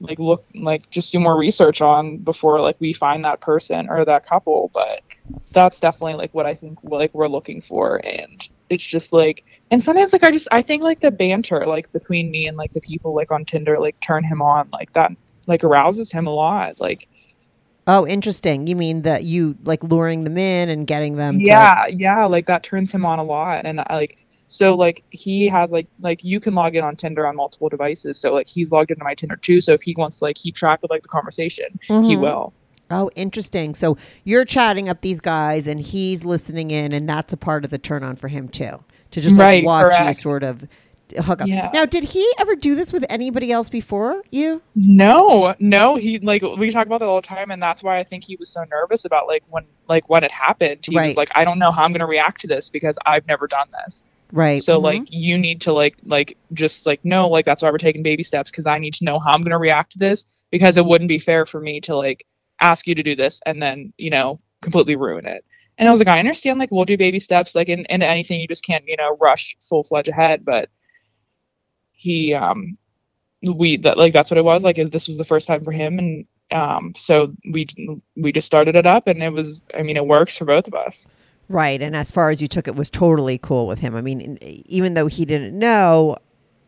like 0.00 0.18
look 0.18 0.44
like 0.54 0.88
just 0.90 1.10
do 1.12 1.18
more 1.18 1.38
research 1.38 1.80
on 1.80 2.18
before 2.18 2.60
like 2.60 2.76
we 2.80 2.92
find 2.92 3.24
that 3.24 3.40
person 3.40 3.88
or 3.88 4.04
that 4.04 4.26
couple 4.26 4.70
but 4.74 5.00
that's 5.52 5.80
definitely 5.80 6.12
like 6.12 6.32
what 6.34 6.44
i 6.44 6.54
think 6.54 6.78
like 6.82 7.12
we're 7.14 7.26
looking 7.28 7.62
for 7.62 7.96
and 8.06 8.48
it's 8.70 8.84
just 8.84 9.12
like 9.12 9.44
and 9.70 9.82
sometimes 9.82 10.12
like 10.12 10.22
i 10.24 10.30
just 10.30 10.48
i 10.50 10.60
think 10.62 10.82
like 10.82 11.00
the 11.00 11.10
banter 11.10 11.66
like 11.66 11.90
between 11.92 12.30
me 12.30 12.46
and 12.46 12.56
like 12.56 12.72
the 12.72 12.80
people 12.80 13.14
like 13.14 13.30
on 13.30 13.44
tinder 13.44 13.78
like 13.78 13.98
turn 14.00 14.24
him 14.24 14.42
on 14.42 14.68
like 14.72 14.92
that 14.92 15.10
like 15.46 15.62
arouses 15.62 16.10
him 16.12 16.26
a 16.26 16.30
lot 16.34 16.80
like 16.80 17.08
Oh, 17.88 18.04
interesting. 18.04 18.66
You 18.66 18.74
mean 18.74 19.02
that 19.02 19.22
you 19.22 19.56
like 19.62 19.80
luring 19.84 20.24
them 20.24 20.36
in 20.36 20.68
and 20.68 20.88
getting 20.88 21.14
them 21.16 21.38
to. 21.42 21.44
yeah 21.46 21.86
yeah 21.86 22.24
like 22.24 22.46
that 22.46 22.64
turns 22.64 22.90
him 22.90 23.06
on 23.06 23.20
a 23.20 23.22
lot 23.22 23.64
and 23.64 23.80
i 23.80 23.86
like 23.94 24.26
so 24.48 24.74
like 24.74 25.04
he 25.10 25.46
has 25.48 25.70
like 25.70 25.86
like 26.00 26.24
you 26.24 26.40
can 26.40 26.54
log 26.54 26.74
in 26.74 26.82
on 26.82 26.96
tinder 26.96 27.26
on 27.28 27.36
multiple 27.36 27.68
devices 27.68 28.18
so 28.18 28.32
like 28.32 28.48
he's 28.48 28.72
logged 28.72 28.90
into 28.90 29.04
my 29.04 29.14
tinder 29.14 29.36
too 29.36 29.60
so 29.60 29.72
if 29.72 29.82
he 29.82 29.94
wants 29.96 30.18
to 30.18 30.24
like 30.24 30.34
keep 30.36 30.56
track 30.56 30.80
of 30.82 30.90
like 30.90 31.02
the 31.02 31.08
conversation 31.08 31.66
he 32.02 32.16
Mhm. 32.16 32.20
will 32.22 32.52
Oh, 32.90 33.10
interesting. 33.16 33.74
So 33.74 33.96
you're 34.24 34.44
chatting 34.44 34.88
up 34.88 35.00
these 35.00 35.20
guys 35.20 35.66
and 35.66 35.80
he's 35.80 36.24
listening 36.24 36.70
in, 36.70 36.92
and 36.92 37.08
that's 37.08 37.32
a 37.32 37.36
part 37.36 37.64
of 37.64 37.70
the 37.70 37.78
turn 37.78 38.02
on 38.04 38.16
for 38.16 38.28
him 38.28 38.48
too. 38.48 38.82
To 39.12 39.20
just 39.20 39.36
like 39.36 39.46
Right, 39.46 39.64
watch 39.64 39.92
you 39.98 40.04
correct. 40.04 40.18
sort 40.20 40.42
of 40.42 40.66
hook 41.18 41.40
up. 41.40 41.48
Yeah. 41.48 41.70
Now, 41.72 41.84
did 41.86 42.04
he 42.04 42.28
ever 42.38 42.54
do 42.56 42.74
this 42.74 42.92
with 42.92 43.04
anybody 43.08 43.50
else 43.52 43.68
before 43.68 44.22
you? 44.30 44.60
No, 44.74 45.54
no, 45.58 45.96
he 45.96 46.18
like 46.20 46.42
we 46.42 46.70
talk 46.70 46.86
about 46.86 46.98
that 47.00 47.06
all 47.06 47.20
the 47.20 47.26
time, 47.26 47.50
and 47.50 47.62
that's 47.62 47.82
why 47.82 47.98
I 47.98 48.04
think 48.04 48.24
he 48.24 48.36
was 48.36 48.48
so 48.50 48.64
nervous 48.70 49.04
about 49.04 49.26
like 49.26 49.42
when 49.48 49.64
like 49.88 50.08
when 50.08 50.22
it 50.24 50.30
happened. 50.32 50.80
He 50.84 50.96
Right. 50.96 51.08
was 51.08 51.16
like, 51.16 51.30
I 51.34 51.44
don't 51.44 51.58
know 51.58 51.70
how 51.70 51.82
I'm 51.82 51.92
gonna 51.92 52.06
react 52.06 52.40
to 52.42 52.46
this 52.48 52.68
because 52.68 52.96
I've 53.06 53.26
never 53.26 53.46
done 53.46 53.68
this. 53.84 54.02
Right. 54.32 54.62
So 54.62 54.78
Mhm. 54.80 54.82
like 54.82 55.02
you 55.08 55.38
need 55.38 55.60
to 55.62 55.72
like 55.72 55.96
like 56.04 56.36
just 56.52 56.84
like 56.86 57.00
no, 57.04 57.28
like 57.28 57.44
that's 57.46 57.62
why 57.62 57.70
we're 57.70 57.78
taking 57.78 58.02
baby 58.02 58.22
steps 58.24 58.50
because 58.50 58.66
I 58.66 58.78
need 58.78 58.94
to 58.94 59.04
know 59.04 59.18
how 59.20 59.30
I'm 59.32 59.42
gonna 59.42 59.58
react 59.58 59.92
to 59.92 59.98
this 59.98 60.24
because 60.50 60.76
it 60.76 60.84
wouldn't 60.84 61.08
be 61.08 61.18
fair 61.20 61.46
for 61.46 61.60
me 61.60 61.80
to 61.82 61.96
like 61.96 62.26
ask 62.60 62.86
you 62.86 62.94
to 62.94 63.02
do 63.02 63.14
this 63.14 63.40
and 63.46 63.60
then 63.62 63.92
you 63.98 64.10
know 64.10 64.40
completely 64.62 64.96
ruin 64.96 65.26
it. 65.26 65.44
And 65.78 65.88
I 65.88 65.92
was 65.92 66.00
like, 66.00 66.08
I 66.08 66.18
understand, 66.18 66.58
like 66.58 66.70
we'll 66.70 66.86
do 66.86 66.96
baby 66.96 67.20
steps, 67.20 67.54
like 67.54 67.68
in, 67.68 67.84
in 67.86 68.00
anything, 68.00 68.40
you 68.40 68.48
just 68.48 68.64
can't 68.64 68.84
you 68.86 68.96
know 68.96 69.16
rush 69.20 69.56
full 69.68 69.84
fledged 69.84 70.08
ahead, 70.08 70.44
but 70.44 70.68
he 71.92 72.34
um 72.34 72.76
we 73.42 73.76
that 73.78 73.98
like 73.98 74.12
that's 74.12 74.30
what 74.30 74.38
it 74.38 74.44
was 74.44 74.62
like 74.62 74.76
this 74.90 75.08
was 75.08 75.18
the 75.18 75.24
first 75.24 75.46
time 75.46 75.64
for 75.64 75.72
him 75.72 75.98
and 75.98 76.26
um 76.50 76.92
so 76.96 77.32
we 77.52 77.66
we 78.16 78.32
just 78.32 78.46
started 78.46 78.76
it 78.76 78.86
up 78.86 79.06
and 79.06 79.22
it 79.22 79.30
was 79.30 79.62
i 79.78 79.82
mean 79.82 79.96
it 79.96 80.06
works 80.06 80.36
for 80.36 80.44
both 80.44 80.66
of 80.66 80.74
us 80.74 81.06
Right. 81.48 81.80
And 81.80 81.94
as 81.94 82.10
far 82.10 82.30
as 82.30 82.42
you 82.42 82.48
took 82.48 82.66
it 82.66 82.74
was 82.74 82.90
totally 82.90 83.38
cool 83.38 83.66
with 83.66 83.80
him. 83.80 83.94
I 83.94 84.00
mean, 84.00 84.38
even 84.40 84.94
though 84.94 85.06
he 85.06 85.24
didn't 85.24 85.56
know, 85.58 86.16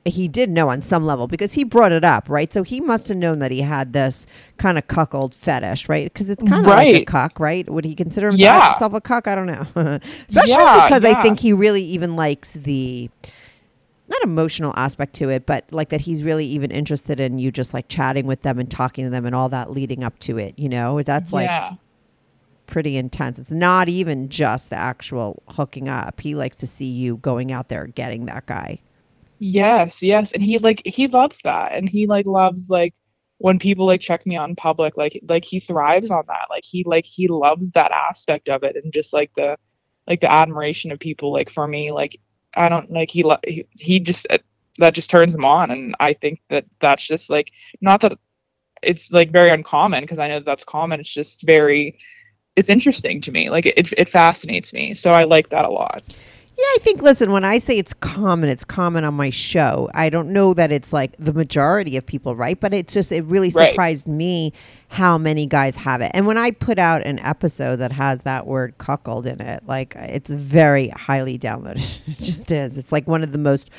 he 0.09 0.29
did 0.29 0.51
know 0.51 0.69
on 0.69 0.83
some 0.83 1.05
level 1.05 1.27
because 1.27 1.55
he 1.55 1.65
brought 1.65 1.93
it 1.93 2.05
up, 2.05 2.29
right? 2.29 2.53
So 2.53 2.63
he 2.63 2.81
must 2.81 3.09
have 3.09 3.17
known 3.17 3.39
that 3.41 3.51
he 3.51 3.63
had 3.63 3.93
this 3.93 4.27
kind 4.57 4.79
of 4.79 4.87
cuckold 4.89 5.35
fetish, 5.35 5.89
right? 5.89 6.13
Because 6.13 6.31
it's 6.31 6.43
kind 6.45 6.65
of 6.65 6.71
like 6.71 6.89
a 6.89 7.05
cuck, 7.05 7.39
right? 7.41 7.69
Would 7.69 7.85
he 7.85 7.95
consider 7.95 8.29
himself 8.29 8.41
Yeah. 8.63 8.69
himself 8.71 8.93
a 8.95 9.01
cuck? 9.01 9.27
I 9.27 9.35
don't 9.35 9.47
know. 9.47 9.67
Especially 10.29 10.53
Yeah, 10.53 10.87
because 10.89 11.05
I 11.05 11.23
think 11.23 11.41
he 11.41 11.53
really 11.53 11.83
even 11.83 12.17
likes 12.17 12.53
the 12.53 13.11
not 14.09 14.23
emotional 14.23 14.73
aspect 14.77 15.13
to 15.17 15.29
it, 15.29 15.45
but 15.45 15.65
like 15.71 15.91
that 15.91 16.03
he's 16.03 16.25
really 16.25 16.47
even 16.47 16.71
interested 16.71 17.21
in 17.21 17.39
you 17.39 17.51
just 17.53 17.75
like 17.75 17.89
chatting 17.89 18.27
with 18.27 18.43
them 18.43 18.59
and 18.59 18.71
talking 18.71 19.05
to 19.05 19.11
them 19.11 19.27
and 19.27 19.35
all 19.35 19.49
that 19.51 19.71
leading 19.71 20.03
up 20.03 20.19
to 20.21 20.39
it. 20.39 20.59
You 20.59 20.69
know, 20.69 21.03
that's 21.03 21.33
like 21.33 21.47
yeah 21.49 21.75
pretty 22.67 22.99
intense. 22.99 23.39
It's 23.39 23.51
not 23.51 23.89
even 23.89 24.29
just 24.29 24.69
the 24.69 24.77
actual 24.77 25.43
hooking 25.49 25.89
up. 25.89 26.21
He 26.21 26.35
likes 26.35 26.57
to 26.59 26.67
see 26.67 26.85
you 26.85 27.17
going 27.17 27.51
out 27.51 27.71
there 27.71 27.87
getting 27.87 28.27
that 28.27 28.45
guy. 28.45 28.81
Yes 29.39 30.03
yes 30.03 30.33
and 30.33 30.43
he 30.43 30.59
like 30.59 30.83
he 30.85 31.07
loves 31.07 31.39
that 31.45 31.73
and 31.73 31.89
he 31.89 32.07
like 32.07 32.27
loves 32.27 32.69
like 32.69 32.95
when 33.39 33.59
people 33.59 33.87
like 33.87 34.01
check 34.01 34.27
me 34.27 34.37
out 34.37 34.49
in 34.49 34.57
public 34.57 34.97
like 34.97 35.21
like 35.29 35.45
he 35.45 35.61
thrives 35.61 36.11
on 36.11 36.25
that 36.27 36.47
like 36.51 36.65
he 36.65 36.85
like 36.85 37.05
he 37.05 37.29
loves 37.29 37.71
that 37.73 37.93
aspect 37.93 38.49
of 38.49 38.63
it 38.63 38.77
and 38.77 38.93
just 38.93 39.13
like 39.13 39.33
the 39.35 39.57
like 40.07 40.21
the 40.21 40.31
admiration 40.31 40.91
of 40.91 40.99
people 40.99 41.33
like 41.33 41.51
for 41.51 41.67
me 41.69 41.93
like 41.93 42.19
i 42.57 42.69
don't 42.69 42.91
like 42.91 43.09
he 43.09 43.23
lo- 43.23 43.39
he, 43.45 43.65
he 43.77 44.01
just 44.01 44.27
uh, 44.31 44.39
that 44.79 44.95
just 44.95 45.11
turns 45.11 45.35
him 45.35 45.45
on 45.45 45.71
and 45.71 45.95
i 46.01 46.13
think 46.13 46.41
that 46.51 46.65
that's 46.81 47.07
just 47.07 47.31
like 47.31 47.51
not 47.81 48.01
that 48.01 48.19
it's 48.83 49.11
like 49.13 49.31
very 49.31 49.51
uncommon 49.51 50.03
because 50.03 50.19
i 50.19 50.29
know 50.29 50.39
that 50.39 50.47
that's 50.47 50.65
common 50.65 51.01
it's 51.01 51.13
just 51.13 51.43
very 51.45 51.99
it's 52.57 52.69
interesting 52.69 53.21
to 53.21 53.31
me 53.31 53.51
like 53.51 53.67
it, 53.67 53.93
it 53.97 54.09
fascinates 54.09 54.73
me 54.73 54.95
so 54.95 55.11
i 55.11 55.25
like 55.25 55.49
that 55.51 55.65
a 55.65 55.71
lot 55.71 56.03
Yeah, 56.59 56.65
I 56.75 56.79
think, 56.81 57.03
listen, 57.03 57.31
when 57.31 57.45
I 57.45 57.59
say 57.59 57.79
it's 57.79 57.95
common, 57.95 58.51
it's 58.51 58.65
common 58.65 59.05
on 59.05 59.15
my 59.15 59.31
show. 59.31 59.89
I 59.95 60.11
don't 60.11 60.31
know 60.33 60.55
that 60.55 60.73
it's 60.73 60.93
like 60.93 61.15
the 61.17 61.33
majority 61.33 61.97
of 61.97 62.05
people, 62.05 62.35
right? 62.35 62.59
But 62.59 62.75
it's 62.75 62.93
just, 62.93 63.13
it 63.13 63.23
really 63.27 63.51
Right. 63.51 63.71
surprised 63.71 64.09
me 64.09 64.53
how 64.89 65.19
many 65.19 65.47
guys 65.47 65.77
have 65.77 66.01
it. 66.01 66.11
And 66.15 66.27
when 66.27 66.37
I 66.37 66.51
put 66.51 66.81
out 66.81 67.07
an 67.07 67.21
episode 67.21 67.77
that 67.77 67.93
has 67.93 68.23
that 68.23 68.45
word 68.45 68.77
cuckold 68.79 69.25
in 69.25 69.41
it, 69.41 69.63
like 69.69 69.95
it's 69.97 70.31
very 70.31 70.89
highly 70.89 71.39
downloaded. 71.39 72.01
it 72.09 72.19
just 72.19 72.51
is. 72.51 72.77
It's 72.77 72.91
like 72.91 73.07
one 73.07 73.23
of 73.23 73.31
the 73.31 73.39
most 73.39 73.71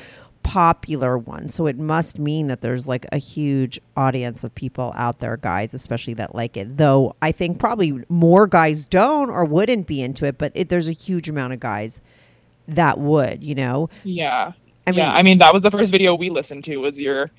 popular 0.42 1.18
ones. 1.18 1.54
So 1.54 1.66
it 1.66 1.78
must 1.78 2.18
mean 2.18 2.46
that 2.46 2.62
there's 2.62 2.86
like 2.88 3.04
a 3.12 3.18
huge 3.18 3.78
audience 3.94 4.42
of 4.42 4.54
people 4.54 4.94
out 4.96 5.20
there, 5.20 5.36
guys, 5.36 5.74
especially 5.74 6.14
that 6.14 6.34
like 6.34 6.56
it. 6.56 6.78
Though 6.78 7.14
I 7.20 7.30
think 7.30 7.58
probably 7.58 8.04
more 8.08 8.46
guys 8.46 8.86
don't 8.86 9.28
or 9.28 9.44
wouldn't 9.44 9.86
be 9.86 10.00
into 10.02 10.24
it, 10.24 10.38
but 10.38 10.50
it, 10.54 10.70
there's 10.70 10.88
a 10.88 10.92
huge 10.92 11.28
amount 11.28 11.52
of 11.52 11.60
guys 11.60 12.00
that 12.68 12.98
would, 12.98 13.42
you 13.44 13.54
know. 13.54 13.88
Yeah. 14.04 14.52
I 14.86 14.90
mean- 14.90 14.98
yeah, 14.98 15.12
I 15.12 15.22
mean 15.22 15.38
that 15.38 15.52
was 15.54 15.62
the 15.62 15.70
first 15.70 15.90
video 15.90 16.14
we 16.14 16.30
listened 16.30 16.64
to 16.64 16.76
was 16.78 16.98
your 16.98 17.30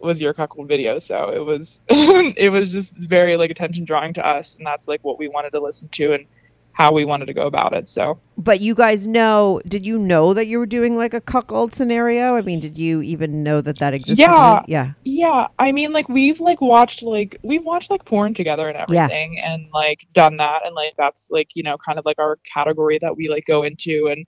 was 0.00 0.20
your 0.20 0.32
cuckold 0.32 0.66
video, 0.66 0.98
so 0.98 1.30
it 1.30 1.44
was 1.44 1.80
it 1.88 2.50
was 2.50 2.72
just 2.72 2.92
very 2.96 3.36
like 3.36 3.50
attention 3.50 3.84
drawing 3.84 4.14
to 4.14 4.26
us, 4.26 4.54
and 4.56 4.66
that's 4.66 4.88
like 4.88 5.02
what 5.04 5.18
we 5.18 5.28
wanted 5.28 5.50
to 5.50 5.60
listen 5.60 5.88
to 5.90 6.14
and 6.14 6.26
how 6.72 6.92
we 6.92 7.04
wanted 7.04 7.26
to 7.26 7.34
go 7.34 7.46
about 7.46 7.72
it. 7.74 7.88
So 7.88 8.18
But 8.38 8.60
you 8.60 8.74
guys 8.74 9.06
know, 9.06 9.60
did 9.66 9.84
you 9.84 9.98
know 9.98 10.32
that 10.34 10.46
you 10.46 10.58
were 10.58 10.66
doing 10.66 10.96
like 10.96 11.12
a 11.12 11.20
cuckold 11.20 11.74
scenario? 11.74 12.36
I 12.36 12.42
mean, 12.42 12.60
did 12.60 12.78
you 12.78 13.02
even 13.02 13.42
know 13.42 13.60
that 13.60 13.78
that 13.80 13.92
existed? 13.92 14.22
Yeah. 14.22 14.62
Yeah. 14.66 14.92
yeah, 15.04 15.48
I 15.58 15.72
mean 15.72 15.92
like 15.92 16.08
we've 16.08 16.40
like 16.40 16.60
watched 16.60 17.02
like 17.02 17.38
we've 17.42 17.64
watched 17.64 17.90
like 17.90 18.04
porn 18.04 18.34
together 18.34 18.68
and 18.68 18.76
Yeah. 18.88 19.04
everything, 19.04 19.38
and 19.38 19.66
like 19.72 20.06
done 20.12 20.38
that, 20.38 20.64
and 20.66 20.74
like 20.74 20.94
that's 20.96 21.26
like 21.30 21.54
you 21.54 21.62
know 21.62 21.76
kind 21.78 21.98
of 21.98 22.04
like 22.06 22.18
our 22.18 22.36
category 22.52 22.98
that 23.00 23.16
we 23.16 23.28
like 23.28 23.44
go 23.46 23.62
into, 23.64 24.08
and 24.10 24.26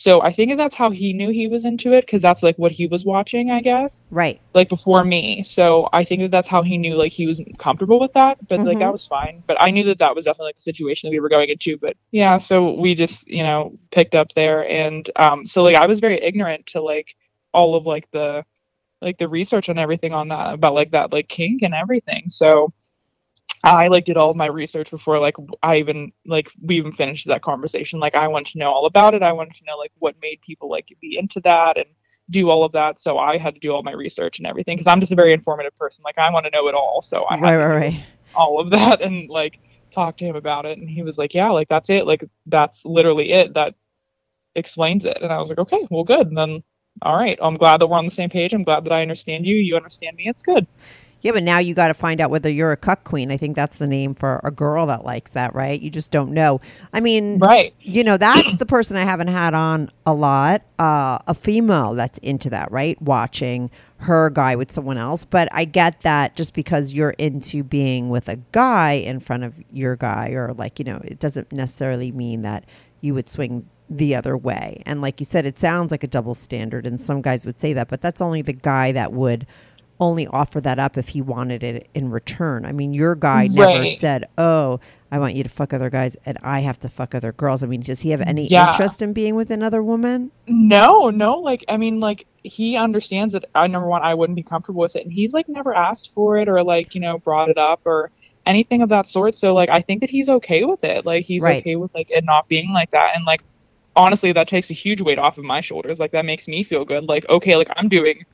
so 0.00 0.22
I 0.22 0.32
think 0.32 0.56
that's 0.56 0.76
how 0.76 0.90
he 0.90 1.12
knew 1.12 1.30
he 1.30 1.48
was 1.48 1.64
into 1.64 1.92
it 1.92 2.06
because 2.06 2.22
that's 2.22 2.40
like 2.40 2.56
what 2.56 2.70
he 2.70 2.86
was 2.86 3.04
watching, 3.04 3.50
I 3.50 3.60
guess. 3.60 4.04
Right. 4.12 4.40
like 4.54 4.68
before 4.68 5.02
me. 5.02 5.42
So 5.42 5.88
I 5.92 6.04
think 6.04 6.22
that 6.22 6.30
that's 6.30 6.46
how 6.46 6.62
he 6.62 6.78
knew 6.78 6.94
like 6.94 7.10
he 7.10 7.26
was 7.26 7.40
comfortable 7.58 7.98
with 7.98 8.12
that. 8.12 8.38
But 8.46 8.60
like 8.60 8.76
Mhm. 8.76 8.80
that 8.80 8.92
was 8.92 9.06
fine. 9.08 9.42
But 9.48 9.60
I 9.60 9.72
knew 9.72 9.82
that 9.84 9.98
that 9.98 10.14
was 10.14 10.26
definitely 10.26 10.50
like 10.50 10.56
the 10.56 10.62
situation 10.62 11.08
that 11.08 11.10
we 11.10 11.18
were 11.18 11.28
going 11.28 11.48
into. 11.50 11.76
But 11.78 11.96
yeah, 12.12 12.38
so 12.38 12.74
we 12.74 12.94
just 12.94 13.26
you 13.26 13.42
know 13.42 13.76
picked 13.90 14.14
up 14.14 14.32
there, 14.34 14.68
and 14.68 15.10
um, 15.16 15.44
so 15.46 15.64
like 15.64 15.74
I 15.74 15.86
was 15.86 15.98
very 15.98 16.22
ignorant 16.22 16.66
to 16.66 16.80
like 16.80 17.16
all 17.52 17.74
of 17.74 17.84
like 17.84 18.08
the 18.12 18.44
like 19.02 19.18
the 19.18 19.28
research 19.28 19.68
and 19.68 19.80
everything 19.80 20.12
on 20.14 20.28
that 20.28 20.54
about 20.54 20.74
like 20.74 20.92
that 20.92 21.12
like 21.12 21.26
kink 21.28 21.62
and 21.62 21.74
everything. 21.74 22.26
So 22.28 22.72
I 23.64 23.88
like 23.88 24.04
did 24.06 24.16
all 24.16 24.30
of 24.30 24.36
my 24.36 24.46
research 24.46 24.90
before 24.90 25.18
like 25.18 25.36
I 25.62 25.76
even 25.78 26.12
like 26.26 26.50
we 26.62 26.76
even 26.78 26.92
finished 26.92 27.26
that 27.28 27.42
conversation. 27.42 28.00
Like 28.00 28.14
I 28.14 28.28
wanted 28.28 28.52
to 28.52 28.58
know 28.58 28.70
all 28.70 28.86
about 28.86 29.14
it. 29.14 29.22
I 29.22 29.32
wanted 29.32 29.54
to 29.56 29.64
know 29.66 29.76
like 29.76 29.92
what 29.98 30.16
made 30.22 30.40
people 30.42 30.70
like 30.70 30.88
be 31.00 31.18
into 31.18 31.40
that 31.42 31.76
and 31.76 31.86
do 32.30 32.50
all 32.50 32.64
of 32.64 32.72
that. 32.72 33.00
So 33.00 33.18
I 33.18 33.38
had 33.38 33.54
to 33.54 33.60
do 33.60 33.72
all 33.72 33.82
my 33.82 33.92
research 33.92 34.38
and 34.38 34.46
everything 34.46 34.76
because 34.78 34.90
I'm 34.90 35.00
just 35.00 35.12
a 35.12 35.16
very 35.16 35.32
informative 35.34 35.76
person. 35.76 36.02
Like 36.04 36.18
I 36.18 36.30
want 36.30 36.46
to 36.46 36.50
know 36.50 36.68
it 36.68 36.74
all. 36.74 37.02
So 37.02 37.26
I 37.28 37.36
had 37.36 37.50
Right, 37.50 37.56
to 37.56 37.56
right, 37.56 37.76
right. 37.76 38.04
all 38.34 38.60
of 38.60 38.70
that 38.72 39.02
and 39.02 39.28
like 39.30 39.60
talk 39.92 40.18
to 40.18 40.26
him 40.26 40.36
about 40.36 40.66
it. 40.66 40.78
And 40.78 40.88
he 40.88 41.02
was 41.02 41.18
like, 41.18 41.34
yeah, 41.34 41.50
like 41.50 41.68
that's 41.68 41.90
it. 41.90 42.06
Like 42.06 42.24
that's 42.46 42.82
literally 42.84 43.32
it. 43.32 43.54
That 43.54 43.74
explains 44.56 45.04
it. 45.04 45.18
And 45.22 45.32
I 45.32 45.38
was 45.38 45.48
like, 45.48 45.58
okay, 45.58 45.86
well, 45.90 46.04
good. 46.04 46.28
And 46.28 46.36
then, 46.38 46.62
all 47.02 47.16
right, 47.16 47.38
I'm 47.42 47.56
glad 47.56 47.80
that 47.80 47.86
we're 47.88 47.98
on 47.98 48.06
the 48.06 48.10
same 48.12 48.30
page. 48.30 48.52
I'm 48.54 48.64
glad 48.64 48.84
that 48.84 48.92
I 48.92 49.02
understand 49.02 49.46
you. 49.46 49.56
You 49.56 49.76
understand 49.76 50.16
me. 50.16 50.24
It's 50.28 50.42
good. 50.42 50.66
Yeah, 51.20 51.32
but 51.32 51.42
now 51.42 51.58
you 51.58 51.74
got 51.74 51.88
to 51.88 51.94
find 51.94 52.20
out 52.20 52.30
whether 52.30 52.48
you're 52.48 52.70
a 52.72 52.76
cuck 52.76 53.02
queen. 53.04 53.32
I 53.32 53.36
think 53.36 53.56
that's 53.56 53.78
the 53.78 53.86
name 53.88 54.14
for 54.14 54.40
a 54.44 54.50
girl 54.52 54.86
that 54.86 55.04
likes 55.04 55.32
that, 55.32 55.54
right? 55.54 55.80
You 55.80 55.90
just 55.90 56.10
don't 56.12 56.30
know. 56.32 56.60
I 56.92 57.00
mean, 57.00 57.38
Right. 57.38 57.74
you 57.80 58.04
know, 58.04 58.16
that's 58.16 58.56
the 58.56 58.66
person 58.66 58.96
I 58.96 59.02
haven't 59.02 59.28
had 59.28 59.52
on 59.52 59.90
a 60.06 60.14
lot. 60.14 60.62
Uh, 60.78 61.18
a 61.26 61.34
female 61.34 61.94
that's 61.94 62.18
into 62.18 62.48
that, 62.50 62.70
right? 62.70 63.00
Watching 63.02 63.68
her 63.98 64.30
guy 64.30 64.54
with 64.54 64.70
someone 64.70 64.96
else. 64.96 65.24
But 65.24 65.48
I 65.52 65.64
get 65.64 66.02
that 66.02 66.36
just 66.36 66.54
because 66.54 66.92
you're 66.94 67.16
into 67.18 67.64
being 67.64 68.10
with 68.10 68.28
a 68.28 68.36
guy 68.52 68.92
in 68.92 69.18
front 69.18 69.42
of 69.42 69.54
your 69.72 69.96
guy, 69.96 70.30
or 70.30 70.52
like, 70.54 70.78
you 70.78 70.84
know, 70.84 71.00
it 71.04 71.18
doesn't 71.18 71.50
necessarily 71.52 72.12
mean 72.12 72.42
that 72.42 72.64
you 73.00 73.12
would 73.14 73.28
swing 73.28 73.68
the 73.90 74.14
other 74.14 74.36
way. 74.36 74.82
And 74.86 75.00
like 75.00 75.18
you 75.18 75.26
said, 75.26 75.46
it 75.46 75.58
sounds 75.58 75.90
like 75.90 76.04
a 76.04 76.08
double 76.08 76.34
standard. 76.36 76.86
And 76.86 77.00
some 77.00 77.22
guys 77.22 77.44
would 77.44 77.58
say 77.58 77.72
that, 77.72 77.88
but 77.88 78.02
that's 78.02 78.20
only 78.20 78.42
the 78.42 78.52
guy 78.52 78.92
that 78.92 79.12
would 79.12 79.46
only 80.00 80.26
offer 80.28 80.60
that 80.60 80.78
up 80.78 80.96
if 80.96 81.08
he 81.08 81.20
wanted 81.20 81.62
it 81.62 81.88
in 81.94 82.10
return. 82.10 82.64
I 82.64 82.72
mean, 82.72 82.94
your 82.94 83.14
guy 83.14 83.48
never 83.48 83.80
Right. 83.80 83.98
said, 83.98 84.24
"Oh, 84.38 84.78
I 85.10 85.18
want 85.18 85.34
you 85.34 85.42
to 85.42 85.48
fuck 85.48 85.72
other 85.72 85.90
guys 85.90 86.16
and 86.24 86.38
I 86.42 86.60
have 86.60 86.78
to 86.80 86.88
fuck 86.88 87.14
other 87.14 87.32
girls." 87.32 87.62
I 87.62 87.66
mean, 87.66 87.80
does 87.80 88.00
he 88.00 88.10
have 88.10 88.20
any 88.20 88.46
Yeah. 88.46 88.66
interest 88.66 89.02
in 89.02 89.12
being 89.12 89.34
with 89.34 89.50
another 89.50 89.82
woman? 89.82 90.30
No, 90.46 91.10
no. 91.10 91.38
Like, 91.38 91.64
I 91.68 91.76
mean, 91.76 91.98
like, 92.00 92.26
he 92.44 92.76
understands 92.76 93.32
that 93.32 93.44
I, 93.54 93.66
number 93.66 93.88
one, 93.88 94.02
I 94.02 94.14
wouldn't 94.14 94.36
be 94.36 94.42
comfortable 94.42 94.80
with 94.82 94.96
it. 94.96 95.04
And 95.04 95.12
he's, 95.12 95.32
like, 95.32 95.48
never 95.48 95.74
asked 95.74 96.12
for 96.14 96.36
it 96.38 96.48
or, 96.48 96.62
like, 96.62 96.94
you 96.94 97.00
know, 97.00 97.18
brought 97.18 97.48
it 97.48 97.58
up 97.58 97.80
or 97.84 98.10
anything 98.46 98.80
of 98.82 98.88
that 98.90 99.06
sort. 99.06 99.36
So, 99.36 99.52
like, 99.52 99.68
I 99.68 99.82
think 99.82 100.00
that 100.00 100.10
he's 100.10 100.28
okay 100.28 100.64
with 100.64 100.84
it. 100.84 101.04
Like, 101.04 101.24
he's 101.24 101.42
Right. 101.42 101.58
okay 101.60 101.76
with, 101.76 101.94
like, 101.94 102.10
it 102.10 102.24
not 102.24 102.48
being 102.48 102.72
like 102.72 102.90
that. 102.92 103.14
And, 103.16 103.24
like, 103.26 103.42
honestly, 103.96 104.32
that 104.32 104.48
takes 104.48 104.70
a 104.70 104.74
huge 104.74 105.00
weight 105.02 105.18
off 105.18 105.36
of 105.38 105.44
my 105.44 105.60
shoulders. 105.60 105.98
Like, 105.98 106.12
that 106.12 106.24
makes 106.24 106.46
me 106.48 106.62
feel 106.62 106.84
good. 106.84 107.08
Like, 107.08 107.28
okay, 107.28 107.56
like, 107.56 107.68
I'm 107.76 107.88
doing, 107.88 108.24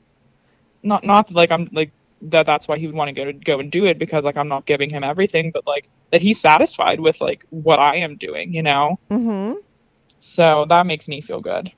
not, 0.85 1.03
not 1.03 1.27
that, 1.27 1.33
like, 1.33 1.51
I'm, 1.51 1.69
like, 1.71 1.91
that 2.21 2.45
that's 2.45 2.67
why 2.67 2.77
he 2.77 2.87
would 2.87 2.95
want 2.95 3.09
to 3.09 3.13
go 3.13 3.25
to 3.25 3.33
go 3.33 3.59
and 3.59 3.71
do 3.71 3.85
it 3.85 3.99
because 3.99 4.23
like 4.23 4.37
I'm 4.37 4.47
not 4.47 4.65
giving 4.65 4.89
him 4.89 5.03
everything, 5.03 5.51
but 5.51 5.67
like 5.67 5.89
that 6.11 6.21
he's 6.21 6.39
satisfied 6.39 6.99
with 6.99 7.19
like 7.21 7.45
what 7.49 7.77
I 7.77 7.97
am 7.97 8.15
doing, 8.15 8.53
you 8.53 8.63
know. 8.63 8.99
Mm-hmm. 9.11 9.59
So 10.21 10.65
that 10.69 10.85
makes 10.87 11.07
me 11.07 11.21
feel 11.21 11.41
good. 11.41 11.71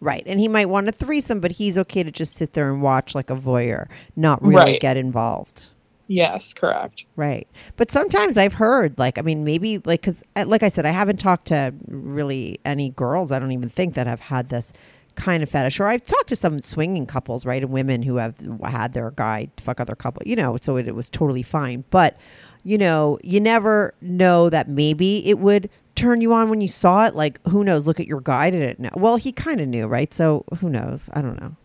Right. 0.00 0.22
And 0.26 0.38
he 0.38 0.46
might 0.46 0.68
want 0.68 0.88
a 0.88 0.92
threesome, 0.92 1.40
but 1.40 1.52
he's 1.52 1.76
okay 1.78 2.04
to 2.04 2.10
just 2.10 2.36
sit 2.36 2.52
there 2.52 2.70
and 2.70 2.82
watch 2.82 3.14
like 3.14 3.30
a 3.30 3.34
voyeur, 3.34 3.88
not 4.14 4.40
really 4.42 4.72
Right. 4.72 4.80
get 4.80 4.96
involved. 4.96 5.66
Yes, 6.06 6.54
correct. 6.54 7.04
Right. 7.16 7.46
But 7.76 7.90
sometimes 7.90 8.38
I've 8.38 8.54
heard, 8.54 8.98
like, 8.98 9.18
I 9.18 9.22
mean, 9.22 9.44
maybe, 9.44 9.76
like, 9.78 10.00
because, 10.00 10.22
like 10.46 10.62
I 10.62 10.68
said, 10.68 10.86
I 10.86 10.90
haven't 10.90 11.18
talked 11.18 11.48
to 11.48 11.74
really 11.86 12.60
any 12.64 12.90
girls, 12.90 13.30
I 13.30 13.38
don't 13.38 13.52
even 13.52 13.68
think, 13.68 13.94
that 13.94 14.06
have 14.06 14.20
had 14.20 14.48
this 14.48 14.72
kind 15.18 15.42
of 15.42 15.50
fetish. 15.50 15.80
Or 15.80 15.86
I've 15.86 16.04
talked 16.04 16.28
to 16.28 16.36
some 16.36 16.62
swinging 16.62 17.04
couples, 17.04 17.44
right? 17.44 17.62
And 17.62 17.72
women 17.72 18.02
who 18.02 18.16
have 18.16 18.34
had 18.64 18.94
their 18.94 19.10
guy 19.10 19.48
fuck 19.58 19.80
other 19.80 19.94
couple, 19.94 20.22
you 20.24 20.36
know, 20.36 20.56
so 20.62 20.76
it, 20.76 20.88
it 20.88 20.94
was 20.94 21.10
totally 21.10 21.42
fine. 21.42 21.84
But, 21.90 22.16
you 22.64 22.78
know, 22.78 23.18
you 23.22 23.40
never 23.40 23.94
know 24.00 24.48
that 24.48 24.68
maybe 24.68 25.26
it 25.26 25.38
would 25.38 25.68
turn 25.94 26.20
you 26.20 26.32
on 26.32 26.48
when 26.48 26.60
you 26.60 26.68
saw 26.68 27.06
it. 27.06 27.14
Like, 27.14 27.40
who 27.48 27.64
knows? 27.64 27.86
Look 27.86 28.00
at 28.00 28.06
your 28.06 28.20
guy. 28.20 28.50
Did 28.50 28.62
it 28.62 28.80
know? 28.80 28.90
Well, 28.94 29.16
he 29.16 29.32
kind 29.32 29.60
of 29.60 29.68
knew, 29.68 29.86
right? 29.86 30.14
So 30.14 30.44
who 30.60 30.70
knows? 30.70 31.10
I 31.12 31.20
don't 31.20 31.40
know. 31.40 31.56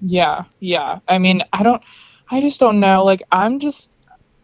Yeah, 0.00 0.44
yeah. 0.60 0.98
I 1.08 1.18
mean, 1.18 1.42
I 1.52 1.62
don't 1.62 1.82
I 2.30 2.40
just 2.40 2.58
don't 2.60 2.80
know. 2.80 3.04
Like 3.04 3.22
I'm 3.32 3.60
just 3.60 3.88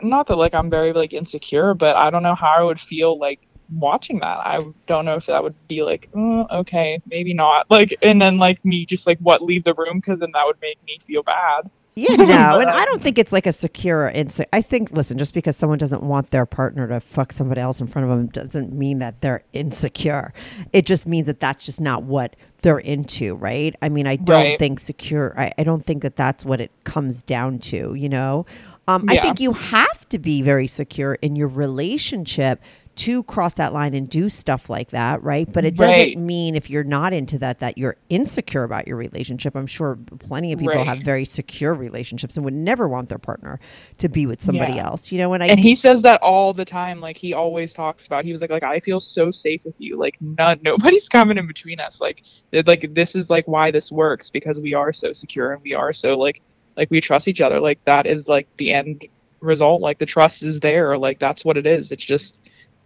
not 0.02 0.26
that 0.28 0.36
like 0.36 0.54
I'm 0.54 0.70
very 0.70 0.92
like 0.92 1.12
insecure, 1.12 1.74
but 1.74 1.96
I 1.96 2.10
don't 2.10 2.22
know 2.22 2.34
how 2.34 2.54
I 2.58 2.62
would 2.62 2.80
feel 2.80 3.18
like 3.18 3.40
watching 3.78 4.20
that. 4.20 4.38
I 4.38 4.64
don't 4.86 5.04
know 5.04 5.16
if 5.16 5.26
that 5.26 5.42
would 5.42 5.54
be 5.68 5.82
like, 5.82 6.10
mm, 6.12 6.50
okay, 6.50 7.00
maybe 7.06 7.34
not. 7.34 7.70
Like 7.70 7.96
and 8.02 8.20
then 8.20 8.38
like 8.38 8.64
me 8.64 8.86
just 8.86 9.06
like 9.06 9.18
what 9.18 9.42
leave 9.42 9.64
the 9.64 9.74
room 9.74 10.00
cuz 10.00 10.20
then 10.20 10.30
that 10.34 10.46
would 10.46 10.60
make 10.60 10.78
me 10.86 10.98
feel 11.06 11.22
bad. 11.22 11.70
Yeah, 11.94 12.16
no, 12.16 12.58
and 12.58 12.70
I 12.70 12.86
don't 12.86 13.02
think 13.02 13.18
it's 13.18 13.32
like 13.32 13.46
a 13.46 13.52
secure. 13.52 14.08
Inse- 14.14 14.46
I 14.50 14.62
think, 14.62 14.92
listen, 14.92 15.18
just 15.18 15.34
because 15.34 15.58
someone 15.58 15.76
doesn't 15.76 16.02
want 16.02 16.30
their 16.30 16.46
partner 16.46 16.88
to 16.88 17.00
fuck 17.00 17.32
somebody 17.32 17.60
else 17.60 17.82
in 17.82 17.86
front 17.86 18.10
of 18.10 18.16
them 18.16 18.28
doesn't 18.28 18.72
mean 18.72 18.98
that 19.00 19.20
they're 19.20 19.44
insecure. 19.52 20.32
It 20.72 20.86
just 20.86 21.06
means 21.06 21.26
that 21.26 21.38
that's 21.38 21.66
just 21.66 21.82
not 21.82 22.02
what 22.04 22.34
they're 22.62 22.78
into, 22.78 23.34
right? 23.34 23.76
I 23.82 23.90
mean, 23.90 24.06
I 24.06 24.16
don't 24.16 24.28
Right. 24.42 24.58
think 24.58 24.80
secure. 24.80 25.34
I, 25.38 25.52
I 25.58 25.64
don't 25.64 25.84
think 25.84 26.00
that 26.02 26.16
that's 26.16 26.46
what 26.46 26.62
it 26.62 26.70
comes 26.84 27.20
down 27.22 27.58
to. 27.58 27.92
You 27.92 28.08
know, 28.08 28.46
um, 28.88 29.04
I 29.08 29.18
think 29.18 29.38
you 29.38 29.52
have 29.52 30.01
to 30.12 30.18
be 30.18 30.42
very 30.42 30.66
secure 30.68 31.14
in 31.14 31.36
your 31.36 31.48
relationship 31.48 32.62
to 32.94 33.22
cross 33.22 33.54
that 33.54 33.72
line 33.72 33.94
and 33.94 34.10
do 34.10 34.28
stuff 34.28 34.68
like 34.68 34.90
that, 34.90 35.22
right? 35.22 35.50
But 35.50 35.64
it 35.64 35.76
doesn't 35.78 35.96
Right. 35.96 36.18
mean 36.18 36.54
if 36.54 36.68
you're 36.68 36.84
not 36.84 37.14
into 37.14 37.38
that 37.38 37.60
that 37.60 37.78
you're 37.78 37.96
insecure 38.10 38.64
about 38.64 38.86
your 38.86 38.98
relationship. 38.98 39.56
I'm 39.56 39.66
sure 39.66 39.98
plenty 40.18 40.52
of 40.52 40.58
people 40.58 40.74
Right. 40.74 40.86
have 40.86 40.98
very 40.98 41.24
secure 41.24 41.72
relationships 41.72 42.36
and 42.36 42.44
would 42.44 42.52
never 42.54 42.86
want 42.86 43.08
their 43.08 43.18
partner 43.18 43.60
to 43.96 44.10
be 44.10 44.26
with 44.26 44.42
somebody 44.42 44.74
Yeah. 44.74 44.88
else. 44.88 45.10
You 45.10 45.16
know, 45.18 45.32
and 45.32 45.42
I 45.42 45.46
And 45.46 45.58
he 45.58 45.74
says 45.74 46.02
that 46.02 46.20
all 46.22 46.52
the 46.52 46.66
time. 46.66 47.00
Like 47.00 47.16
he 47.16 47.32
always 47.32 47.72
talks 47.72 48.06
about. 48.06 48.26
He 48.26 48.32
was 48.32 48.42
like, 48.42 48.50
like 48.50 48.62
I 48.62 48.78
feel 48.80 49.00
so 49.00 49.30
safe 49.30 49.64
with 49.64 49.80
you. 49.80 49.96
Like 49.98 50.18
none, 50.20 50.60
nobody's 50.62 51.08
coming 51.08 51.38
in 51.38 51.46
between 51.46 51.80
us. 51.80 51.98
Like, 51.98 52.22
like 52.66 52.92
this 52.94 53.14
is 53.14 53.30
like 53.30 53.48
why 53.48 53.70
this 53.70 53.90
works 53.90 54.28
because 54.28 54.60
we 54.60 54.74
are 54.74 54.92
so 54.92 55.14
secure 55.14 55.52
and 55.54 55.62
we 55.62 55.72
are 55.74 55.94
so 55.94 56.18
like, 56.18 56.42
like 56.76 56.90
we 56.90 57.00
trust 57.00 57.26
each 57.26 57.40
other. 57.40 57.58
Like 57.58 57.78
that 57.86 58.06
is 58.06 58.28
like 58.28 58.48
the 58.58 58.74
end 58.74 59.02
result. 59.42 59.82
Like 59.82 59.98
the 59.98 60.06
trust 60.06 60.42
is 60.42 60.60
there. 60.60 60.96
Like 60.96 61.18
that's 61.18 61.44
what 61.44 61.56
it 61.56 61.66
is. 61.66 61.92
It's 61.92 62.04
just 62.04 62.38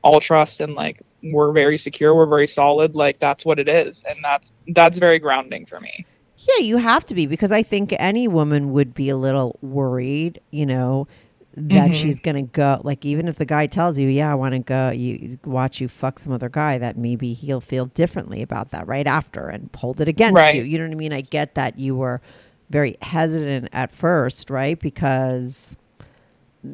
all 0.02 0.20
trust 0.20 0.60
and 0.60 0.74
like 0.74 1.02
we're 1.22 1.52
very 1.52 1.78
secure. 1.78 2.14
We're 2.14 2.26
very 2.26 2.46
solid. 2.46 2.94
Like 2.94 3.18
that's 3.20 3.44
what 3.44 3.58
it 3.58 3.68
is, 3.68 4.02
and 4.08 4.18
that's 4.22 4.52
that's 4.68 4.98
very 4.98 5.18
grounding 5.18 5.66
for 5.66 5.80
me. 5.80 6.06
Yeah, 6.36 6.62
you 6.64 6.76
have 6.76 7.06
to 7.06 7.14
be 7.14 7.26
because 7.26 7.50
I 7.50 7.62
think 7.62 7.94
any 7.98 8.28
woman 8.28 8.72
would 8.72 8.94
be 8.94 9.08
a 9.08 9.16
little 9.16 9.58
worried, 9.62 10.40
you 10.50 10.66
know, 10.66 11.08
that 11.56 11.92
Mhm. 11.92 11.94
she's 11.94 12.20
to 12.20 12.42
go 12.42 12.80
like 12.84 13.04
even 13.06 13.28
if 13.28 13.36
the 13.36 13.46
guy 13.46 13.66
tells 13.66 13.98
you, 13.98 14.08
"Yeah, 14.08 14.30
I 14.30 14.34
want 14.34 14.52
to 14.52 14.58
go 14.58 14.90
you 14.90 15.38
watch 15.46 15.80
you 15.80 15.88
fuck 15.88 16.18
some 16.18 16.32
other 16.32 16.50
guy," 16.50 16.76
that 16.78 16.98
maybe 16.98 17.32
he'll 17.32 17.62
feel 17.62 17.86
differently 17.86 18.42
about 18.42 18.70
that 18.72 18.86
right 18.86 19.06
after 19.06 19.48
and 19.48 19.70
hold 19.74 20.00
it 20.00 20.08
against 20.08 20.34
Right. 20.34 20.54
you. 20.54 20.62
You 20.62 20.78
know 20.78 20.84
what 20.84 20.92
I 20.92 20.96
mean? 20.96 21.12
I 21.14 21.22
get 21.22 21.54
that 21.54 21.78
you 21.78 21.96
were 21.96 22.20
very 22.68 22.96
hesitant 23.00 23.68
at 23.72 23.90
first, 23.92 24.50
right? 24.50 24.78
Because 24.78 25.78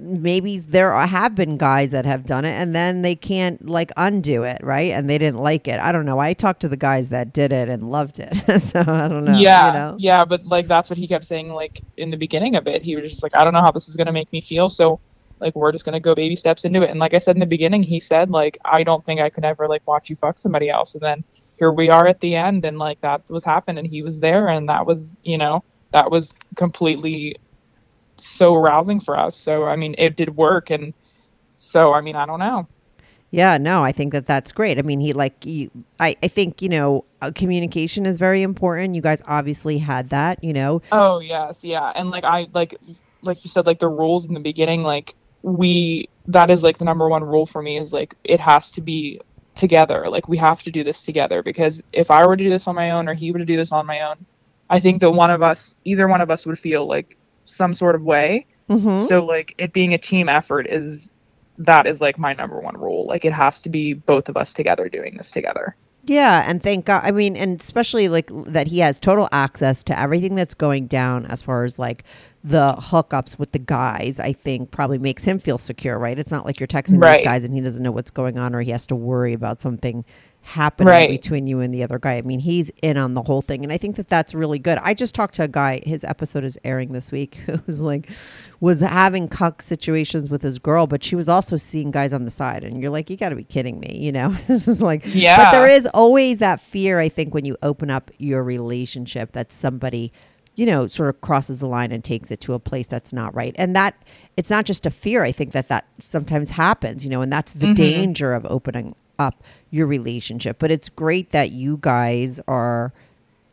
maybe 0.01 0.59
there 0.59 0.93
are- 0.93 1.07
have 1.07 1.35
been 1.35 1.57
guys 1.57 1.91
that 1.91 2.07
have 2.07 2.25
done 2.27 2.45
it 2.45 2.53
and 2.53 2.75
then 2.75 3.03
they 3.03 3.15
can't 3.15 3.69
like 3.69 3.91
undo 3.97 4.43
it, 4.43 4.59
right? 4.63 4.91
And 4.93 5.09
they 5.11 5.19
didn't 5.19 5.41
like 5.41 5.69
it. 5.69 5.79
I 5.81 5.93
don't 5.93 6.07
know. 6.07 6.19
I 6.19 6.33
talked 6.33 6.61
to 6.63 6.69
the 6.69 6.77
guys 6.77 7.11
that 7.11 7.33
did 7.33 7.53
it 7.53 7.69
and 7.69 7.91
loved 7.91 8.19
it. 8.19 8.33
so 8.63 8.81
I 8.81 9.09
don't 9.09 9.25
know. 9.25 9.37
yeah, 9.39 9.67
You 9.69 9.73
know? 9.73 9.97
yeah, 9.99 10.25
but 10.25 10.45
like 10.47 10.67
that's 10.69 10.89
what 10.91 10.99
he 10.99 11.07
kept 11.07 11.25
saying. 11.25 11.51
Like 11.51 11.83
in 11.97 12.11
the 12.11 12.17
beginning 12.17 12.57
of 12.57 12.67
it, 12.67 12.83
he 12.83 12.97
was 12.97 13.11
just 13.11 13.23
like, 13.23 13.37
I 13.37 13.45
don't 13.45 13.53
know 13.53 13.63
how 13.63 13.71
this 13.73 13.89
is 13.89 13.97
gonna 13.97 14.13
make 14.13 14.33
me 14.33 14.41
feel, 14.41 14.69
so 14.69 15.01
like 15.41 15.55
we're 15.57 15.73
just 15.73 15.85
gonna 15.85 16.01
go 16.01 16.15
baby 16.15 16.37
steps 16.37 16.65
into 16.65 16.83
it. 16.83 16.91
And 16.91 17.01
like 17.01 17.15
I 17.15 17.19
said 17.19 17.37
in 17.37 17.41
the 17.41 17.47
beginning, 17.47 17.83
he 17.83 18.01
said 18.01 18.31
like 18.31 18.59
I 18.65 18.83
don't 18.85 19.05
think 19.05 19.21
I 19.21 19.29
could 19.31 19.45
ever 19.45 19.69
like 19.69 19.87
watch 19.87 20.09
you 20.09 20.17
fuck 20.17 20.39
somebody 20.39 20.71
else. 20.71 20.95
And 20.95 21.03
then 21.03 21.25
here 21.59 21.73
we 21.73 21.91
are 21.91 22.07
at 22.07 22.21
the 22.21 22.35
end, 22.35 22.65
and 22.65 22.79
like 22.79 23.01
that 23.03 23.23
was 23.29 23.45
happening. 23.45 23.79
And 23.85 23.87
he 23.93 24.03
was 24.03 24.21
there, 24.21 24.49
and 24.49 24.69
that 24.69 24.87
was 24.87 25.17
you 25.23 25.39
know 25.39 25.65
that 25.93 26.11
was 26.11 26.33
completely 26.57 27.37
so 28.29 28.55
arousing 28.55 29.01
for 29.01 29.19
us. 29.19 29.37
So 29.37 29.65
I 29.65 29.77
mean, 29.77 29.95
it 29.99 30.17
did 30.17 30.37
work, 30.37 30.71
and 30.71 30.95
so 31.57 31.93
I 31.93 32.01
mean, 32.01 32.17
I 32.17 32.27
don't 32.27 32.39
know. 32.39 32.67
Yeah, 33.31 33.57
no, 33.57 33.83
I 33.83 33.93
think 33.93 34.13
that 34.13 34.27
that's 34.27 34.53
great. 34.53 34.79
I 34.79 34.83
mean, 34.83 35.01
he 35.01 35.15
like 35.15 35.47
you, 35.47 35.71
I, 35.99 36.15
I 36.23 36.29
think 36.29 36.61
you 36.61 36.69
know, 36.69 37.07
uh, 37.23 37.31
communication 37.35 38.05
is 38.05 38.19
very 38.19 38.43
important. 38.43 38.95
You 38.95 39.01
guys 39.01 39.23
obviously 39.27 39.79
had 39.79 40.11
that, 40.11 40.45
you 40.45 40.53
know. 40.53 40.83
Oh 40.93 41.19
yes, 41.19 41.57
yeah, 41.63 41.93
and 41.95 42.11
like 42.11 42.25
I 42.25 42.49
like 42.53 42.79
like 43.23 43.43
you 43.43 43.49
said, 43.49 43.65
like 43.65 43.79
the 43.79 43.89
rules 43.89 44.27
in 44.27 44.35
the 44.35 44.41
beginning, 44.41 44.83
like 44.83 45.15
we 45.43 46.09
that 46.29 46.51
is 46.51 46.63
like 46.63 46.79
the 46.79 46.85
number 46.85 47.09
one 47.09 47.25
rule 47.25 47.47
for 47.47 47.63
me 47.63 47.79
is 47.79 47.91
like 47.91 48.15
it 48.23 48.39
has 48.39 48.71
to 48.73 48.83
be 48.83 49.21
together. 49.55 50.05
Like 50.09 50.29
we 50.29 50.37
have 50.37 50.63
to 50.65 50.71
do 50.71 50.85
this 50.85 51.03
together 51.03 51.43
because 51.43 51.83
if 51.93 52.11
I 52.11 52.27
were 52.27 52.37
to 52.37 52.45
do 52.45 52.51
this 52.51 52.69
on 52.69 52.75
my 52.75 52.91
own 52.91 53.09
or 53.09 53.15
he 53.15 53.33
were 53.33 53.39
to 53.39 53.45
do 53.45 53.57
this 53.57 53.73
on 53.73 53.87
my 53.87 54.01
own, 54.03 54.27
I 54.69 54.79
think 54.81 55.01
that 55.01 55.11
one 55.11 55.31
of 55.31 55.43
us, 55.43 55.75
either 55.85 56.07
one 56.09 56.21
of 56.21 56.31
us, 56.31 56.47
would 56.47 56.59
feel 56.59 56.87
like 56.87 57.17
some 57.45 57.75
sort 57.75 57.95
of 57.95 58.03
way. 58.03 58.47
Mm-hmm. 58.69 59.07
So 59.07 59.25
like 59.25 59.55
it 59.59 59.73
being 59.73 59.95
a 59.95 59.99
team 59.99 60.29
effort 60.29 60.67
is 60.69 61.11
that 61.59 61.87
is 61.87 62.01
like 62.01 62.19
my 62.19 62.33
number 62.33 62.61
one 62.61 62.77
rule. 62.77 63.07
Like 63.07 63.25
it 63.25 63.33
has 63.33 63.61
to 63.61 63.69
be 63.69 63.95
both 63.95 64.29
of 64.29 64.37
us 64.37 64.53
together 64.53 64.89
doing 64.89 65.17
this 65.17 65.31
together. 65.31 65.77
Yeah, 66.05 66.43
and 66.49 66.61
thank 66.61 66.87
God. 66.87 67.03
I 67.05 67.13
mean, 67.13 67.37
and 67.37 67.61
especially 67.61 68.09
like 68.09 68.29
that 68.33 68.67
he 68.67 68.81
has 68.81 68.99
total 68.99 69.29
access 69.31 69.85
to 69.85 69.97
everything 69.99 70.35
that's 70.35 70.55
going 70.55 70.89
down 70.89 71.27
as 71.27 71.43
far 71.43 71.65
as 71.65 71.79
like 71.79 72.03
the 72.43 72.75
hookups 72.77 73.39
with 73.39 73.53
the 73.53 73.61
guys. 73.61 74.19
I 74.19 74.33
think 74.33 74.73
probably 74.73 74.99
makes 74.99 75.23
him 75.23 75.39
feel 75.39 75.59
secure, 75.59 75.99
right? 76.01 76.19
It's 76.19 76.33
not 76.33 76.45
like 76.45 76.59
you're 76.59 76.67
texting 76.67 77.01
Right. 77.01 77.19
these 77.19 77.27
guys 77.27 77.45
and 77.45 77.55
he 77.55 77.61
doesn't 77.61 77.83
know 77.83 77.93
what's 77.93 78.11
going 78.11 78.37
on 78.37 78.53
or 78.53 78.63
he 78.63 78.73
has 78.73 78.85
to 78.89 78.97
worry 78.97 79.33
about 79.33 79.63
something 79.63 80.05
happening 80.43 80.89
Right. 80.89 81.11
between 81.11 81.47
you 81.47 81.61
and 81.61 81.73
the 81.73 81.83
other 81.83 81.99
guy. 81.99 82.17
I 82.17 82.23
mean, 82.23 82.41
he's 82.41 82.71
in 82.83 82.97
on 82.97 83.15
the 83.15 83.23
whole 83.23 83.43
thing, 83.43 83.63
and 83.63 83.73
I 83.73 83.79
think 83.79 83.97
that 83.97 84.09
that's 84.09 84.35
really 84.35 84.59
good. 84.59 84.79
I 84.83 84.93
just 84.93 85.15
talked 85.15 85.35
to 85.35 85.45
a 85.45 85.49
guy. 85.49 85.81
His 85.85 86.05
episode 86.05 86.45
is 86.45 86.59
airing 86.65 86.93
this 86.93 87.13
week. 87.13 87.37
who's 87.67 87.81
like, 87.81 88.11
was 88.61 88.81
having 88.81 89.29
cuck 89.29 89.63
situations 89.63 90.31
with 90.31 90.43
his 90.43 90.59
girl, 90.59 90.87
but 90.87 91.03
she 91.03 91.15
was 91.15 91.29
also 91.29 91.57
seeing 91.57 91.91
guys 91.91 92.13
on 92.13 92.25
the 92.25 92.31
side, 92.31 92.65
and 92.65 92.83
you're 92.83 92.91
like, 92.91 93.09
you 93.09 93.17
got 93.17 93.31
to 93.31 93.37
be 93.37 93.45
kidding 93.45 93.79
me, 93.81 93.97
you 93.99 94.13
know? 94.13 94.37
this 94.49 94.69
is 94.69 94.83
like, 94.83 95.03
yeah. 95.07 95.37
But 95.37 95.53
there 95.53 95.69
is 95.69 95.87
always 95.95 96.39
that 96.39 96.61
fear. 96.61 96.99
I 96.99 97.09
think 97.09 97.35
when 97.35 97.45
you 97.45 97.57
open 97.63 97.91
up 97.91 98.11
your 98.19 98.43
relationship, 98.43 99.33
that 99.33 99.53
somebody. 99.53 100.13
You 100.55 100.67
know, 100.67 100.87
sort 100.87 101.09
of 101.09 101.23
crosses 101.23 101.61
the 101.61 101.67
line 101.67 101.93
and 101.93 102.05
takes 102.05 102.31
it 102.31 102.43
to 102.43 102.53
a 102.53 102.59
place 102.59 102.87
that's 102.87 103.11
not 103.11 103.35
right. 103.35 103.55
And 103.57 103.75
that 103.75 103.95
it's 104.37 104.51
not 104.51 104.67
just 104.67 104.85
a 104.85 104.91
fear. 104.91 105.25
I 105.25 105.33
think 105.33 105.53
that 105.53 105.69
that 105.69 105.87
sometimes 105.99 106.51
happens, 106.51 107.05
you 107.05 107.11
know, 107.11 107.23
and 107.23 107.33
that's 107.33 107.55
the 107.55 107.69
mm-hmm. 107.69 107.73
danger 107.73 108.35
of 108.35 108.45
opening 108.45 108.95
up 109.19 109.43
your 109.71 109.87
relationship. 109.87 110.59
But 110.59 110.71
it's 110.71 110.89
great 110.89 111.31
that 111.31 111.53
you 111.53 111.79
guys 111.81 112.41
are, 112.49 112.93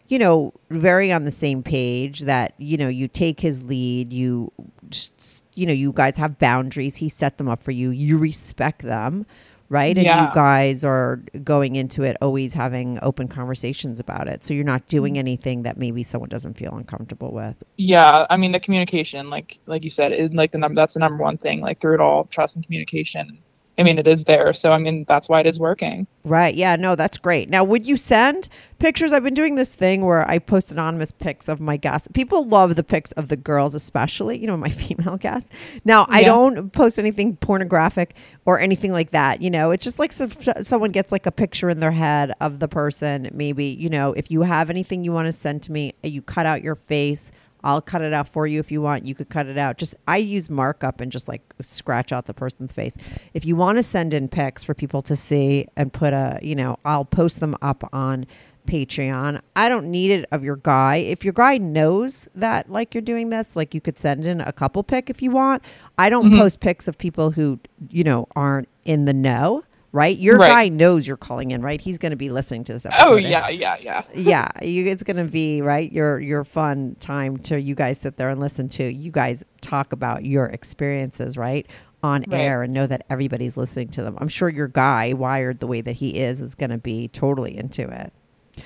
you 0.07 0.19
know, 0.19 0.53
very 0.69 1.11
on 1.11 1.25
the 1.25 1.31
same 1.31 1.63
page. 1.63 2.21
That 2.21 2.53
you 2.57 2.77
know, 2.77 2.87
you 2.87 3.07
take 3.07 3.39
his 3.41 3.63
lead. 3.63 4.11
You, 4.13 4.51
just, 4.89 5.43
you 5.55 5.65
know, 5.65 5.73
you 5.73 5.91
guys 5.93 6.17
have 6.17 6.39
boundaries. 6.39 6.97
He 6.97 7.09
set 7.09 7.37
them 7.37 7.47
up 7.47 7.61
for 7.61 7.71
you. 7.71 7.91
You 7.91 8.17
respect 8.17 8.81
them, 8.81 9.25
right? 9.69 9.95
And 9.97 10.05
you 10.05 10.27
guys 10.33 10.83
are 10.83 11.17
going 11.43 11.75
into 11.75 12.01
it 12.03 12.17
always 12.21 12.53
having 12.53 12.97
open 13.03 13.27
conversations 13.27 13.99
about 13.99 14.27
it. 14.27 14.43
So 14.43 14.53
you're 14.53 14.63
not 14.63 14.87
doing 14.87 15.13
Mm-hmm. 15.13 15.19
anything 15.19 15.63
that 15.63 15.77
maybe 15.77 16.03
someone 16.03 16.29
doesn't 16.29 16.55
feel 16.57 16.73
uncomfortable 16.75 17.31
with. 17.31 17.63
Yeah, 17.77 18.25
I 18.29 18.37
mean 18.37 18.51
the 18.51 18.59
communication, 18.59 19.29
like 19.29 19.59
like 19.67 19.83
you 19.83 19.89
said, 19.89 20.11
is 20.11 20.31
like 20.33 20.51
the 20.51 20.57
number. 20.57 20.75
That's 20.75 20.95
the 20.95 20.99
number 20.99 21.23
one 21.23 21.37
thing. 21.37 21.61
Like 21.61 21.79
through 21.79 21.95
it 21.95 22.01
all, 22.01 22.25
trust 22.25 22.55
and 22.55 22.65
communication. 22.65 23.39
I 23.79 23.83
mean, 23.83 23.97
it 23.97 24.07
is 24.07 24.25
there. 24.25 24.51
So 24.53 24.71
I 24.73 24.77
mean, 24.77 25.05
that's 25.07 25.29
why 25.29 25.39
it 25.39 25.45
is 25.47 25.57
working. 25.59 26.05
Right. 26.25 26.53
Yeah. 26.53 26.75
No, 26.75 26.95
that's 26.95 27.17
great. 27.17 27.49
Now, 27.49 27.63
would 27.63 27.87
you 27.87 27.95
send 27.97 28.49
pictures? 28.77 29.13
I've 29.13 29.23
been 29.23 29.33
doing 29.33 29.55
this 29.55 29.73
thing 29.73 30.05
where 30.05 30.29
I 30.29 30.37
post 30.37 30.69
anonymous 30.71 31.11
pics 31.11 31.47
of 31.47 31.59
my 31.61 31.77
guests. 31.77 32.07
People 32.13 32.45
love 32.45 32.75
the 32.75 32.83
pics 32.83 33.13
of 33.13 33.29
the 33.29 33.37
girls, 33.37 33.73
especially, 33.73 34.37
you 34.37 34.45
know, 34.45 34.57
my 34.57 34.69
female 34.83 35.15
guests. 35.17 35.49
Now, 35.85 36.05
I 36.09 36.19
Yeah. 36.19 36.25
don't 36.27 36.71
post 36.73 36.99
anything 36.99 37.37
pornographic 37.37 38.15
or 38.45 38.59
anything 38.59 38.91
like 38.91 39.11
that. 39.11 39.41
You 39.41 39.49
know, 39.49 39.71
it's 39.71 39.83
just 39.83 39.97
like 39.97 40.11
some, 40.11 40.31
someone 40.61 40.91
gets 40.91 41.11
like 41.11 41.25
a 41.25 41.31
picture 41.31 41.69
in 41.69 41.79
their 41.79 41.91
head 41.91 42.33
of 42.41 42.59
the 42.59 42.67
person. 42.67 43.29
Maybe, 43.33 43.65
you 43.65 43.89
know, 43.89 44.11
if 44.13 44.29
you 44.29 44.41
have 44.41 44.69
anything 44.69 45.03
you 45.05 45.13
want 45.13 45.27
to 45.27 45.31
send 45.31 45.63
to 45.63 45.71
me, 45.71 45.93
you 46.03 46.21
cut 46.21 46.45
out 46.45 46.61
your 46.61 46.75
face. 46.75 47.31
I'll 47.63 47.81
cut 47.81 48.01
it 48.01 48.13
out 48.13 48.27
for 48.27 48.47
you 48.47 48.59
if 48.59 48.71
you 48.71 48.81
want. 48.81 49.05
You 49.05 49.15
could 49.15 49.29
cut 49.29 49.47
it 49.47 49.57
out. 49.57 49.77
Just 49.77 49.95
I 50.07 50.17
use 50.17 50.49
markup 50.49 51.01
and 51.01 51.11
just 51.11 51.27
like 51.27 51.41
scratch 51.61 52.11
out 52.11 52.25
the 52.25 52.33
person's 52.33 52.73
face. 52.73 52.95
If 53.33 53.45
you 53.45 53.55
want 53.55 53.77
to 53.77 53.83
send 53.83 54.13
in 54.13 54.27
pics 54.27 54.63
for 54.63 54.73
people 54.73 55.01
to 55.03 55.15
see 55.15 55.67
and 55.75 55.91
put 55.91 56.13
a, 56.13 56.39
you 56.41 56.55
know, 56.55 56.77
I'll 56.85 57.05
post 57.05 57.39
them 57.39 57.55
up 57.61 57.87
on 57.93 58.25
Patreon. 58.65 59.41
I 59.55 59.67
don't 59.67 59.89
need 59.89 60.11
it 60.11 60.25
of 60.31 60.43
your 60.43 60.57
guy. 60.57 60.97
If 60.97 61.23
your 61.23 61.33
guy 61.33 61.57
knows 61.57 62.27
that 62.35 62.71
like 62.71 62.93
you're 62.93 63.01
doing 63.01 63.29
this, 63.29 63.55
like 63.55 63.73
you 63.73 63.81
could 63.81 63.97
send 63.97 64.25
in 64.25 64.41
a 64.41 64.51
couple 64.51 64.83
pic 64.83 65.09
if 65.09 65.21
you 65.21 65.31
want. 65.31 65.63
I 65.97 66.09
don't 66.09 66.27
mm-hmm. 66.27 66.37
post 66.37 66.59
pics 66.59 66.87
of 66.87 66.97
people 66.97 67.31
who, 67.31 67.59
you 67.89 68.03
know, 68.03 68.27
aren't 68.35 68.69
in 68.85 69.05
the 69.05 69.13
know, 69.13 69.63
right? 69.91 70.17
Your 70.17 70.37
Right. 70.37 70.47
guy 70.49 70.67
knows 70.69 71.07
you're 71.07 71.17
calling 71.17 71.51
in, 71.51 71.61
right? 71.61 71.79
He's 71.81 71.97
going 71.97 72.11
to 72.11 72.15
be 72.15 72.29
listening 72.29 72.63
to 72.65 72.73
this 72.73 72.85
oh, 72.85 72.89
episode. 72.89 73.07
Oh 73.11 73.17
and- 73.17 73.27
yeah, 73.27 73.49
yeah, 73.49 73.77
yeah. 73.81 74.03
yeah, 74.15 74.47
you, 74.61 74.85
it's 74.87 75.03
gonna 75.03 75.25
be 75.25 75.61
right. 75.61 75.91
Your 75.91 76.19
your 76.19 76.43
fun 76.43 76.95
time 76.99 77.37
to 77.39 77.59
you 77.59 77.75
guys 77.75 77.99
sit 77.99 78.17
there 78.17 78.29
and 78.29 78.39
listen 78.39 78.69
to 78.69 78.83
you 78.91 79.11
guys 79.11 79.43
talk 79.61 79.91
about 79.93 80.23
your 80.25 80.45
experiences 80.47 81.37
right 81.37 81.67
on 82.01 82.23
Right. 82.27 82.39
air 82.39 82.63
and 82.63 82.73
know 82.73 82.87
that 82.87 83.05
everybody's 83.09 83.57
listening 83.57 83.89
to 83.89 84.03
them. 84.03 84.17
I'm 84.19 84.29
sure 84.29 84.47
your 84.49 84.67
guy 84.69 85.13
wired 85.13 85.59
the 85.59 85.67
way 85.67 85.81
that 85.81 85.93
he 85.97 86.17
is 86.19 86.39
is 86.41 86.55
gonna 86.55 86.77
be 86.77 87.07
totally 87.09 87.57
into 87.57 87.83
it. 87.89 88.13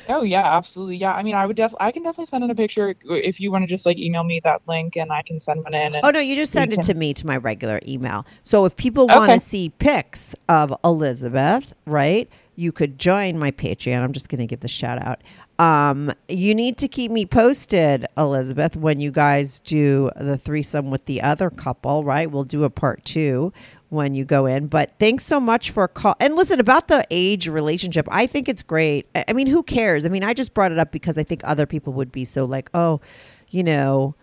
Oh 0.10 0.24
yeah, 0.24 0.56
absolutely. 0.58 0.98
Yeah, 0.98 1.14
I 1.14 1.24
mean, 1.24 1.36
I 1.36 1.46
would 1.46 1.56
def 1.56 1.74
I 1.80 1.92
can 1.92 2.04
definitely 2.04 2.28
send 2.28 2.44
in 2.44 2.50
a 2.52 2.56
picture 2.56 2.96
if 3.06 3.40
you 3.40 3.52
want 3.52 3.64
to 3.64 3.68
just 3.68 3.86
like 3.86 3.98
email 3.98 4.24
me 4.24 4.40
that 4.44 4.62
link 4.68 4.96
and 4.96 5.12
I 5.12 5.22
can 5.22 5.40
send 5.40 5.64
one 5.64 5.74
in. 5.74 5.96
And 5.96 6.06
Oh 6.06 6.10
no, 6.12 6.20
you 6.20 6.36
just 6.36 6.54
send 6.54 6.72
it 6.74 6.78
can- 6.78 6.86
to 6.86 6.94
me 6.94 7.14
to 7.16 7.28
my 7.28 7.38
regular 7.38 7.80
email. 7.88 8.26
So 8.44 8.66
if 8.66 8.76
people 8.76 9.08
want 9.08 9.30
to 9.30 9.34
Okay. 9.34 9.40
see 9.40 9.70
pics 9.70 10.36
of 10.50 10.74
Elizabeth, 10.84 11.74
right? 11.86 12.30
You 12.56 12.72
could 12.72 13.00
join 13.00 13.40
my 13.40 13.50
Patreon. 13.52 14.02
I'm 14.02 14.14
just 14.14 14.30
going 14.30 14.40
to 14.40 14.46
give 14.46 14.60
the 14.60 14.68
shout 14.68 15.02
out. 15.02 15.22
Um, 15.58 16.12
you 16.28 16.54
need 16.54 16.78
to 16.80 16.88
keep 16.88 17.12
me 17.12 17.26
posted, 17.26 18.06
Elizabeth, 18.18 18.76
when 18.76 19.00
you 19.00 19.10
guys 19.12 19.60
do 19.60 20.12
the 20.18 20.38
threesome 20.38 20.92
with 20.92 21.06
the 21.06 21.22
other 21.22 21.50
couple, 21.50 22.04
right? 22.04 22.30
We'll 22.30 22.44
do 22.44 22.64
a 22.64 22.70
part 22.70 23.06
two 23.06 23.54
when 23.94 24.14
you 24.16 24.26
go 24.26 24.46
in. 24.48 24.68
But 24.68 24.94
thanks 25.00 25.26
so 25.26 25.40
much 25.40 25.72
for 25.72 25.88
call. 25.88 26.16
And 26.20 26.36
listen 26.36 26.60
about 26.60 26.90
the 26.90 27.06
age 27.12 27.48
relationship. 27.48 28.08
I 28.12 28.28
think 28.28 28.50
it's 28.50 28.64
great. 28.64 29.08
I 29.16 29.26
I 29.30 29.34
mean, 29.34 29.48
who 29.48 29.64
cares? 29.64 30.06
I 30.06 30.10
mean, 30.10 30.24
I 30.24 30.34
just 30.34 30.54
brought 30.54 30.72
it 30.72 30.80
up 30.80 30.92
because 30.92 31.18
I 31.18 31.24
think 31.24 31.42
other 31.44 31.66
people 31.66 31.94
would 31.94 32.12
be 32.12 32.26
so 32.26 32.46
like, 32.46 32.70
oh, 32.74 33.02
you 33.50 33.64
know, 33.64 34.16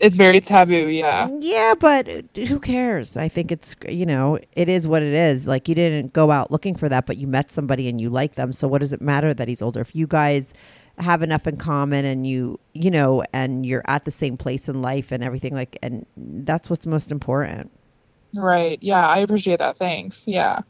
it's 0.00 0.16
very 0.16 0.40
taboo. 0.40 0.88
Yeah. 0.88 1.28
Mm, 1.28 1.38
yeah, 1.40 1.74
but 1.78 2.08
uh, 2.08 2.22
who 2.46 2.58
cares? 2.58 3.16
I 3.16 3.28
think 3.28 3.52
it's 3.52 3.76
you 3.88 4.06
know 4.06 4.38
it 4.52 4.68
is 4.68 4.88
what 4.88 5.02
it 5.02 5.14
is. 5.14 5.46
Like 5.46 5.68
you 5.68 5.74
didn't 5.74 6.12
go 6.12 6.30
out 6.30 6.50
looking 6.50 6.74
for 6.74 6.88
that, 6.88 7.06
but 7.06 7.16
you 7.16 7.26
met 7.26 7.50
somebody 7.50 7.88
and 7.88 8.00
you 8.00 8.10
like 8.10 8.34
them. 8.34 8.52
So 8.52 8.68
what 8.68 8.80
does 8.80 8.92
it 8.92 9.00
matter 9.00 9.32
that 9.34 9.48
he's 9.48 9.62
older? 9.62 9.80
If 9.80 9.94
you 9.94 10.06
guys 10.06 10.52
have 10.98 11.22
enough 11.22 11.46
in 11.46 11.56
common 11.56 12.04
and 12.04 12.26
you 12.26 12.58
you 12.72 12.90
know 12.90 13.24
and 13.32 13.66
you're 13.66 13.82
at 13.86 14.04
the 14.04 14.10
same 14.10 14.36
place 14.36 14.68
in 14.68 14.80
life 14.82 15.12
and 15.12 15.24
everything 15.24 15.52
like 15.54 15.76
and 15.82 16.06
that's 16.16 16.70
what's 16.70 16.86
most 16.86 17.12
important. 17.12 17.70
Right. 18.34 18.78
Yeah, 18.82 19.06
I 19.06 19.18
appreciate 19.18 19.58
that. 19.60 19.78
Thanks. 19.78 20.22
Yeah. 20.24 20.60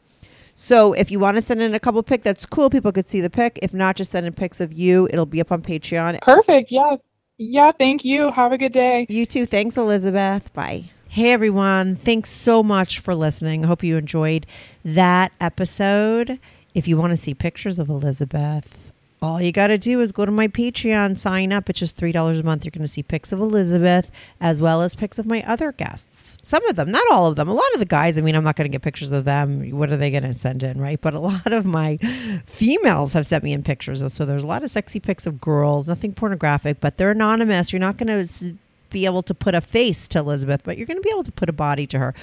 So 0.53 0.93
if 0.93 1.11
you 1.11 1.19
want 1.19 1.35
to 1.35 1.41
send 1.41 1.61
in 1.61 1.75
a 1.75 1.79
couple 1.79 2.01
pic, 2.03 2.23
that's 2.23 2.45
cool. 2.45 2.69
People 2.69 2.91
could 2.91 3.09
see 3.09 3.19
the 3.19 3.29
pic. 3.29 3.59
If 3.61 3.73
not, 3.73 3.97
just 3.97 4.11
send 4.11 4.25
in 4.25 4.33
pics 4.33 4.61
of 4.61 4.73
you. 4.73 5.07
It'll 5.11 5.25
be 5.25 5.41
up 5.41 5.51
on 5.51 5.61
Patreon. 5.61 6.21
Perfect. 6.21 6.71
Yeah. 6.71 6.95
Yeah. 7.37 7.71
Thank 7.73 8.05
you. 8.05 8.31
Have 8.31 8.53
a 8.53 8.57
good 8.57 8.71
day. 8.71 9.05
You 9.09 9.25
too. 9.25 9.45
Thanks, 9.45 9.75
Elizabeth. 9.77 10.53
Bye. 10.53 10.85
Hey, 11.09 11.31
everyone. 11.31 11.95
Thanks 11.95 12.29
so 12.29 12.61
much 12.63 12.99
for 12.99 13.15
listening. 13.15 13.63
I 13.63 13.67
hope 13.67 13.83
you 13.83 13.97
enjoyed 13.97 14.45
that 14.83 15.31
episode. 15.39 16.39
If 16.73 16.87
you 16.87 16.97
want 16.97 17.11
to 17.11 17.17
see 17.17 17.33
pictures 17.33 17.79
of 17.79 17.89
Elizabeth, 17.89 18.84
all 19.25 19.41
you 19.41 19.51
got 19.51 19.67
to 19.67 19.77
do 19.77 20.01
is 20.01 20.11
go 20.11 20.25
to 20.25 20.31
my 20.31 20.47
Patreon, 20.47 21.17
sign 21.17 21.51
up. 21.51 21.69
It's 21.69 21.79
just 21.79 21.97
$3 21.97 22.39
a 22.39 22.43
month. 22.43 22.63
You're 22.63 22.71
going 22.71 22.81
to 22.83 22.87
see 22.87 23.03
pics 23.03 23.31
of 23.31 23.39
Elizabeth 23.39 24.11
as 24.39 24.61
well 24.61 24.81
as 24.81 24.95
pics 24.95 25.17
of 25.17 25.25
my 25.25 25.43
other 25.43 25.71
guests. 25.71 26.37
Some 26.43 26.65
of 26.67 26.75
them, 26.75 26.91
not 26.91 27.03
all 27.11 27.27
of 27.27 27.35
them. 27.35 27.49
A 27.49 27.53
lot 27.53 27.73
of 27.73 27.79
the 27.79 27.85
guys, 27.85 28.17
I 28.17 28.21
mean, 28.21 28.35
I'm 28.35 28.43
not 28.43 28.55
going 28.55 28.69
to 28.69 28.71
get 28.71 28.81
pictures 28.81 29.11
of 29.11 29.25
them. 29.25 29.71
What 29.71 29.91
are 29.91 29.97
they 29.97 30.11
going 30.11 30.23
to 30.23 30.33
send 30.33 30.63
in, 30.63 30.79
right? 30.79 31.01
But 31.01 31.13
a 31.13 31.19
lot 31.19 31.51
of 31.51 31.65
my 31.65 31.97
females 32.45 33.13
have 33.13 33.27
sent 33.27 33.43
me 33.43 33.51
in 33.51 33.63
pictures. 33.63 34.03
So 34.13 34.25
there's 34.25 34.43
a 34.43 34.47
lot 34.47 34.63
of 34.63 34.69
sexy 34.69 34.99
pics 34.99 35.25
of 35.25 35.41
girls, 35.41 35.87
nothing 35.87 36.13
pornographic, 36.13 36.79
but 36.79 36.97
they're 36.97 37.11
anonymous. 37.11 37.73
You're 37.73 37.79
not 37.79 37.97
going 37.97 38.27
to 38.27 38.53
be 38.91 39.05
able 39.05 39.23
to 39.23 39.33
put 39.33 39.55
a 39.55 39.61
face 39.61 40.07
to 40.09 40.19
Elizabeth, 40.19 40.61
but 40.63 40.77
you're 40.77 40.87
going 40.87 40.97
to 40.97 41.03
be 41.03 41.09
able 41.09 41.23
to 41.23 41.31
put 41.31 41.49
a 41.49 41.53
body 41.53 41.87
to 41.87 41.99
her. 41.99 42.13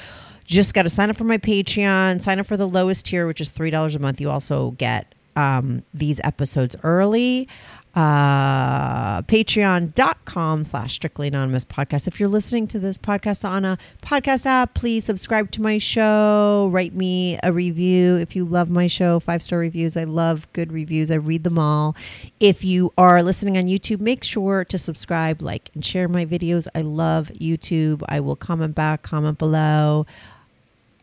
Just 0.44 0.72
got 0.74 0.82
to 0.84 0.90
sign 0.90 1.10
up 1.10 1.16
for 1.16 1.24
my 1.24 1.38
Patreon, 1.38 2.22
sign 2.22 2.38
up 2.38 2.46
for 2.46 2.56
the 2.56 2.68
lowest 2.68 3.06
tier, 3.06 3.26
which 3.26 3.40
is 3.40 3.50
$3 3.50 3.94
a 3.94 3.98
month. 3.98 4.20
You 4.20 4.30
also 4.30 4.72
get 4.72 5.12
um, 5.36 5.82
these 5.94 6.20
episodes 6.24 6.76
early. 6.82 7.48
Uh, 7.94 9.20
Patreon.com 9.22 10.64
slash 10.64 10.94
strictly 10.94 11.28
anonymous 11.28 11.66
podcast. 11.66 12.06
If 12.06 12.18
you're 12.18 12.28
listening 12.28 12.66
to 12.68 12.78
this 12.78 12.96
podcast 12.96 13.46
on 13.46 13.66
a 13.66 13.76
podcast 14.02 14.46
app, 14.46 14.72
please 14.72 15.04
subscribe 15.04 15.50
to 15.52 15.62
my 15.62 15.76
show. 15.76 16.70
Write 16.72 16.94
me 16.94 17.38
a 17.42 17.52
review 17.52 18.16
if 18.16 18.34
you 18.34 18.46
love 18.46 18.70
my 18.70 18.86
show. 18.86 19.20
Five 19.20 19.42
star 19.42 19.58
reviews. 19.58 19.94
I 19.94 20.04
love 20.04 20.50
good 20.54 20.72
reviews. 20.72 21.10
I 21.10 21.16
read 21.16 21.44
them 21.44 21.58
all. 21.58 21.94
If 22.40 22.64
you 22.64 22.94
are 22.96 23.22
listening 23.22 23.58
on 23.58 23.64
YouTube, 23.64 24.00
make 24.00 24.24
sure 24.24 24.64
to 24.64 24.78
subscribe, 24.78 25.42
like, 25.42 25.70
and 25.74 25.84
share 25.84 26.08
my 26.08 26.24
videos. 26.24 26.66
I 26.74 26.80
love 26.80 27.28
YouTube. 27.34 28.02
I 28.08 28.20
will 28.20 28.36
comment 28.36 28.74
back, 28.74 29.02
comment 29.02 29.36
below. 29.36 30.06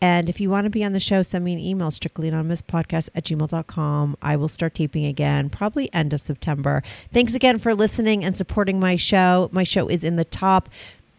And 0.01 0.29
if 0.29 0.39
you 0.39 0.49
want 0.49 0.65
to 0.65 0.69
be 0.69 0.83
on 0.83 0.93
the 0.93 0.99
show, 0.99 1.23
send 1.23 1.43
me 1.43 1.53
an 1.53 1.59
email, 1.59 1.91
strictly 1.91 2.27
anonymous 2.27 2.61
podcast 2.61 3.09
at 3.15 3.25
gmail.com. 3.25 4.17
I 4.21 4.35
will 4.35 4.47
start 4.47 4.75
taping 4.75 5.05
again, 5.05 5.49
probably 5.49 5.93
end 5.93 6.13
of 6.13 6.21
September. 6.21 6.83
Thanks 7.11 7.33
again 7.33 7.59
for 7.59 7.75
listening 7.75 8.23
and 8.23 8.37
supporting 8.37 8.79
my 8.79 8.95
show. 8.95 9.49
My 9.51 9.63
show 9.63 9.87
is 9.87 10.03
in 10.03 10.15
the 10.15 10.25
top 10.25 10.69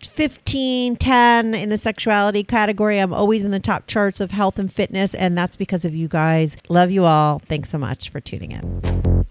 15, 0.03 0.97
10 0.97 1.55
in 1.55 1.69
the 1.69 1.77
sexuality 1.79 2.43
category. 2.43 2.99
I'm 2.99 3.13
always 3.13 3.45
in 3.45 3.51
the 3.51 3.61
top 3.61 3.87
charts 3.87 4.21
of 4.21 4.31
health 4.31 4.59
and 4.59 4.73
fitness, 4.73 5.15
and 5.15 5.37
that's 5.37 5.57
because 5.57 5.85
of 5.85 5.95
you 5.95 6.09
guys. 6.09 6.57
Love 6.69 6.91
you 6.91 7.05
all. 7.05 7.41
Thanks 7.41 7.71
so 7.71 7.79
much 7.79 8.09
for 8.09 8.21
tuning 8.21 8.53
in. 8.53 9.27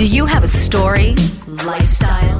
Do 0.00 0.06
you 0.06 0.24
have 0.24 0.42
a 0.42 0.48
story, 0.48 1.14
lifestyle, 1.46 2.39